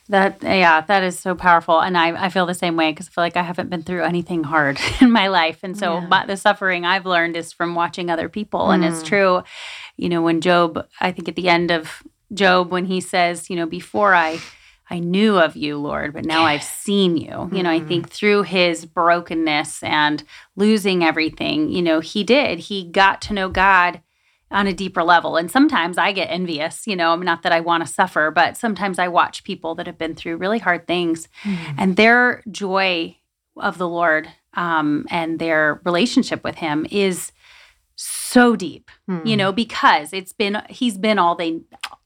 That 0.10 0.41
yeah, 0.41 0.80
that 0.82 1.04
is 1.04 1.19
so 1.19 1.36
powerful, 1.36 1.82
and 1.82 1.97
I, 1.97 2.28
I 2.28 2.30
feel 2.30 2.45
the 2.45 2.54
same 2.54 2.78
way 2.78 2.91
because 2.91 3.10
I 3.10 3.12
feel 3.12 3.23
like 3.26 3.36
I 3.36 3.43
haven't 3.43 3.69
been 3.69 3.84
through 3.84 4.04
anything 4.04 4.41
hard 4.41 4.80
in 5.02 5.12
my 5.12 5.28
life, 5.28 5.60
and 5.63 5.78
so 5.78 6.00
yeah. 6.00 6.26
the 6.26 6.38
suffering 6.38 6.86
I've 6.86 7.06
learned 7.06 7.36
is 7.36 7.52
from 7.52 7.76
watching 7.76 8.10
other 8.10 8.30
people, 8.30 8.71
and 8.71 8.86
it's 8.86 9.04
mm. 9.04 9.06
true. 9.06 9.43
You 9.97 10.08
know, 10.08 10.21
when 10.21 10.39
Job, 10.39 10.88
I 11.02 11.12
think 11.12 11.28
at 11.28 11.36
the 11.36 11.50
end 11.50 11.71
of 11.71 12.04
Job, 12.34 12.71
when 12.71 12.86
he 12.86 13.02
says, 13.02 13.50
you 13.50 13.58
know, 13.58 13.65
before 13.65 14.15
I 14.15 14.39
I 14.89 15.00
knew 15.00 15.38
of 15.38 15.56
you, 15.56 15.78
Lord, 15.78 16.13
but 16.13 16.26
now 16.26 16.43
I've 16.43 16.63
seen 16.63 17.17
you. 17.17 17.32
Mm-hmm. 17.32 17.56
You 17.56 17.63
know, 17.63 17.71
I 17.71 17.80
think 17.80 18.06
mm-hmm. 18.06 18.13
through 18.13 18.43
his 18.43 18.86
brokenness 18.86 19.84
and 19.84 20.23
losing 20.56 21.04
everything, 21.04 21.69
you 21.69 21.82
know, 21.82 22.00
he 22.00 22.23
did. 22.23 22.60
He 22.60 22.89
got 22.89 23.21
to 23.23 23.34
know 23.34 23.50
God 23.50 24.02
on 24.50 24.65
a 24.65 24.73
deeper 24.73 25.04
level. 25.04 25.36
And 25.36 25.52
sometimes 25.52 25.97
I 25.97 26.13
get 26.13 26.32
envious, 26.32 26.88
you 26.88 26.95
know, 26.95 27.15
not 27.17 27.43
that 27.43 27.52
I 27.52 27.60
want 27.60 27.86
to 27.86 27.91
suffer, 27.91 28.32
but 28.32 28.56
sometimes 28.56 28.97
I 28.97 29.10
watch 29.10 29.43
people 29.43 29.76
that 29.76 29.88
have 29.88 29.97
been 29.97 30.15
through 30.15 30.38
really 30.38 30.60
hard 30.60 30.88
things 30.88 31.28
mm-hmm. 31.43 31.76
and 31.78 31.95
their 31.97 32.43
joy 32.50 33.17
of 33.58 33.78
the 33.78 33.88
Lord 33.89 34.30
um, 34.54 35.06
and 35.10 35.38
their 35.38 35.82
relationship 35.84 36.43
with 36.45 36.56
him 36.56 36.88
is 36.89 37.34
so 37.95 38.56
deep, 38.56 38.89
mm-hmm. 39.10 39.28
you 39.28 39.36
know, 39.36 39.52
because 39.52 40.13
it's 40.13 40.32
been, 40.32 40.62
he's 40.69 40.97
been 40.97 41.19
all 41.19 41.36
they, 41.36 41.60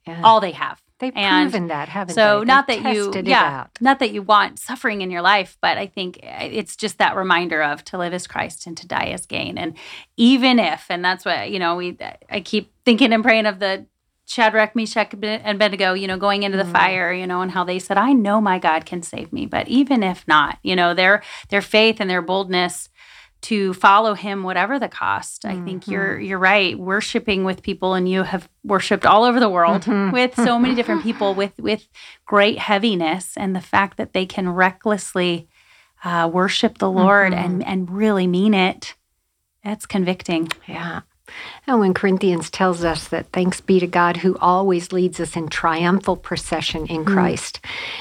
yeah. 0.07 0.21
all 0.23 0.39
they 0.39 0.51
have 0.51 0.80
They've 1.01 1.11
and 1.15 1.51
proven 1.51 1.67
that, 1.67 1.89
haven't 1.89 2.15
so 2.15 2.39
they? 2.39 2.45
not 2.45 2.67
that 2.67 2.93
you, 2.93 3.11
yeah, 3.25 3.67
not 3.81 3.99
that 3.99 4.11
you 4.11 4.21
want 4.21 4.59
suffering 4.59 5.01
in 5.01 5.11
your 5.11 5.21
life, 5.21 5.57
but 5.61 5.77
I 5.77 5.87
think 5.87 6.19
it's 6.21 6.75
just 6.75 6.99
that 6.99 7.15
reminder 7.15 7.61
of 7.61 7.83
to 7.85 7.97
live 7.97 8.13
as 8.13 8.27
Christ 8.27 8.67
and 8.67 8.77
to 8.77 8.87
die 8.87 9.07
as 9.07 9.25
gain. 9.25 9.57
And 9.57 9.75
even 10.15 10.59
if, 10.59 10.85
and 10.89 11.03
that's 11.03 11.25
what 11.25 11.51
you 11.51 11.59
know, 11.59 11.75
we, 11.75 11.97
I 12.29 12.39
keep 12.39 12.71
thinking 12.85 13.11
and 13.11 13.23
praying 13.23 13.47
of 13.47 13.59
the 13.59 13.85
Shadrach, 14.27 14.75
Meshach, 14.75 15.13
and 15.13 15.25
Abednego, 15.25 15.93
you 15.93 16.07
know, 16.07 16.17
going 16.17 16.43
into 16.43 16.57
the 16.57 16.63
mm. 16.63 16.71
fire, 16.71 17.11
you 17.11 17.27
know, 17.27 17.41
and 17.41 17.51
how 17.51 17.65
they 17.65 17.79
said, 17.79 17.97
"I 17.97 18.13
know 18.13 18.39
my 18.39 18.59
God 18.59 18.85
can 18.85 19.01
save 19.01 19.33
me," 19.33 19.45
but 19.45 19.67
even 19.67 20.03
if 20.03 20.25
not, 20.27 20.57
you 20.63 20.75
know, 20.75 20.93
their 20.93 21.21
their 21.49 21.61
faith 21.61 21.97
and 21.99 22.09
their 22.09 22.21
boldness 22.21 22.87
to 23.41 23.73
follow 23.73 24.13
him 24.13 24.43
whatever 24.43 24.79
the 24.79 24.87
cost. 24.87 25.43
Mm-hmm. 25.43 25.61
I 25.61 25.65
think 25.65 25.87
you're 25.87 26.15
mm-hmm. 26.15 26.25
you're 26.25 26.39
right. 26.39 26.77
Worshiping 26.77 27.43
with 27.43 27.63
people 27.63 27.93
and 27.93 28.07
you 28.07 28.23
have 28.23 28.47
worshiped 28.63 29.05
all 29.05 29.23
over 29.23 29.39
the 29.39 29.49
world 29.49 29.83
mm-hmm. 29.83 30.11
with 30.11 30.35
so 30.35 30.59
many 30.59 30.75
different 30.75 31.03
people 31.03 31.33
with 31.41 31.57
with 31.57 31.87
great 32.25 32.59
heaviness 32.59 33.35
and 33.37 33.55
the 33.55 33.61
fact 33.61 33.97
that 33.97 34.13
they 34.13 34.25
can 34.25 34.49
recklessly 34.49 35.47
uh, 36.03 36.29
worship 36.31 36.77
the 36.77 36.91
Lord 36.91 37.33
mm-hmm. 37.33 37.43
and 37.43 37.65
and 37.65 37.89
really 37.89 38.27
mean 38.27 38.53
it. 38.53 38.95
That's 39.63 39.85
convicting. 39.85 40.49
Yeah. 40.67 41.01
And 41.67 41.79
when 41.79 41.93
Corinthians 41.93 42.49
tells 42.49 42.83
us 42.83 43.07
that 43.09 43.27
thanks 43.31 43.61
be 43.61 43.79
to 43.79 43.85
God 43.85 44.17
who 44.17 44.35
always 44.39 44.91
leads 44.91 45.19
us 45.19 45.35
in 45.35 45.47
triumphal 45.47 46.17
procession 46.17 46.87
in 46.87 47.05
mm. 47.05 47.13
Christ, 47.13 47.59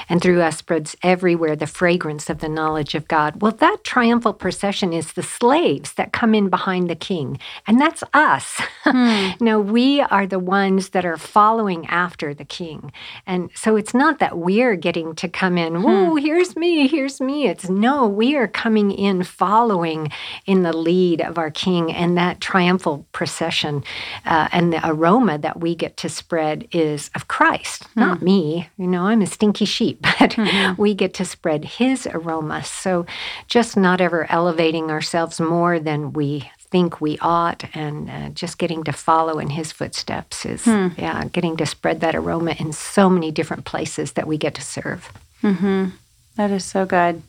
and 0.09 0.19
through 0.19 0.41
us 0.41 0.57
spreads 0.57 0.95
everywhere 1.03 1.55
the 1.55 1.67
fragrance 1.67 2.27
of 2.27 2.39
the 2.39 2.49
knowledge 2.49 2.95
of 2.95 3.07
God. 3.07 3.39
Well, 3.39 3.51
that 3.51 3.83
triumphal 3.83 4.33
procession 4.33 4.93
is 4.93 5.13
the 5.13 5.21
slaves 5.21 5.93
that 5.93 6.11
come 6.11 6.33
in 6.33 6.49
behind 6.49 6.89
the 6.89 6.95
king, 6.95 7.39
and 7.67 7.79
that's 7.79 8.03
us. 8.13 8.59
Mm. 8.81 9.39
no, 9.39 9.59
we 9.59 10.01
are 10.01 10.25
the 10.25 10.39
ones 10.39 10.89
that 10.89 11.05
are 11.05 11.15
following 11.15 11.85
after 11.85 12.33
the 12.33 12.43
king. 12.43 12.91
And 13.27 13.51
so 13.53 13.75
it's 13.75 13.93
not 13.93 14.17
that 14.19 14.37
we're 14.37 14.75
getting 14.75 15.13
to 15.15 15.29
come 15.29 15.57
in, 15.57 15.83
whoa, 15.83 16.15
mm. 16.15 16.21
here's 16.21 16.55
me, 16.55 16.87
here's 16.87 17.21
me. 17.21 17.47
It's 17.47 17.69
no, 17.69 18.07
we 18.07 18.35
are 18.35 18.47
coming 18.47 18.91
in 18.91 19.23
following 19.23 20.11
in 20.47 20.63
the 20.63 20.75
lead 20.75 21.21
of 21.21 21.37
our 21.37 21.51
king 21.51 21.91
and 21.93 22.17
that 22.17 22.41
triumphal 22.41 23.05
procession. 23.11 23.60
Uh, 23.65 24.47
and 24.51 24.73
the 24.73 24.81
aroma 24.87 25.37
that 25.37 25.59
we 25.59 25.75
get 25.75 25.97
to 25.97 26.09
spread 26.09 26.67
is 26.71 27.09
of 27.15 27.27
Christ, 27.27 27.83
mm. 27.83 27.97
not 27.97 28.21
me. 28.21 28.69
You 28.77 28.87
know, 28.87 29.03
I'm 29.03 29.21
a 29.21 29.27
stinky 29.27 29.65
sheep, 29.65 30.01
but 30.19 30.31
mm-hmm. 30.31 30.81
we 30.81 30.93
get 30.93 31.13
to 31.15 31.25
spread 31.25 31.65
his 31.65 32.07
aroma. 32.07 32.63
So 32.63 33.05
just 33.47 33.77
not 33.77 34.01
ever 34.01 34.29
elevating 34.31 34.89
ourselves 34.89 35.39
more 35.39 35.79
than 35.79 36.13
we 36.13 36.49
think 36.71 37.01
we 37.01 37.17
ought 37.19 37.65
and 37.75 38.09
uh, 38.09 38.29
just 38.29 38.57
getting 38.57 38.83
to 38.85 38.93
follow 38.93 39.39
in 39.39 39.49
his 39.49 39.73
footsteps 39.73 40.45
is 40.45 40.63
hmm. 40.63 40.87
yeah 40.97 41.25
getting 41.25 41.57
to 41.57 41.65
spread 41.65 41.99
that 41.99 42.15
aroma 42.15 42.55
in 42.59 42.71
so 42.71 43.09
many 43.09 43.29
different 43.29 43.65
places 43.65 44.13
that 44.13 44.25
we 44.25 44.37
get 44.37 44.55
to 44.55 44.61
serve 44.61 45.11
mm-hmm. 45.43 45.89
that 46.37 46.49
is 46.49 46.63
so 46.63 46.85
good 46.85 47.21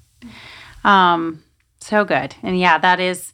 um, 0.84 1.42
so 1.80 2.04
good 2.04 2.36
and 2.44 2.58
yeah 2.58 2.78
that 2.78 3.00
is 3.00 3.32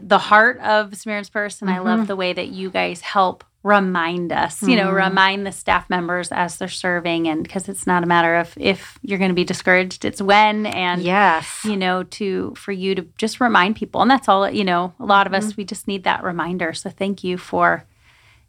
the 0.00 0.18
heart 0.18 0.58
of 0.60 0.96
Samaritan's 0.96 1.30
Purse, 1.30 1.60
and 1.60 1.70
mm-hmm. 1.70 1.80
I 1.80 1.82
love 1.82 2.00
mm-hmm. 2.00 2.06
the 2.06 2.16
way 2.16 2.32
that 2.32 2.48
you 2.48 2.70
guys 2.70 3.00
help 3.00 3.44
remind 3.62 4.32
us, 4.32 4.62
you 4.62 4.76
know, 4.76 4.86
mm-hmm. 4.86 5.08
remind 5.08 5.44
the 5.44 5.50
staff 5.50 5.90
members 5.90 6.30
as 6.30 6.56
they're 6.56 6.68
serving, 6.68 7.26
and 7.26 7.42
because 7.42 7.68
it's 7.68 7.86
not 7.86 8.04
a 8.04 8.06
matter 8.06 8.36
of 8.36 8.54
if 8.56 8.96
you're 9.02 9.18
going 9.18 9.30
to 9.30 9.34
be 9.34 9.44
discouraged, 9.44 10.04
it's 10.04 10.22
when, 10.22 10.66
and 10.66 11.02
yes, 11.02 11.64
you 11.64 11.76
know, 11.76 12.04
to 12.04 12.54
for 12.56 12.70
you 12.70 12.94
to 12.94 13.02
just 13.18 13.40
remind 13.40 13.74
people, 13.74 14.00
and 14.02 14.10
that's 14.10 14.28
all. 14.28 14.48
You 14.48 14.64
know, 14.64 14.94
a 15.00 15.04
lot 15.04 15.26
of 15.26 15.32
mm-hmm. 15.32 15.48
us 15.48 15.56
we 15.56 15.64
just 15.64 15.88
need 15.88 16.04
that 16.04 16.22
reminder. 16.22 16.72
So 16.74 16.90
thank 16.90 17.24
you 17.24 17.38
for 17.38 17.84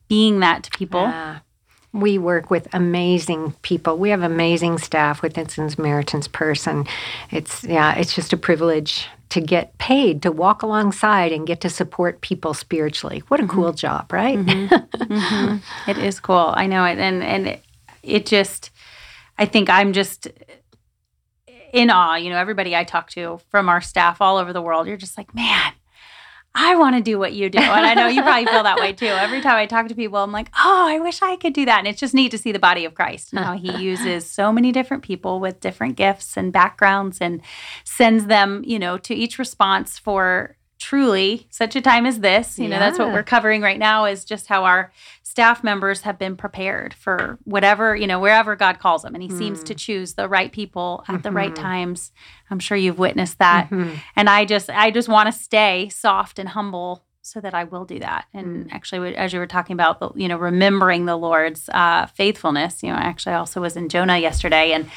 being 0.07 0.39
that 0.41 0.63
to 0.63 0.69
people. 0.71 1.01
Yeah. 1.01 1.39
We 1.93 2.19
work 2.19 2.51
with 2.51 2.67
amazing 2.73 3.53
people. 3.63 3.97
We 3.97 4.11
have 4.11 4.21
amazing 4.21 4.77
staff 4.77 5.23
within 5.23 5.47
Samaritan's 5.47 6.27
Purse, 6.27 6.67
and 6.67 6.87
it's 7.31 7.63
yeah, 7.63 7.95
it's 7.95 8.13
just 8.13 8.33
a 8.33 8.37
privilege 8.37 9.07
to 9.29 9.41
get 9.41 9.77
paid 9.77 10.21
to 10.21 10.31
walk 10.31 10.61
alongside 10.61 11.31
and 11.31 11.45
get 11.45 11.61
to 11.61 11.69
support 11.69 12.21
people 12.21 12.53
spiritually. 12.53 13.23
What 13.27 13.39
a 13.39 13.43
mm-hmm. 13.43 13.53
cool 13.55 13.73
job, 13.73 14.11
right? 14.11 14.37
Mm-hmm. 14.37 14.73
mm-hmm. 15.13 15.89
It 15.89 15.97
is 15.97 16.19
cool. 16.19 16.53
I 16.55 16.67
know 16.67 16.85
it, 16.85 16.97
and 16.97 17.23
and 17.23 17.47
it, 17.47 17.63
it 18.03 18.25
just, 18.25 18.71
I 19.37 19.45
think 19.45 19.69
I'm 19.69 19.93
just 19.93 20.27
in 21.73 21.89
awe. 21.89 22.15
You 22.15 22.29
know, 22.29 22.37
everybody 22.37 22.75
I 22.75 22.83
talk 22.83 23.09
to 23.11 23.39
from 23.49 23.69
our 23.69 23.81
staff 23.81 24.21
all 24.21 24.37
over 24.37 24.53
the 24.53 24.61
world, 24.61 24.87
you're 24.87 24.97
just 24.97 25.17
like, 25.17 25.33
man, 25.35 25.73
I 26.59 26.75
want 26.75 26.95
to 26.95 27.01
do 27.03 27.19
what 27.19 27.33
you 27.33 27.51
do. 27.51 27.59
And 27.59 27.85
I 27.85 27.93
know 27.93 28.07
you 28.07 28.23
probably 28.23 28.47
feel 28.47 28.63
that 28.63 28.79
way 28.79 28.91
too. 28.91 29.05
Every 29.05 29.41
time 29.41 29.57
I 29.57 29.67
talk 29.67 29.87
to 29.89 29.95
people, 29.95 30.17
I'm 30.17 30.31
like, 30.31 30.49
oh, 30.57 30.85
I 30.87 30.99
wish 30.99 31.21
I 31.21 31.35
could 31.35 31.53
do 31.53 31.65
that. 31.65 31.77
And 31.77 31.87
it's 31.87 31.99
just 31.99 32.15
neat 32.15 32.31
to 32.31 32.37
see 32.39 32.51
the 32.51 32.57
body 32.57 32.83
of 32.83 32.95
Christ 32.95 33.31
and 33.31 33.45
how 33.45 33.55
he 33.55 33.77
uses 33.83 34.29
so 34.29 34.51
many 34.51 34.71
different 34.71 35.03
people 35.03 35.39
with 35.39 35.59
different 35.59 35.95
gifts 35.95 36.35
and 36.35 36.51
backgrounds 36.51 37.19
and 37.21 37.41
sends 37.83 38.25
them, 38.25 38.63
you 38.65 38.79
know, 38.79 38.97
to 38.97 39.13
each 39.13 39.37
response 39.37 39.99
for 39.99 40.56
truly 40.79 41.47
such 41.49 41.75
a 41.75 41.81
time 41.81 42.05
as 42.05 42.19
this. 42.19 42.59
You 42.59 42.67
know, 42.67 42.79
that's 42.79 42.99
what 42.99 43.11
we're 43.13 43.23
covering 43.23 43.61
right 43.61 43.79
now 43.79 44.05
is 44.05 44.23
just 44.25 44.47
how 44.47 44.63
our 44.65 44.91
staff 45.23 45.63
members 45.63 46.01
have 46.01 46.17
been 46.17 46.35
prepared 46.35 46.93
for 46.93 47.37
whatever, 47.43 47.95
you 47.95 48.07
know, 48.07 48.19
wherever 48.19 48.55
God 48.55 48.79
calls 48.79 49.01
them. 49.01 49.13
And 49.15 49.23
he 49.23 49.29
seems 49.29 49.63
to 49.63 49.75
choose 49.75 50.13
the 50.13 50.27
right 50.27 50.51
people 50.51 51.03
at 51.07 51.23
the 51.23 51.31
right 51.31 51.55
times. 51.55 52.11
I'm 52.49 52.59
sure 52.59 52.77
you've 52.77 52.99
witnessed 52.99 53.39
that. 53.39 53.69
Mhm. 53.69 53.97
And 54.15 54.29
I 54.29 54.45
just 54.45 54.69
I 54.69 54.91
just 54.91 55.09
want 55.09 55.27
to 55.27 55.37
stay 55.37 55.89
soft 55.89 56.39
and 56.39 56.49
humble 56.49 57.03
so 57.27 57.41
that 57.41 57.53
I 57.53 57.65
will 57.65 57.83
do 57.83 57.99
that. 57.99 58.25
And 58.33 58.71
actually 58.71 59.15
as 59.15 59.33
you 59.33 59.39
were 59.39 59.47
talking 59.47 59.73
about 59.73 59.99
the, 59.99 60.09
you 60.15 60.27
know, 60.27 60.37
remembering 60.37 61.05
the 61.05 61.17
Lord's 61.17 61.67
uh, 61.69 62.05
faithfulness, 62.07 62.81
you 62.81 62.89
know, 62.89 62.95
actually, 62.95 63.07
I 63.07 63.09
actually 63.09 63.33
also 63.33 63.61
was 63.61 63.75
in 63.75 63.89
Jonah 63.89 64.17
yesterday 64.17 64.71
and 64.71 64.89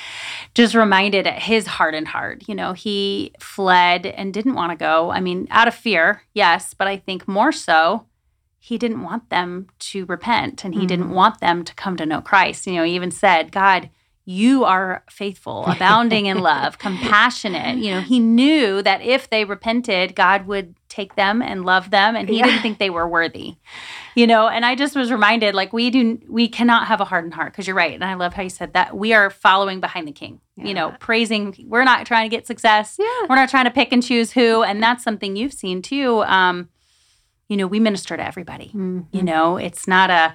just 0.54 0.74
reminded 0.74 1.26
at 1.26 1.42
his 1.42 1.66
hardened 1.66 2.08
heart. 2.08 2.48
You 2.48 2.54
know, 2.54 2.72
he 2.72 3.32
fled 3.40 4.06
and 4.06 4.32
didn't 4.32 4.54
want 4.54 4.70
to 4.70 4.76
go. 4.76 5.10
I 5.10 5.20
mean, 5.20 5.48
out 5.50 5.68
of 5.68 5.74
fear, 5.74 6.22
yes, 6.32 6.72
but 6.72 6.86
I 6.86 6.96
think 6.96 7.26
more 7.26 7.50
so, 7.50 8.06
he 8.58 8.78
didn't 8.78 9.02
want 9.02 9.30
them 9.30 9.68
to 9.78 10.04
repent 10.04 10.64
and 10.64 10.74
he 10.74 10.86
didn't 10.86 11.10
want 11.10 11.40
them 11.40 11.64
to 11.64 11.74
come 11.74 11.96
to 11.96 12.04
know 12.04 12.20
Christ. 12.20 12.66
You 12.66 12.74
know, 12.74 12.84
he 12.84 12.94
even 12.94 13.10
said, 13.10 13.50
God, 13.50 13.88
you 14.26 14.64
are 14.64 15.02
faithful, 15.10 15.64
abounding 15.66 16.26
in 16.26 16.38
love, 16.38 16.78
compassionate. 16.78 17.78
You 17.78 17.92
know, 17.94 18.00
he 18.00 18.20
knew 18.20 18.82
that 18.82 19.00
if 19.02 19.28
they 19.30 19.44
repented, 19.44 20.14
God 20.14 20.46
would 20.46 20.74
take 20.88 21.14
them 21.14 21.40
and 21.40 21.64
love 21.64 21.90
them, 21.90 22.16
and 22.16 22.28
he 22.28 22.38
Yeah. 22.38 22.46
didn't 22.46 22.62
think 22.62 22.78
they 22.78 22.90
were 22.90 23.08
worthy. 23.08 23.56
You 24.14 24.26
know, 24.26 24.48
and 24.48 24.64
I 24.66 24.74
just 24.74 24.94
was 24.96 25.10
reminded, 25.10 25.54
like 25.54 25.72
we 25.72 25.88
do, 25.90 26.20
we 26.28 26.48
cannot 26.48 26.86
have 26.88 27.00
a 27.00 27.04
hardened 27.04 27.34
heart 27.34 27.52
because 27.52 27.66
you're 27.66 27.76
right, 27.76 27.94
and 27.94 28.04
I 28.04 28.14
love 28.14 28.34
how 28.34 28.42
you 28.42 28.50
said 28.50 28.72
that 28.74 28.96
we 28.96 29.12
are 29.12 29.30
following 29.30 29.80
behind 29.80 30.06
the 30.08 30.12
King. 30.12 30.40
You 30.56 30.74
know, 30.74 30.94
praising. 31.00 31.56
We're 31.66 31.84
not 31.84 32.04
trying 32.06 32.28
to 32.28 32.36
get 32.36 32.46
success. 32.46 32.96
Yeah. 32.98 33.06
We're 33.30 33.36
not 33.36 33.48
trying 33.48 33.64
to 33.64 33.70
pick 33.70 33.92
and 33.92 34.02
choose 34.02 34.32
who, 34.32 34.62
and 34.62 34.82
that's 34.82 35.02
something 35.02 35.34
you've 35.34 35.54
seen 35.54 35.80
too. 35.80 36.22
Um, 36.24 36.68
you 37.48 37.56
know, 37.56 37.66
we 37.66 37.80
minister 37.80 38.14
to 38.16 38.24
everybody. 38.24 38.70
Mhm. 38.74 39.06
You 39.10 39.22
know, 39.22 39.56
it's 39.56 39.88
not 39.88 40.10
a 40.10 40.34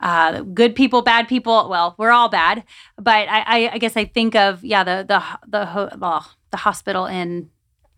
uh, 0.00 0.42
good 0.42 0.74
people, 0.74 1.02
bad 1.02 1.26
people. 1.28 1.68
Well, 1.68 1.94
we're 1.98 2.10
all 2.12 2.28
bad, 2.28 2.64
but 2.96 3.28
I, 3.28 3.40
I, 3.46 3.70
I 3.74 3.78
guess 3.78 3.96
I 3.96 4.04
think 4.04 4.34
of 4.36 4.64
yeah 4.64 4.84
the 4.84 5.04
the 5.06 5.22
the 5.48 5.66
ho- 5.66 5.90
well, 5.98 6.26
the 6.50 6.56
hospital 6.58 7.06
in 7.06 7.50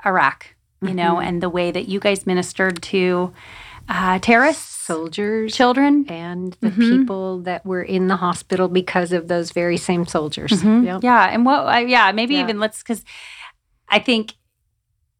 Iraq. 0.05 0.55
You 0.83 0.95
know, 0.95 1.17
Mhm. 1.17 1.25
and 1.27 1.43
the 1.43 1.51
way 1.51 1.71
that 1.73 1.89
you 1.89 2.01
guys 2.01 2.27
ministered 2.27 2.81
to 2.85 3.35
uh, 3.87 4.19
terrorists, 4.21 4.65
Soldiers 4.87 5.55
children. 5.55 6.07
and 6.09 6.57
the 6.63 6.71
Mhm. 6.71 6.89
people 7.01 7.41
that 7.41 7.67
were 7.67 7.83
in 7.83 8.09
the 8.09 8.17
hospital 8.17 8.67
because 8.67 9.13
of 9.13 9.29
those 9.29 9.51
very 9.53 9.77
same 9.77 10.07
soldiers. 10.07 10.53
Mhm. 10.53 10.85
Yep. 10.87 11.03
Yeah, 11.05 11.25
and 11.27 11.45
what? 11.45 11.67
I, 11.67 11.81
yeah, 11.81 12.13
maybe 12.13 12.35
Yeah. 12.37 12.41
even 12.45 12.59
let's 12.61 12.83
because 12.83 13.05
I 13.91 13.99
think, 13.99 14.33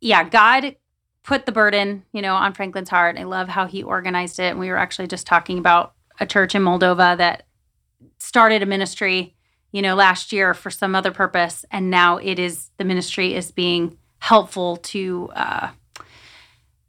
yeah, 0.01 0.25
God 0.25 0.77
put 1.25 1.45
the 1.45 1.53
burden, 1.53 2.05
you 2.13 2.23
know, 2.23 2.35
on 2.35 2.55
Franklin's 2.55 2.89
heart. 2.89 3.19
I 3.19 3.25
love 3.25 3.49
how 3.49 3.67
he 3.67 3.83
organized 3.83 4.39
it. 4.41 4.53
And 4.53 4.59
we 4.61 4.71
were 4.71 4.79
actually 4.79 5.09
just 5.09 5.27
talking 5.27 5.59
about 5.59 5.93
a 6.21 6.27
church 6.27 6.55
in 6.55 6.63
Moldova 6.63 7.17
that 7.17 7.45
started 8.19 8.63
a 8.63 8.67
ministry, 8.67 9.35
you 9.73 9.83
know, 9.83 9.95
last 9.95 10.33
year 10.33 10.55
for 10.55 10.71
some 10.71 10.95
other 10.95 11.11
purpose, 11.11 11.65
and 11.71 11.91
now 11.91 12.19
it 12.19 12.39
is 12.39 12.71
the 12.77 12.85
ministry 12.85 13.35
is 13.35 13.51
being 13.51 13.97
helpful 14.19 14.77
to. 14.77 15.31
Uh, 15.35 15.69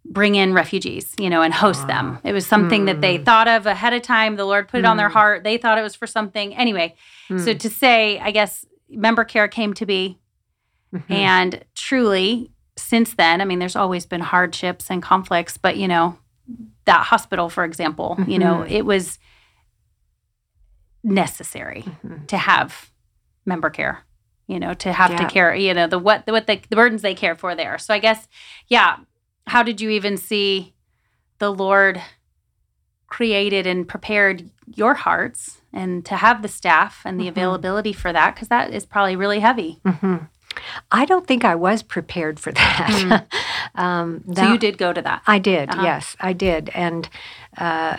bring 0.04 0.34
in 0.36 0.52
refugees, 0.54 1.14
you 1.20 1.30
know, 1.30 1.42
and 1.44 1.54
host 1.54 1.88
them. 1.88 2.18
It 2.24 2.34
was 2.34 2.46
something 2.46 2.86
that 2.86 3.02
they 3.02 3.20
Mm. 3.20 3.24
thought 3.24 3.48
of 3.48 3.66
ahead 3.68 3.94
of 3.94 4.02
time. 4.02 4.36
The 4.36 4.44
Lord 4.46 4.68
put 4.68 4.80
it 4.80 4.86
on 4.86 4.98
their 4.98 5.10
Mm. 5.10 5.14
heart. 5.14 5.44
They 5.44 5.58
thought 5.58 5.78
it 5.78 5.84
was 5.84 5.96
for 5.96 6.08
something. 6.08 6.56
Anyway, 6.56 6.96
so 7.30 7.36
Mm. 7.54 7.60
to 7.60 7.70
say, 7.70 8.20
I 8.20 8.32
guess 8.32 8.66
member 8.90 9.24
care 9.24 9.48
came 9.48 9.74
to 9.76 9.86
be, 9.86 10.18
Mhm. 10.94 11.04
and 11.10 11.64
truly, 11.76 12.52
since 12.76 13.14
then, 13.14 13.42
I 13.42 13.46
mean, 13.46 13.60
there's 13.60 13.76
always 13.76 14.06
been 14.08 14.22
hardships 14.22 14.90
and 14.90 15.02
conflicts, 15.04 15.56
but 15.56 15.78
you 15.78 15.88
know, 15.88 16.18
that 16.86 17.06
hospital, 17.06 17.50
for 17.50 17.64
example, 17.64 18.18
you 18.28 18.38
know, 18.39 18.58
Mhm. 18.60 18.72
it 18.72 18.86
was 18.86 19.20
necessary 21.04 21.84
Mhm. 22.06 22.28
to 22.28 22.38
have 22.38 22.92
member 23.46 23.70
care. 23.70 24.06
You 24.48 24.60
know, 24.60 24.74
to 24.74 24.92
have 24.92 25.16
to 25.16 25.24
Yeah. 25.24 25.30
care, 25.30 25.56
you 25.56 25.74
know, 25.74 25.88
the 25.88 25.98
what 26.00 26.26
the 26.26 26.34
what 26.34 26.46
the, 26.46 26.60
the 26.70 26.76
burdens 26.76 27.02
they 27.02 27.16
care 27.16 27.36
for 27.36 27.56
there. 27.56 27.78
So 27.78 27.94
I 27.94 28.00
guess, 28.00 28.28
yeah. 28.68 28.98
How 29.48 29.64
did 29.64 29.80
you 29.82 29.89
even 29.89 30.18
see 30.18 30.74
the 31.39 31.52
Lord 31.52 32.02
created 33.08 33.66
and 33.66 33.88
prepared 33.88 34.50
your 34.68 34.94
hearts 34.94 35.62
and 35.74 36.06
to 36.06 36.16
have 36.18 36.42
the 36.42 36.48
staff 36.48 37.02
and 37.06 37.20
the 37.20 37.26
Mhm. 37.26 37.30
availability 37.30 37.94
for 37.94 38.12
that? 38.14 38.36
Because 38.36 38.50
that 38.50 38.72
is 38.72 38.86
probably 38.86 39.16
really 39.16 39.39
heavy. 39.39 39.80
Mhm. 39.86 40.30
I 40.91 41.06
don't 41.06 41.26
think 41.28 41.43
I 41.45 41.56
was 41.56 41.84
prepared 41.84 42.39
for 42.39 42.52
that. 42.62 43.26
um, 43.76 44.24
So 44.36 44.52
you 44.52 44.58
did 44.58 44.78
go 44.78 44.93
to 44.93 45.02
that. 45.02 45.22
I 45.28 45.39
did, 45.39 45.70
Uh-huh. 45.70 45.84
yes, 45.84 46.16
I 46.20 46.34
did. 46.34 46.70
And 46.74 47.10
uh, 47.58 47.97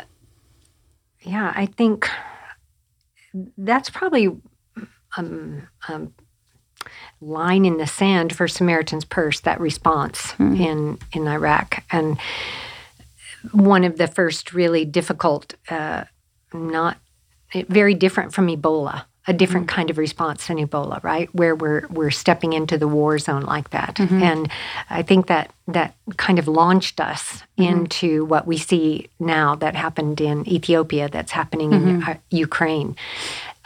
yeah, 1.22 1.52
I 1.54 1.66
think 1.66 2.08
that's 3.56 3.90
probably 3.90 4.28
um, 5.16 5.68
um, 5.88 6.14
line 7.20 7.64
in 7.64 7.76
the 7.78 7.86
sand 7.86 8.34
for 8.34 8.48
Samaritan's 8.48 9.04
Purse, 9.04 9.40
that 9.40 9.60
response 9.60 10.32
Hmm. 10.32 10.54
in, 10.56 10.98
in 11.12 11.28
Iraq. 11.28 11.84
And 11.90 12.18
one 13.52 13.84
of 13.84 13.96
the 13.98 14.06
first 14.06 14.52
really 14.52 14.84
difficult, 14.84 15.54
uh, 15.70 16.04
not 16.52 16.98
very 17.68 17.94
different 17.94 18.32
from 18.32 18.46
Ebola. 18.48 19.04
A 19.28 19.32
different 19.32 19.68
mm-hmm. 19.68 19.76
kind 19.76 19.90
of 19.90 19.98
response 19.98 20.48
than 20.48 20.56
Ebola, 20.58 21.02
right? 21.04 21.32
Where 21.32 21.54
we're 21.54 21.86
we're 21.88 22.10
stepping 22.10 22.52
into 22.54 22.76
the 22.76 22.88
war 22.88 23.18
zone 23.18 23.42
like 23.42 23.70
that, 23.70 23.94
mm-hmm. 23.94 24.22
and 24.22 24.50
I 24.90 25.02
think 25.02 25.28
that 25.28 25.52
that 25.68 25.94
kind 26.16 26.40
of 26.40 26.48
launched 26.48 27.00
us 27.00 27.42
mm-hmm. 27.56 27.62
into 27.62 28.24
what 28.24 28.46
we 28.48 28.58
see 28.58 29.08
now 29.20 29.54
that 29.56 29.76
happened 29.76 30.20
in 30.20 30.48
Ethiopia, 30.48 31.08
that's 31.08 31.30
happening 31.30 31.72
in 31.72 32.02
uh, 32.02 32.16
Ukraine. 32.30 32.96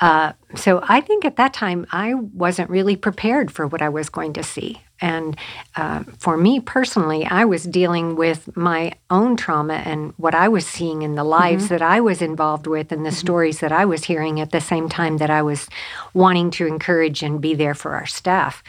Uh, 0.01 0.33
so 0.55 0.83
I 0.87 1.01
think 1.01 1.25
at 1.25 1.37
that 1.37 1.55
time 1.55 1.87
I 1.91 2.15
wasn't 2.15 2.71
really 2.71 2.97
prepared 2.97 3.51
for 3.51 3.67
what 3.67 3.83
I 3.83 3.89
was 3.89 4.09
going 4.09 4.33
to 4.35 4.43
see. 4.43 4.81
And 5.01 5.37
uh, 5.77 6.05
for 6.19 6.39
me 6.39 6.59
personally, 6.59 7.27
I 7.27 7.45
was 7.45 7.65
dealing 7.65 8.17
with 8.17 8.57
my 8.57 8.93
own 9.11 9.37
trauma 9.37 9.75
and 9.75 10.15
what 10.17 10.35
I 10.35 10.49
was 10.49 10.67
seeing 10.67 11.03
in 11.03 11.17
the 11.17 11.25
lives 11.25 11.69
that 11.69 11.83
I 11.83 12.01
was 12.01 12.23
involved 12.23 12.67
with 12.67 12.93
and 12.93 13.05
the 13.05 13.13
stories 13.13 13.61
that 13.61 13.73
I 13.73 13.85
was 13.85 14.05
hearing 14.05 14.41
at 14.41 14.53
the 14.53 14.61
same 14.61 14.89
time 14.89 15.19
that 15.19 15.29
I 15.29 15.43
was 15.43 15.69
wanting 16.15 16.51
to 16.53 16.67
encourage 16.67 17.23
and 17.23 17.43
be 17.43 17.55
there 17.55 17.75
for 17.75 17.93
our 17.95 18.07
staff. 18.07 18.63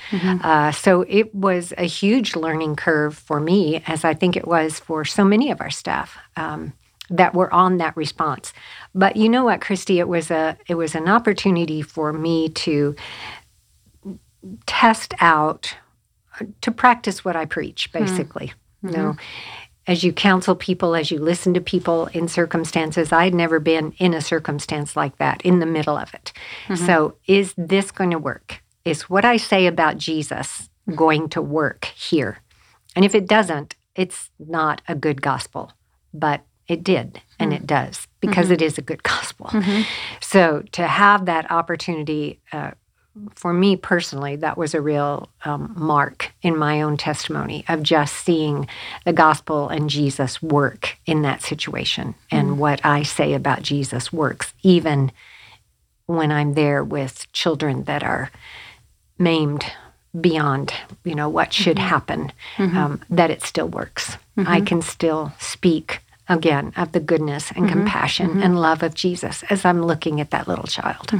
Uh, 0.44 0.72
so 0.74 1.06
it 1.08 1.34
was 1.34 1.74
a 1.78 1.86
huge 1.86 2.36
learning 2.36 2.76
curve 2.76 3.18
for 3.18 3.40
me, 3.40 3.82
as 3.88 4.04
I 4.04 4.14
think 4.14 4.36
it 4.36 4.48
was 4.48 4.80
for 4.80 5.06
so 5.06 5.24
many 5.24 5.50
of 5.52 5.62
our 5.62 5.72
staff. 5.72 6.18
Um, 6.36 6.74
that 7.10 7.34
were 7.34 7.54
on 7.54 7.78
that 7.78 7.96
response. 7.96 8.54
But 8.94 9.16
you 9.16 9.30
know 9.30 9.46
what, 9.46 9.62
Christy, 9.62 10.00
it 10.00 10.08
was 10.08 10.32
a 10.32 10.58
it 10.68 10.76
was 10.76 10.96
an 10.96 11.08
opportunity 11.08 11.82
for 11.82 12.14
me 12.14 12.50
to 12.50 12.96
test 14.66 15.14
out 15.20 15.76
to 16.62 16.72
practice 16.72 17.26
what 17.26 17.36
I 17.36 17.46
preach, 17.46 17.90
hmm. 17.92 18.00
basically. 18.00 18.54
You 18.84 18.90
mm-hmm. 18.90 19.02
know, 19.02 19.16
as 19.88 20.04
you 20.04 20.12
counsel 20.12 20.56
people, 20.56 20.96
as 20.96 21.12
you 21.12 21.18
listen 21.18 21.54
to 21.54 21.62
people 21.62 22.08
in 22.08 22.28
circumstances, 22.28 23.12
I'd 23.12 23.34
never 23.34 23.60
been 23.60 23.94
in 23.98 24.14
a 24.14 24.22
circumstance 24.22 24.96
like 24.96 25.18
that, 25.18 25.42
in 25.42 25.60
the 25.60 25.66
middle 25.66 25.98
of 25.98 26.14
it. 26.14 26.34
Mm-hmm. 26.68 26.86
So, 26.86 27.16
is 27.26 27.54
this 27.58 27.92
going 27.92 28.12
to 28.12 28.20
work? 28.20 28.62
Is 28.86 29.10
what 29.10 29.26
I 29.26 29.38
say 29.38 29.66
about 29.66 29.98
Jesus 29.98 30.70
going 30.96 31.30
to 31.30 31.42
work 31.42 31.86
here? 31.86 32.40
And 32.96 33.06
if 33.06 33.16
it 33.16 33.28
doesn't, 33.28 33.76
it's 33.96 34.30
not 34.40 34.82
a 34.88 34.96
good 34.96 35.22
gospel. 35.22 35.72
But 36.14 36.42
it 36.68 36.84
did, 36.84 37.22
and 37.40 37.54
it 37.54 37.64
mm. 37.64 37.68
does, 37.68 38.08
because 38.20 38.52
it 38.52 38.60
mm-hmm. 38.60 38.66
is 38.66 38.78
a 38.78 38.82
good 38.82 39.04
gospel. 39.16 39.48
Mm-hmm. 39.48 39.82
So 40.22 40.64
to 40.74 40.88
have 40.88 41.26
that 41.26 41.50
opportunity, 41.50 42.40
uh, 42.52 42.72
for 43.34 43.54
me 43.54 43.76
personally, 43.76 44.36
that 44.38 44.58
was 44.58 44.74
a 44.74 44.82
real 44.82 45.30
um, 45.44 45.74
mark 45.76 46.32
in 46.42 46.58
my 46.58 46.82
own 46.82 46.98
testimony 46.98 47.66
of 47.68 47.82
just 47.82 48.16
seeing 48.16 48.68
the 49.06 49.14
gospel 49.14 49.70
and 49.70 49.90
Jesus 49.90 50.42
work 50.42 50.98
in 51.06 51.24
that 51.24 51.42
situation. 51.42 52.14
And 52.30 52.50
mm-hmm. 52.50 52.60
what 52.60 52.86
I 52.86 53.04
say 53.04 53.34
about 53.34 53.64
Jesus 53.64 54.14
works, 54.14 54.54
even 54.62 55.12
when 56.06 56.32
I'm 56.32 56.54
there 56.54 56.84
with 56.84 57.32
children 57.34 57.84
that 57.86 58.04
are 58.04 58.30
maimed 59.18 59.66
beyond, 60.20 60.74
you 61.04 61.16
know, 61.16 61.30
what 61.30 61.54
should 61.54 61.80
happen, 61.80 62.32
um, 62.58 63.02
that 63.10 63.30
it 63.30 63.42
still 63.42 63.68
works. 63.68 64.18
I 64.38 64.62
can 64.62 64.82
still 64.82 65.34
speak 65.40 66.02
again 66.30 66.74
of 66.76 66.92
the 66.92 67.00
goodness 67.00 67.52
and 67.52 67.70
compassion 67.70 68.42
and 68.44 68.60
love 68.60 68.84
of 68.84 68.94
Jesus 68.94 69.44
as 69.50 69.64
I'm 69.66 69.82
looking 69.82 70.20
at 70.20 70.32
that 70.32 70.48
little 70.48 70.68
child. 70.68 71.12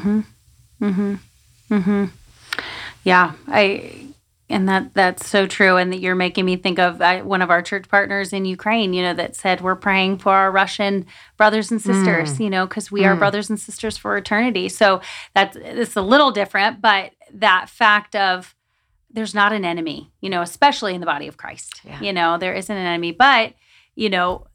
Yeah, 3.04 3.34
I 3.48 4.08
And 4.50 4.68
that 4.70 4.94
that's 4.94 5.28
so 5.28 5.48
true. 5.48 5.78
And 5.78 5.92
that 5.92 6.00
you're 6.00 6.16
making 6.16 6.46
me 6.46 6.56
think 6.56 6.80
of 6.80 7.02
uh, 7.02 7.22
one 7.22 7.42
of 7.42 7.50
our 7.50 7.62
church 7.62 7.88
partners 7.90 8.34
in 8.34 8.46
Ukraine, 8.46 8.94
you 8.94 9.02
know, 9.02 9.14
that 9.14 9.36
said 9.36 9.62
we're 9.62 9.76
praying 9.76 10.20
for 10.20 10.34
our 10.34 10.52
Russian 10.52 11.06
brothers 11.38 11.72
and 11.72 11.82
sisters, 11.82 12.34
mm. 12.34 12.46
you 12.46 12.50
know, 12.50 12.66
because 12.66 12.92
we 12.92 13.02
mm. 13.02 13.08
are 13.08 13.16
brothers 13.16 13.50
and 13.50 13.60
sisters 13.60 13.98
for 13.98 14.18
eternity. 14.18 14.70
So 14.70 15.02
that's 15.34 15.56
it's 15.58 15.96
a 15.96 16.02
little 16.02 16.32
different, 16.32 16.82
but 16.82 17.12
that 17.34 17.70
fact 17.70 18.16
of 18.16 18.56
there's 19.10 19.34
not 19.34 19.52
an 19.54 19.66
enemy, 19.66 20.12
you 20.22 20.30
know, 20.30 20.42
especially 20.42 20.94
in 20.94 21.00
the 21.00 21.06
body 21.06 21.28
of 21.28 21.38
Christ. 21.38 21.82
Yeah. 21.84 22.00
You 22.02 22.14
know, 22.14 22.38
there 22.38 22.54
isn't 22.54 22.76
an 22.76 22.86
enemy, 22.86 23.12
but 23.12 23.54
you 23.96 24.10
know, 24.10 24.48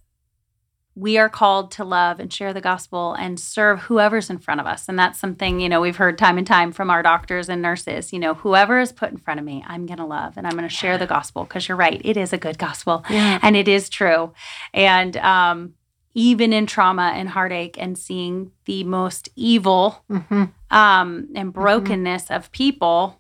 we 0.94 1.16
are 1.16 1.28
called 1.28 1.70
to 1.72 1.84
love 1.84 2.20
and 2.20 2.30
share 2.32 2.52
the 2.52 2.60
gospel 2.60 3.14
and 3.14 3.40
serve 3.40 3.80
whoever's 3.80 4.28
in 4.28 4.38
front 4.38 4.60
of 4.60 4.66
us. 4.66 4.88
And 4.88 4.98
that's 4.98 5.18
something, 5.18 5.58
you 5.58 5.68
know, 5.68 5.80
we've 5.80 5.96
heard 5.96 6.18
time 6.18 6.36
and 6.36 6.46
time 6.46 6.70
from 6.70 6.90
our 6.90 7.02
doctors 7.02 7.48
and 7.48 7.62
nurses, 7.62 8.12
you 8.12 8.18
know, 8.18 8.34
whoever 8.34 8.78
is 8.78 8.92
put 8.92 9.10
in 9.10 9.16
front 9.16 9.40
of 9.40 9.46
me, 9.46 9.64
I'm 9.66 9.86
going 9.86 9.98
to 9.98 10.04
love 10.04 10.36
and 10.36 10.46
I'm 10.46 10.52
going 10.52 10.68
to 10.68 10.74
share 10.74 10.98
the 10.98 11.06
gospel 11.06 11.44
because 11.44 11.66
you're 11.66 11.78
right. 11.78 12.00
It 12.04 12.18
is 12.18 12.34
a 12.34 12.38
good 12.38 12.58
gospel 12.58 13.04
yeah. 13.08 13.38
and 13.42 13.56
it 13.56 13.68
is 13.68 13.88
true. 13.88 14.34
And, 14.74 15.16
um, 15.16 15.74
even 16.14 16.52
in 16.52 16.66
trauma 16.66 17.12
and 17.14 17.26
heartache 17.26 17.76
and 17.78 17.96
seeing 17.96 18.52
the 18.66 18.84
most 18.84 19.30
evil 19.34 20.04
mm-hmm. 20.10 20.34
um, 20.34 20.52
and 20.70 21.34
mm-hmm. 21.34 21.50
brokenness 21.50 22.24
mm-hmm. 22.24 22.34
of 22.34 22.52
people, 22.52 23.18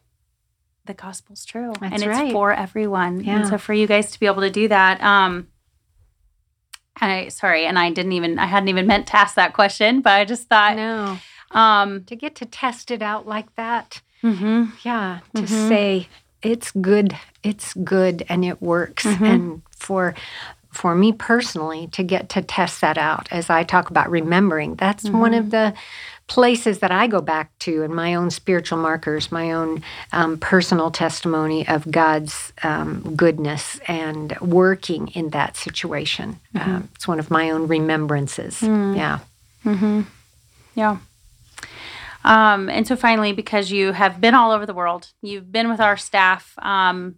the 0.84 0.94
gospel's 0.94 1.44
true. 1.44 1.72
That's 1.80 1.94
and 1.94 2.02
it's 2.02 2.06
right. 2.06 2.32
for 2.32 2.52
everyone. 2.52 3.24
Yeah. 3.24 3.36
And 3.36 3.48
so 3.48 3.56
for 3.56 3.72
you 3.72 3.86
guys 3.86 4.10
to 4.10 4.20
be 4.20 4.26
able 4.26 4.42
to 4.42 4.50
do 4.50 4.68
that, 4.68 5.02
um, 5.02 5.48
I 7.02 7.28
sorry, 7.28 7.66
and 7.66 7.78
I 7.78 7.90
didn't 7.90 8.12
even 8.12 8.38
I 8.38 8.46
hadn't 8.46 8.68
even 8.68 8.86
meant 8.86 9.08
to 9.08 9.16
ask 9.16 9.34
that 9.34 9.52
question, 9.52 10.00
but 10.00 10.12
I 10.12 10.24
just 10.24 10.48
thought 10.48 10.76
no. 10.76 11.18
Um, 11.50 12.04
to 12.04 12.16
get 12.16 12.34
to 12.36 12.46
test 12.46 12.90
it 12.90 13.02
out 13.02 13.26
like 13.28 13.54
that, 13.56 14.00
mm-hmm. 14.22 14.70
yeah, 14.84 15.18
to 15.34 15.42
mm-hmm. 15.42 15.68
say 15.68 16.08
it's 16.40 16.70
good, 16.70 17.14
it's 17.42 17.74
good, 17.74 18.24
and 18.28 18.44
it 18.44 18.62
works, 18.62 19.04
mm-hmm. 19.04 19.24
and 19.24 19.62
for 19.76 20.14
for 20.70 20.94
me 20.94 21.12
personally 21.12 21.88
to 21.88 22.02
get 22.02 22.30
to 22.30 22.40
test 22.40 22.80
that 22.80 22.96
out 22.96 23.28
as 23.30 23.50
I 23.50 23.64
talk 23.64 23.90
about 23.90 24.10
remembering, 24.10 24.76
that's 24.76 25.10
one 25.10 25.34
of 25.34 25.46
mm-hmm. 25.46 25.50
the 25.50 25.74
places 26.32 26.78
that 26.78 26.90
I 26.90 27.08
go 27.08 27.20
back 27.20 27.50
to 27.58 27.82
in 27.82 27.94
my 27.94 28.14
own 28.14 28.30
spiritual 28.30 28.78
markers, 28.78 29.30
my 29.30 29.52
own 29.52 29.82
um, 30.12 30.38
personal 30.38 30.90
testimony 30.90 31.68
of 31.68 31.90
God's 31.90 32.54
um, 32.62 33.14
goodness 33.14 33.78
and 33.86 34.34
working 34.40 35.08
in 35.08 35.28
that 35.30 35.58
situation. 35.58 36.40
Mm-hmm. 36.54 36.76
Uh, 36.76 36.80
it's 36.94 37.06
one 37.06 37.18
of 37.18 37.30
my 37.30 37.50
own 37.50 37.68
remembrances. 37.68 38.60
Mm. 38.60 38.96
Yeah. 38.96 39.18
Mm-hmm. 39.66 40.00
Yeah. 40.74 40.96
Um, 42.24 42.70
and 42.70 42.86
so 42.86 42.96
finally, 42.96 43.34
because 43.34 43.70
you 43.70 43.92
have 43.92 44.18
been 44.18 44.34
all 44.34 44.52
over 44.52 44.64
the 44.64 44.72
world, 44.72 45.08
you've 45.20 45.52
been 45.52 45.68
with 45.68 45.80
our 45.80 45.98
staff. 45.98 46.54
Um, 46.62 47.16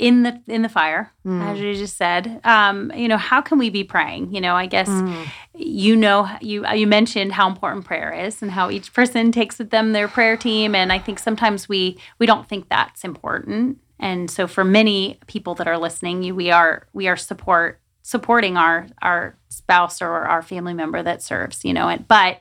in 0.00 0.22
the 0.22 0.42
in 0.46 0.62
the 0.62 0.68
fire 0.68 1.12
mm. 1.26 1.42
as 1.44 1.60
you 1.60 1.74
just 1.74 1.98
said 1.98 2.40
um, 2.44 2.90
you 2.96 3.06
know 3.06 3.18
how 3.18 3.40
can 3.42 3.58
we 3.58 3.68
be 3.68 3.84
praying 3.84 4.34
you 4.34 4.40
know 4.40 4.56
i 4.56 4.64
guess 4.64 4.88
mm. 4.88 5.26
you 5.54 5.94
know 5.94 6.28
you 6.40 6.66
you 6.70 6.86
mentioned 6.86 7.32
how 7.32 7.46
important 7.46 7.84
prayer 7.84 8.10
is 8.10 8.40
and 8.40 8.50
how 8.50 8.70
each 8.70 8.92
person 8.94 9.30
takes 9.30 9.58
with 9.58 9.68
them 9.68 9.92
their 9.92 10.08
prayer 10.08 10.38
team 10.38 10.74
and 10.74 10.90
i 10.90 10.98
think 10.98 11.18
sometimes 11.18 11.68
we 11.68 11.98
we 12.18 12.24
don't 12.24 12.48
think 12.48 12.66
that's 12.70 13.04
important 13.04 13.78
and 13.98 14.30
so 14.30 14.46
for 14.46 14.64
many 14.64 15.18
people 15.26 15.54
that 15.54 15.68
are 15.68 15.78
listening 15.78 16.22
you 16.22 16.34
we 16.34 16.50
are 16.50 16.86
we 16.94 17.06
are 17.06 17.16
support 17.16 17.78
supporting 18.00 18.56
our 18.56 18.86
our 19.02 19.36
spouse 19.50 20.00
or 20.00 20.10
our 20.10 20.40
family 20.40 20.72
member 20.72 21.02
that 21.02 21.22
serves 21.22 21.62
you 21.62 21.74
know 21.74 21.90
and 21.90 22.08
but 22.08 22.40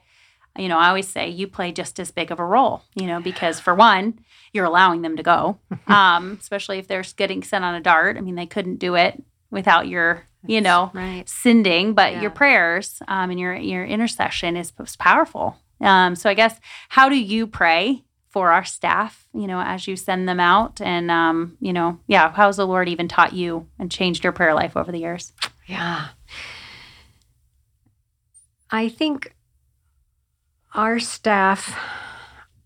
you 0.60 0.68
know, 0.68 0.78
I 0.78 0.90
always 0.90 1.08
say 1.08 1.30
you 1.30 1.48
play 1.48 1.72
just 1.72 2.00
as 2.00 2.12
big 2.12 2.32
of 2.32 2.40
a 2.40 2.46
role, 2.46 2.84
you 2.96 3.08
know, 3.08 3.20
because 3.20 3.60
for 3.60 3.74
one, 3.74 4.20
you're 4.54 4.66
allowing 4.66 5.02
them 5.02 5.18
to 5.18 5.24
go, 5.24 5.60
um, 5.88 6.38
especially 6.40 6.80
if 6.80 6.88
they're 6.88 7.04
getting 7.16 7.44
sent 7.44 7.66
on 7.66 7.76
a 7.76 7.82
dart. 7.82 8.18
I 8.18 8.22
mean, 8.22 8.36
they 8.36 8.46
couldn't 8.46 8.78
do 8.78 8.96
it 8.96 9.22
without 9.52 9.88
your, 9.88 10.24
you 10.46 10.62
know, 10.62 10.92
right. 10.94 11.28
sending, 11.28 11.94
but 11.94 12.14
yeah. 12.14 12.22
your 12.22 12.32
prayers 12.32 13.02
um, 13.08 13.30
and 13.32 13.40
your 13.40 13.56
your 13.56 13.86
intercession 13.86 14.56
is, 14.58 14.72
is 14.80 14.96
powerful. 14.96 15.58
Um, 15.82 16.16
so 16.16 16.30
I 16.30 16.34
guess 16.34 16.60
how 16.90 17.10
do 17.10 17.16
you 17.16 17.48
pray 17.48 18.04
for 18.30 18.52
our 18.52 18.64
staff, 18.64 19.28
you 19.34 19.48
know, 19.48 19.60
as 19.60 19.88
you 19.88 19.96
send 19.96 20.30
them 20.30 20.40
out, 20.40 20.82
and 20.82 21.10
um, 21.10 21.58
you 21.60 21.74
know, 21.74 22.00
yeah, 22.08 22.32
how's 22.32 22.58
the 22.58 22.68
Lord 22.68 22.88
even 22.88 23.08
taught 23.08 23.34
you 23.34 23.68
and 23.80 23.92
changed 23.92 24.24
your 24.24 24.34
prayer 24.34 24.54
life 24.54 24.78
over 24.78 24.92
the 24.92 25.00
years? 25.00 25.34
Yeah, 25.66 26.10
I 28.70 28.90
think 28.90 29.34
our 30.74 31.00
staff 31.00 31.78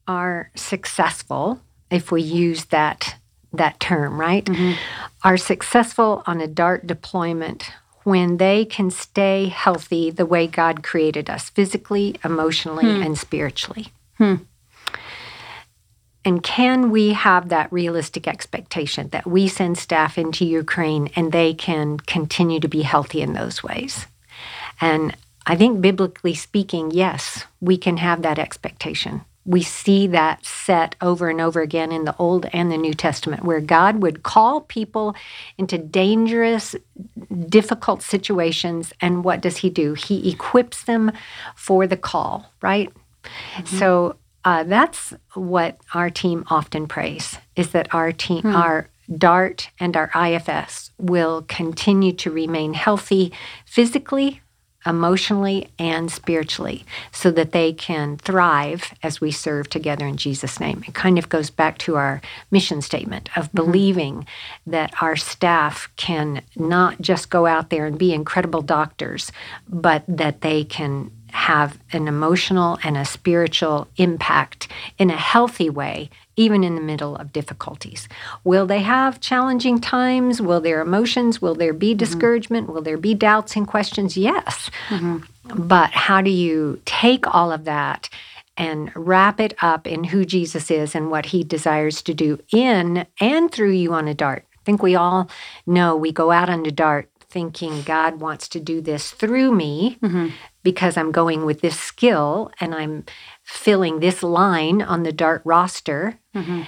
are 0.08 0.52
successful 0.56 1.62
if 1.90 2.12
we 2.12 2.22
use 2.22 2.66
that 2.66 3.16
that 3.54 3.80
term, 3.80 4.20
right? 4.20 4.46
Mm-hmm. 4.46 4.74
Are 5.24 5.38
successful 5.38 6.24
on 6.26 6.42
a 6.42 6.48
DART 6.48 6.88
deployment 6.88 7.72
when 8.04 8.38
they 8.38 8.66
can 8.66 8.90
stay 8.90 9.48
healthy 9.48 10.10
the 10.10 10.26
way 10.26 10.48
God 10.48 10.84
created 10.84 11.30
us, 11.30 11.50
physically, 11.50 12.16
emotionally, 12.24 12.84
hmm. 12.84 13.02
and 13.02 13.18
spiritually. 13.18 13.88
Hmm. 14.18 14.36
And 16.26 16.42
can 16.42 16.90
we 16.90 17.14
have 17.14 17.50
that 17.50 17.72
realistic 17.72 18.28
expectation 18.28 19.10
that 19.10 19.28
we 19.28 19.48
send 19.48 19.78
staff 19.78 20.18
into 20.18 20.46
Ukraine 20.46 21.10
and 21.16 21.32
they 21.32 21.54
can 21.54 21.98
continue 22.00 22.60
to 22.62 22.68
be 22.68 22.82
healthy 22.82 23.22
in 23.22 23.34
those 23.34 23.62
ways? 23.62 24.08
And 24.80 25.16
I 25.46 25.56
think 25.56 25.82
biblically 25.82 26.34
speaking, 26.34 26.92
yes, 26.92 27.46
we 27.62 27.78
can 27.78 27.98
have 27.98 28.22
that 28.22 28.40
expectation. 28.40 29.22
We 29.46 29.62
see 29.62 30.08
that 30.08 30.46
set 30.46 30.96
over 31.02 31.30
and 31.30 31.42
over 31.42 31.62
again 31.62 31.92
in 31.92 32.06
the 32.06 32.16
Old 32.18 32.46
and 32.54 32.72
the 32.72 32.78
New 32.78 32.94
Testament, 32.94 33.44
where 33.44 33.60
God 33.60 34.02
would 34.02 34.24
call 34.24 34.62
people 34.62 35.16
into 35.58 35.78
dangerous, 35.78 36.76
difficult 37.50 38.02
situations. 38.02 38.94
And 39.02 39.24
what 39.26 39.42
does 39.42 39.58
He 39.58 39.70
do? 39.70 39.96
He 39.96 40.32
equips 40.32 40.84
them 40.84 41.12
for 41.56 41.88
the 41.88 41.98
call, 41.98 42.50
right? 42.62 42.90
Mm-hmm. 43.24 43.78
So 43.78 44.16
uh, 44.46 44.64
that's 44.64 45.14
what 45.34 45.78
our 45.94 46.10
team 46.10 46.46
often 46.50 46.88
prays 46.88 47.38
is 47.56 47.72
that 47.72 47.94
our 47.94 48.12
team, 48.12 48.42
hmm. 48.42 48.56
our 48.56 48.90
DART 49.18 49.70
and 49.80 49.96
our 49.98 50.10
IFS 50.16 50.92
will 50.98 51.44
continue 51.44 52.14
to 52.14 52.32
remain 52.32 52.74
healthy 52.74 53.32
physically, 53.66 54.42
emotionally 54.86 55.70
and 55.80 56.12
spiritually 56.12 56.86
so 57.12 57.32
that 57.32 57.52
they 57.52 57.74
can 57.74 58.18
thrive 58.18 58.94
as 59.02 59.22
we 59.22 59.32
serve 59.32 59.70
together 59.70 60.06
in 60.06 60.18
Jesus' 60.18 60.60
name. 60.60 60.84
It 60.88 60.94
kind 60.94 61.18
of 61.18 61.30
goes 61.30 61.50
back 61.50 61.78
to 61.80 61.96
our 61.96 62.22
mission 62.52 62.82
statement 62.82 63.30
of 63.38 63.48
mm-hmm. 63.48 63.58
believing 63.58 64.28
that 64.68 64.94
our 65.02 65.16
staff 65.16 65.90
can 65.96 66.42
not 66.56 67.02
just 67.02 67.30
go 67.30 67.46
out 67.46 67.70
there 67.70 67.86
and 67.86 67.98
be 67.98 68.14
incredible 68.14 68.62
doctors, 68.62 69.32
but 69.68 70.04
that 70.08 70.42
they 70.42 70.64
can 70.64 71.12
have 71.34 71.80
an 71.92 72.08
emotional 72.08 72.78
and 72.84 72.96
a 72.96 73.06
spiritual 73.06 73.88
impact 73.98 74.68
in 74.98 75.10
a 75.10 75.18
healthy 75.18 75.70
way 75.70 76.10
even 76.36 76.64
in 76.64 76.76
the 76.76 76.82
middle 76.82 77.16
of 77.16 77.32
difficulties. 77.32 78.08
Will 78.44 78.66
they 78.66 78.82
have 78.82 79.20
challenging 79.20 79.80
times? 79.80 80.42
Will 80.42 80.62
there 80.62 80.82
emotions? 80.82 81.42
Will 81.42 81.56
there 81.56 81.74
be 81.74 81.92
mm-hmm. 81.92 81.98
discouragement? 81.98 82.66
Mm-hmm. 82.66 82.74
Will 82.74 82.82
there 82.82 82.98
be 82.98 83.14
doubts 83.14 83.56
and 83.56 83.68
questions? 83.68 84.18
Yes. 84.18 84.72
Mm-hmm. 84.90 85.68
But 85.68 85.92
how 85.92 86.22
do 86.22 86.32
you 86.32 86.82
take 86.86 87.34
all 87.34 87.52
of 87.52 87.66
that 87.66 88.10
and 88.58 88.92
wrap 88.96 89.40
it 89.40 89.56
up 89.62 89.88
in 89.88 90.06
who 90.06 90.26
Jesus 90.26 90.72
is 90.72 90.96
and 90.96 91.12
what 91.12 91.28
he 91.28 91.44
desires 91.44 92.02
to 92.04 92.14
do 92.14 92.40
in 92.52 93.06
and 93.20 93.52
through 93.52 93.72
you 93.72 93.94
on 93.94 94.08
a 94.08 94.14
dart? 94.14 94.46
I 94.54 94.64
think 94.66 94.82
we 94.82 94.96
all 94.96 95.30
know 95.66 95.96
we 95.96 96.12
go 96.12 96.32
out 96.32 96.50
on 96.50 96.66
a 96.66 96.72
dart 96.72 97.10
thinking 97.30 97.82
God 97.82 98.20
wants 98.20 98.48
to 98.50 98.60
do 98.60 98.80
this 98.80 99.12
through 99.12 99.52
me 99.52 99.98
mm-hmm. 100.02 100.30
Because 100.64 100.98
I'm 100.98 101.12
going 101.12 101.46
with 101.46 101.62
this 101.62 101.80
skill 101.80 102.52
and 102.60 102.74
I'm 102.74 103.06
filling 103.44 104.00
this 104.00 104.24
line 104.24 104.82
on 104.82 105.04
the 105.04 105.12
DART 105.12 105.42
roster. 105.46 106.18
Mm-hmm. 106.36 106.62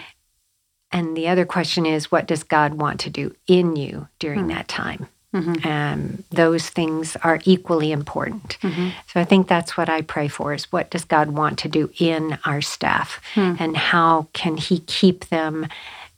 And 0.92 1.18
the 1.18 1.28
other 1.28 1.46
question 1.46 1.86
is, 1.86 2.12
what 2.12 2.28
does 2.28 2.44
God 2.44 2.76
want 2.76 3.00
to 3.02 3.10
do 3.10 3.36
in 3.48 3.76
you 3.76 4.08
during 4.20 4.42
mm-hmm. 4.42 4.50
that 4.50 4.68
time? 4.68 5.08
Mm-hmm. 5.34 5.68
Um, 5.68 6.24
those 6.30 6.70
things 6.70 7.18
are 7.18 7.40
equally 7.44 7.92
important. 7.92 8.58
Mm-hmm. 8.62 8.90
So 9.08 9.20
I 9.20 9.26
think 9.26 9.50
that's 9.50 9.76
what 9.76 9.90
I 9.90 10.02
pray 10.02 10.30
for: 10.30 10.54
is 10.54 10.72
what 10.72 10.90
does 10.90 11.04
God 11.04 11.32
want 11.32 11.60
to 11.60 11.68
do 11.68 11.90
in 12.00 12.38
our 12.46 12.62
staff, 12.62 13.22
mm. 13.34 13.60
and 13.60 13.76
how 13.76 14.30
can 14.32 14.56
He 14.56 14.80
keep 14.80 15.26
them 15.26 15.68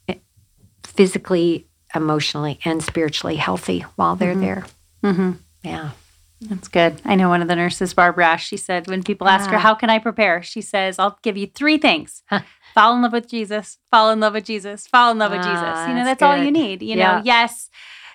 eh, 0.07 0.15
physically, 0.83 1.65
emotionally, 1.95 2.59
and 2.63 2.83
spiritually 2.83 3.37
healthy 3.37 3.79
while 3.95 4.15
they're 4.15 4.33
mm-hmm. 4.33 4.41
there? 4.41 4.65
Mm-hmm. 5.03 5.31
Yeah. 5.63 5.91
That's 6.41 6.67
good. 6.67 7.01
I 7.03 7.15
know 7.15 7.29
one 7.29 7.41
of 7.41 7.47
the 7.47 7.55
nurses, 7.55 7.93
Barbara 7.93 8.37
she 8.37 8.57
said, 8.57 8.87
when 8.87 9.03
people 9.03 9.27
ask 9.27 9.49
her, 9.49 9.57
How 9.57 9.73
can 9.73 9.89
I 9.89 9.99
prepare? 9.99 10.43
She 10.43 10.61
says, 10.61 10.99
I'll 10.99 11.17
give 11.23 11.37
you 11.37 11.47
three 11.47 11.77
things 11.77 12.23
fall 12.73 12.95
in 12.95 13.01
love 13.01 13.13
with 13.13 13.27
Jesus, 13.27 13.77
fall 13.89 14.11
in 14.11 14.19
love 14.19 14.33
with 14.33 14.45
Jesus, 14.45 14.85
fall 14.87 15.11
in 15.11 15.17
love 15.17 15.31
with 15.31 15.41
Jesus. 15.41 15.55
You 15.55 15.93
know, 15.93 16.03
that's, 16.03 16.19
that's 16.19 16.21
all 16.21 16.37
you 16.37 16.51
need. 16.51 16.81
You 16.81 16.97
yeah. 16.97 17.17
know, 17.17 17.21
yes, 17.25 17.69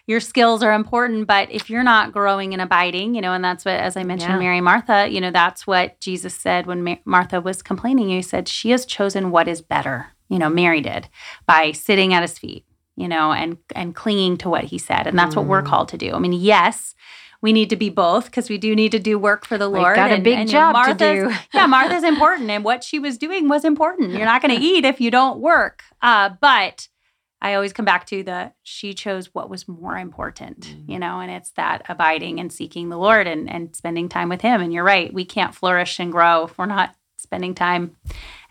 your 0.07 0.21
skills 0.21 0.63
are 0.63 0.73
important, 0.73 1.27
but 1.27 1.51
if 1.51 1.69
you're 1.69 1.83
not 1.83 2.13
growing 2.13 2.53
and 2.53 2.63
abiding, 2.63 3.15
you 3.15 3.21
know, 3.21 3.33
and 3.33 3.45
that's 3.45 3.65
what, 3.65 3.75
as 3.75 3.97
I 3.97 4.05
mentioned, 4.05 4.33
yeah. 4.33 4.39
Mary 4.39 4.61
Martha, 4.61 5.09
you 5.09 5.21
know, 5.21 5.31
that's 5.31 5.67
what 5.67 5.99
Jesus 6.01 6.35
said 6.35 6.67
when 6.67 6.99
Martha 7.05 7.41
was 7.41 7.63
complaining. 7.63 8.09
He 8.09 8.23
said, 8.23 8.49
She 8.49 8.71
has 8.71 8.87
chosen 8.87 9.31
what 9.31 9.49
is 9.49 9.61
better 9.61 10.13
you 10.33 10.39
know, 10.39 10.49
Mary 10.49 10.81
did 10.81 11.11
by 11.47 11.73
sitting 11.73 12.15
at 12.15 12.23
his 12.23 12.39
feet, 12.39 12.65
you 12.97 13.07
know, 13.07 13.33
and 13.33 13.59
and 13.77 13.95
clinging 13.95 14.39
to 14.39 14.49
what 14.49 14.65
he 14.65 14.79
said. 14.79 15.07
And 15.07 15.19
that's 15.19 15.35
mm. 15.35 15.39
what 15.39 15.47
we're 15.47 15.63
mm. 15.63 15.67
called 15.67 15.89
to 15.89 15.99
do. 15.99 16.15
I 16.15 16.19
mean, 16.19 16.33
yes, 16.33 16.95
we 17.43 17.53
need 17.53 17.71
to 17.71 17.77
be 17.77 17.91
both 17.91 18.27
because 18.27 18.49
we 18.49 18.57
do 18.57 18.75
need 18.75 18.93
to 18.93 19.01
do 19.01 19.19
work 19.19 19.45
for 19.45 19.59
the 19.59 19.69
We've 19.69 19.83
Lord. 19.83 19.97
Got 19.97 20.13
a 20.13 20.21
big 20.21 20.39
and, 20.39 20.49
job 20.49 20.75
Martha's, 20.75 20.97
to 20.99 21.29
do. 21.29 21.35
yeah, 21.55 21.67
Martha's 21.67 22.05
important, 22.05 22.49
and 22.49 22.65
what 22.65 22.85
she 22.85 22.99
was 22.99 23.19
doing 23.19 23.49
was 23.49 23.65
important. 23.65 24.13
You're 24.13 24.25
not 24.25 24.41
going 24.41 24.57
to 24.59 24.65
eat 24.65 24.85
if 24.85 25.01
you 25.01 25.11
don't 25.11 25.41
work. 25.41 25.83
Uh, 26.01 26.31
but 26.41 26.89
I 27.43 27.55
always 27.55 27.73
come 27.73 27.85
back 27.85 28.07
to 28.07 28.23
the 28.23 28.53
she 28.63 28.95
chose 28.95 29.35
what 29.35 29.51
was 29.51 29.67
more 29.67 29.99
important, 29.99 30.61
mm. 30.61 30.89
you 30.89 30.99
know, 31.01 31.21
and 31.21 31.31
it's 31.31 31.51
that 31.53 31.83
abiding 31.89 32.39
and 32.39 32.53
seeking 32.53 32.89
the 32.89 32.99
Lord 32.99 33.27
and 33.27 33.51
and 33.51 33.75
spending 33.75 34.09
time 34.09 34.29
with 34.29 34.41
Him. 34.41 34.63
And 34.63 34.73
you're 34.73 34.85
right, 34.85 35.13
we 35.13 35.25
can't 35.25 35.55
flourish 35.55 35.99
and 35.99 36.13
grow 36.13 36.45
if 36.45 36.57
we're 36.57 36.67
not 36.67 36.95
spending 37.19 37.55
time 37.55 37.97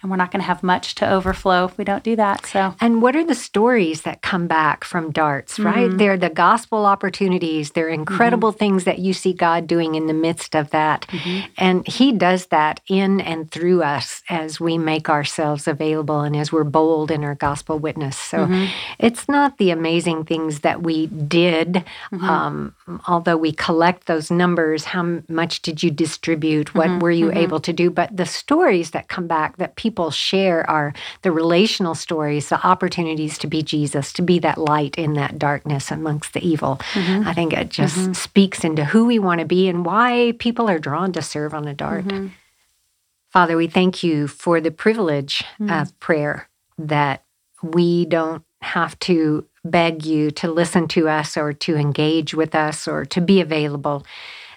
and 0.01 0.09
we're 0.09 0.17
not 0.17 0.31
going 0.31 0.41
to 0.41 0.47
have 0.47 0.63
much 0.63 0.95
to 0.95 1.09
overflow 1.09 1.65
if 1.65 1.77
we 1.77 1.83
don't 1.83 2.03
do 2.03 2.15
that. 2.15 2.45
So, 2.45 2.75
and 2.81 3.01
what 3.01 3.15
are 3.15 3.25
the 3.25 3.35
stories 3.35 4.01
that 4.01 4.21
come 4.21 4.47
back 4.47 4.83
from 4.83 5.11
darts? 5.11 5.59
Right, 5.59 5.89
mm-hmm. 5.89 5.97
they're 5.97 6.17
the 6.17 6.29
gospel 6.29 6.85
opportunities. 6.85 7.71
They're 7.71 7.89
incredible 7.89 8.51
mm-hmm. 8.51 8.59
things 8.59 8.83
that 8.85 8.99
you 8.99 9.13
see 9.13 9.33
God 9.33 9.67
doing 9.67 9.95
in 9.95 10.07
the 10.07 10.13
midst 10.13 10.55
of 10.55 10.71
that, 10.71 11.07
mm-hmm. 11.07 11.51
and 11.57 11.87
He 11.87 12.11
does 12.11 12.47
that 12.47 12.81
in 12.87 13.21
and 13.21 13.49
through 13.51 13.83
us 13.83 14.23
as 14.29 14.59
we 14.59 14.77
make 14.77 15.09
ourselves 15.09 15.67
available 15.67 16.21
and 16.21 16.35
as 16.35 16.51
we're 16.51 16.63
bold 16.63 17.11
in 17.11 17.23
our 17.23 17.35
gospel 17.35 17.77
witness. 17.77 18.17
So, 18.17 18.45
mm-hmm. 18.45 18.65
it's 18.99 19.29
not 19.29 19.57
the 19.57 19.71
amazing 19.71 20.25
things 20.25 20.61
that 20.61 20.81
we 20.81 21.07
did, 21.07 21.83
mm-hmm. 22.11 22.23
um, 22.23 22.75
although 23.07 23.37
we 23.37 23.51
collect 23.51 24.07
those 24.07 24.31
numbers. 24.31 24.85
How 24.85 25.21
much 25.27 25.61
did 25.61 25.83
you 25.83 25.91
distribute? 25.91 26.73
What 26.73 26.87
mm-hmm. 26.87 26.99
were 26.99 27.11
you 27.11 27.31
able 27.31 27.59
to 27.59 27.73
do? 27.73 27.89
But 27.89 28.15
the 28.15 28.25
stories 28.25 28.91
that 28.91 29.07
come 29.07 29.27
back 29.27 29.57
that 29.57 29.75
people 29.75 29.90
people 29.91 30.09
share 30.09 30.67
are 30.69 30.93
the 31.21 31.33
relational 31.33 31.93
stories, 31.93 32.47
the 32.47 32.65
opportunities 32.65 33.37
to 33.37 33.45
be 33.45 33.61
Jesus, 33.61 34.13
to 34.13 34.21
be 34.21 34.39
that 34.39 34.57
light 34.57 34.95
in 34.95 35.15
that 35.15 35.37
darkness 35.37 35.91
amongst 35.91 36.31
the 36.31 36.47
evil. 36.47 36.79
Mm-hmm. 36.93 37.27
I 37.27 37.33
think 37.33 37.51
it 37.51 37.67
just 37.67 37.97
mm-hmm. 37.97 38.13
speaks 38.13 38.63
into 38.63 38.85
who 38.85 39.05
we 39.05 39.19
want 39.19 39.39
to 39.41 39.45
be 39.45 39.67
and 39.67 39.83
why 39.83 40.33
people 40.39 40.69
are 40.69 40.79
drawn 40.79 41.11
to 41.11 41.21
serve 41.21 41.53
on 41.53 41.67
a 41.67 41.73
dart. 41.73 42.05
Mm-hmm. 42.05 42.27
Father, 43.31 43.57
we 43.57 43.67
thank 43.67 44.01
you 44.01 44.29
for 44.29 44.61
the 44.61 44.71
privilege 44.71 45.43
mm. 45.59 45.69
of 45.69 45.97
prayer 45.99 46.47
that 46.77 47.25
we 47.61 48.05
don't 48.05 48.45
have 48.61 48.97
to 48.99 49.45
beg 49.65 50.05
you 50.05 50.31
to 50.31 50.49
listen 50.49 50.87
to 50.87 51.09
us 51.09 51.35
or 51.35 51.51
to 51.51 51.75
engage 51.75 52.33
with 52.33 52.55
us 52.55 52.87
or 52.87 53.03
to 53.05 53.19
be 53.19 53.41
available 53.41 54.05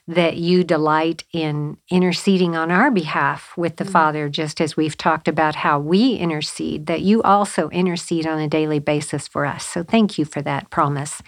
that 0.06 0.36
you 0.36 0.64
delight 0.64 1.24
in 1.32 1.78
interceding 1.90 2.54
on 2.54 2.70
our 2.70 2.90
behalf 2.90 3.56
with 3.56 3.76
the 3.76 3.84
mm-hmm. 3.84 3.92
Father, 3.92 4.28
just 4.28 4.60
as 4.60 4.76
we've 4.76 4.98
talked 4.98 5.28
about 5.28 5.54
how 5.54 5.78
we 5.78 6.14
intercede, 6.14 6.86
that 6.86 7.00
you 7.00 7.22
also 7.22 7.70
intercede 7.70 8.26
on 8.26 8.38
a 8.38 8.48
daily 8.48 8.78
basis 8.78 9.26
for 9.26 9.46
us. 9.46 9.66
So 9.66 9.82
thank 9.82 10.18
you 10.18 10.24
for 10.24 10.42
that 10.42 10.68
promise 10.70 11.22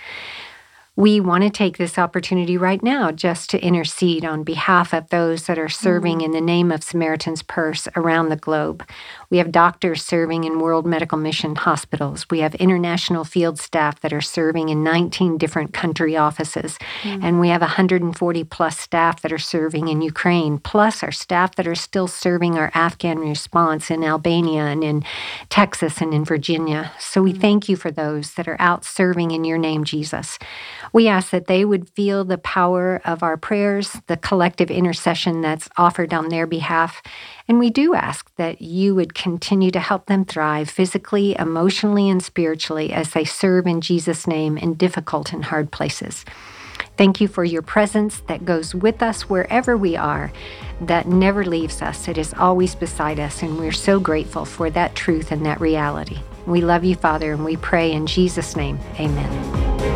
we 0.96 1.20
want 1.20 1.44
to 1.44 1.50
take 1.50 1.76
this 1.76 1.98
opportunity 1.98 2.56
right 2.56 2.82
now 2.82 3.12
just 3.12 3.50
to 3.50 3.62
intercede 3.62 4.24
on 4.24 4.42
behalf 4.42 4.94
of 4.94 5.08
those 5.10 5.44
that 5.44 5.58
are 5.58 5.68
serving 5.68 6.20
mm. 6.20 6.24
in 6.24 6.30
the 6.30 6.40
name 6.40 6.72
of 6.72 6.82
Samaritan's 6.82 7.42
Purse 7.42 7.86
around 7.96 8.30
the 8.30 8.36
globe. 8.36 8.82
We 9.28 9.36
have 9.36 9.52
doctors 9.52 10.02
serving 10.02 10.44
in 10.44 10.58
World 10.58 10.86
Medical 10.86 11.18
Mission 11.18 11.54
hospitals. 11.54 12.26
We 12.30 12.38
have 12.40 12.54
international 12.54 13.24
field 13.24 13.58
staff 13.58 14.00
that 14.00 14.12
are 14.14 14.22
serving 14.22 14.70
in 14.70 14.82
19 14.82 15.36
different 15.36 15.74
country 15.74 16.16
offices. 16.16 16.78
Mm. 17.02 17.22
And 17.22 17.40
we 17.40 17.48
have 17.48 17.60
140 17.60 18.44
plus 18.44 18.78
staff 18.78 19.20
that 19.20 19.32
are 19.32 19.38
serving 19.38 19.88
in 19.88 20.00
Ukraine, 20.00 20.58
plus 20.58 21.02
our 21.02 21.12
staff 21.12 21.56
that 21.56 21.68
are 21.68 21.74
still 21.74 22.08
serving 22.08 22.56
our 22.56 22.70
Afghan 22.74 23.18
response 23.18 23.90
in 23.90 24.02
Albania 24.02 24.62
and 24.62 24.82
in 24.82 25.04
Texas 25.50 26.00
and 26.00 26.14
in 26.14 26.24
Virginia. 26.24 26.92
So 26.98 27.20
we 27.20 27.34
mm. 27.34 27.40
thank 27.40 27.68
you 27.68 27.76
for 27.76 27.90
those 27.90 28.32
that 28.34 28.48
are 28.48 28.56
out 28.58 28.82
serving 28.82 29.32
in 29.32 29.44
your 29.44 29.58
name, 29.58 29.84
Jesus. 29.84 30.38
We 30.92 31.08
ask 31.08 31.30
that 31.30 31.46
they 31.46 31.64
would 31.64 31.88
feel 31.90 32.24
the 32.24 32.38
power 32.38 33.00
of 33.04 33.22
our 33.22 33.36
prayers, 33.36 33.96
the 34.06 34.16
collective 34.16 34.70
intercession 34.70 35.40
that's 35.40 35.68
offered 35.76 36.14
on 36.14 36.28
their 36.28 36.46
behalf. 36.46 37.02
And 37.48 37.58
we 37.58 37.70
do 37.70 37.94
ask 37.94 38.34
that 38.36 38.62
you 38.62 38.94
would 38.94 39.14
continue 39.14 39.70
to 39.70 39.80
help 39.80 40.06
them 40.06 40.24
thrive 40.24 40.70
physically, 40.70 41.36
emotionally, 41.38 42.08
and 42.08 42.22
spiritually 42.22 42.92
as 42.92 43.10
they 43.10 43.24
serve 43.24 43.66
in 43.66 43.80
Jesus' 43.80 44.26
name 44.26 44.56
in 44.56 44.74
difficult 44.74 45.32
and 45.32 45.44
hard 45.44 45.70
places. 45.70 46.24
Thank 46.96 47.20
you 47.20 47.28
for 47.28 47.44
your 47.44 47.62
presence 47.62 48.20
that 48.26 48.44
goes 48.44 48.74
with 48.74 49.02
us 49.02 49.28
wherever 49.28 49.76
we 49.76 49.96
are, 49.96 50.32
that 50.80 51.06
never 51.06 51.44
leaves 51.44 51.82
us. 51.82 52.08
It 52.08 52.16
is 52.16 52.32
always 52.34 52.74
beside 52.74 53.20
us, 53.20 53.42
and 53.42 53.58
we're 53.58 53.72
so 53.72 54.00
grateful 54.00 54.44
for 54.44 54.70
that 54.70 54.94
truth 54.94 55.30
and 55.30 55.44
that 55.44 55.60
reality. 55.60 56.18
We 56.46 56.62
love 56.62 56.84
you, 56.84 56.94
Father, 56.94 57.32
and 57.32 57.44
we 57.44 57.56
pray 57.56 57.92
in 57.92 58.06
Jesus' 58.06 58.56
name. 58.56 58.78
Amen. 58.98 59.95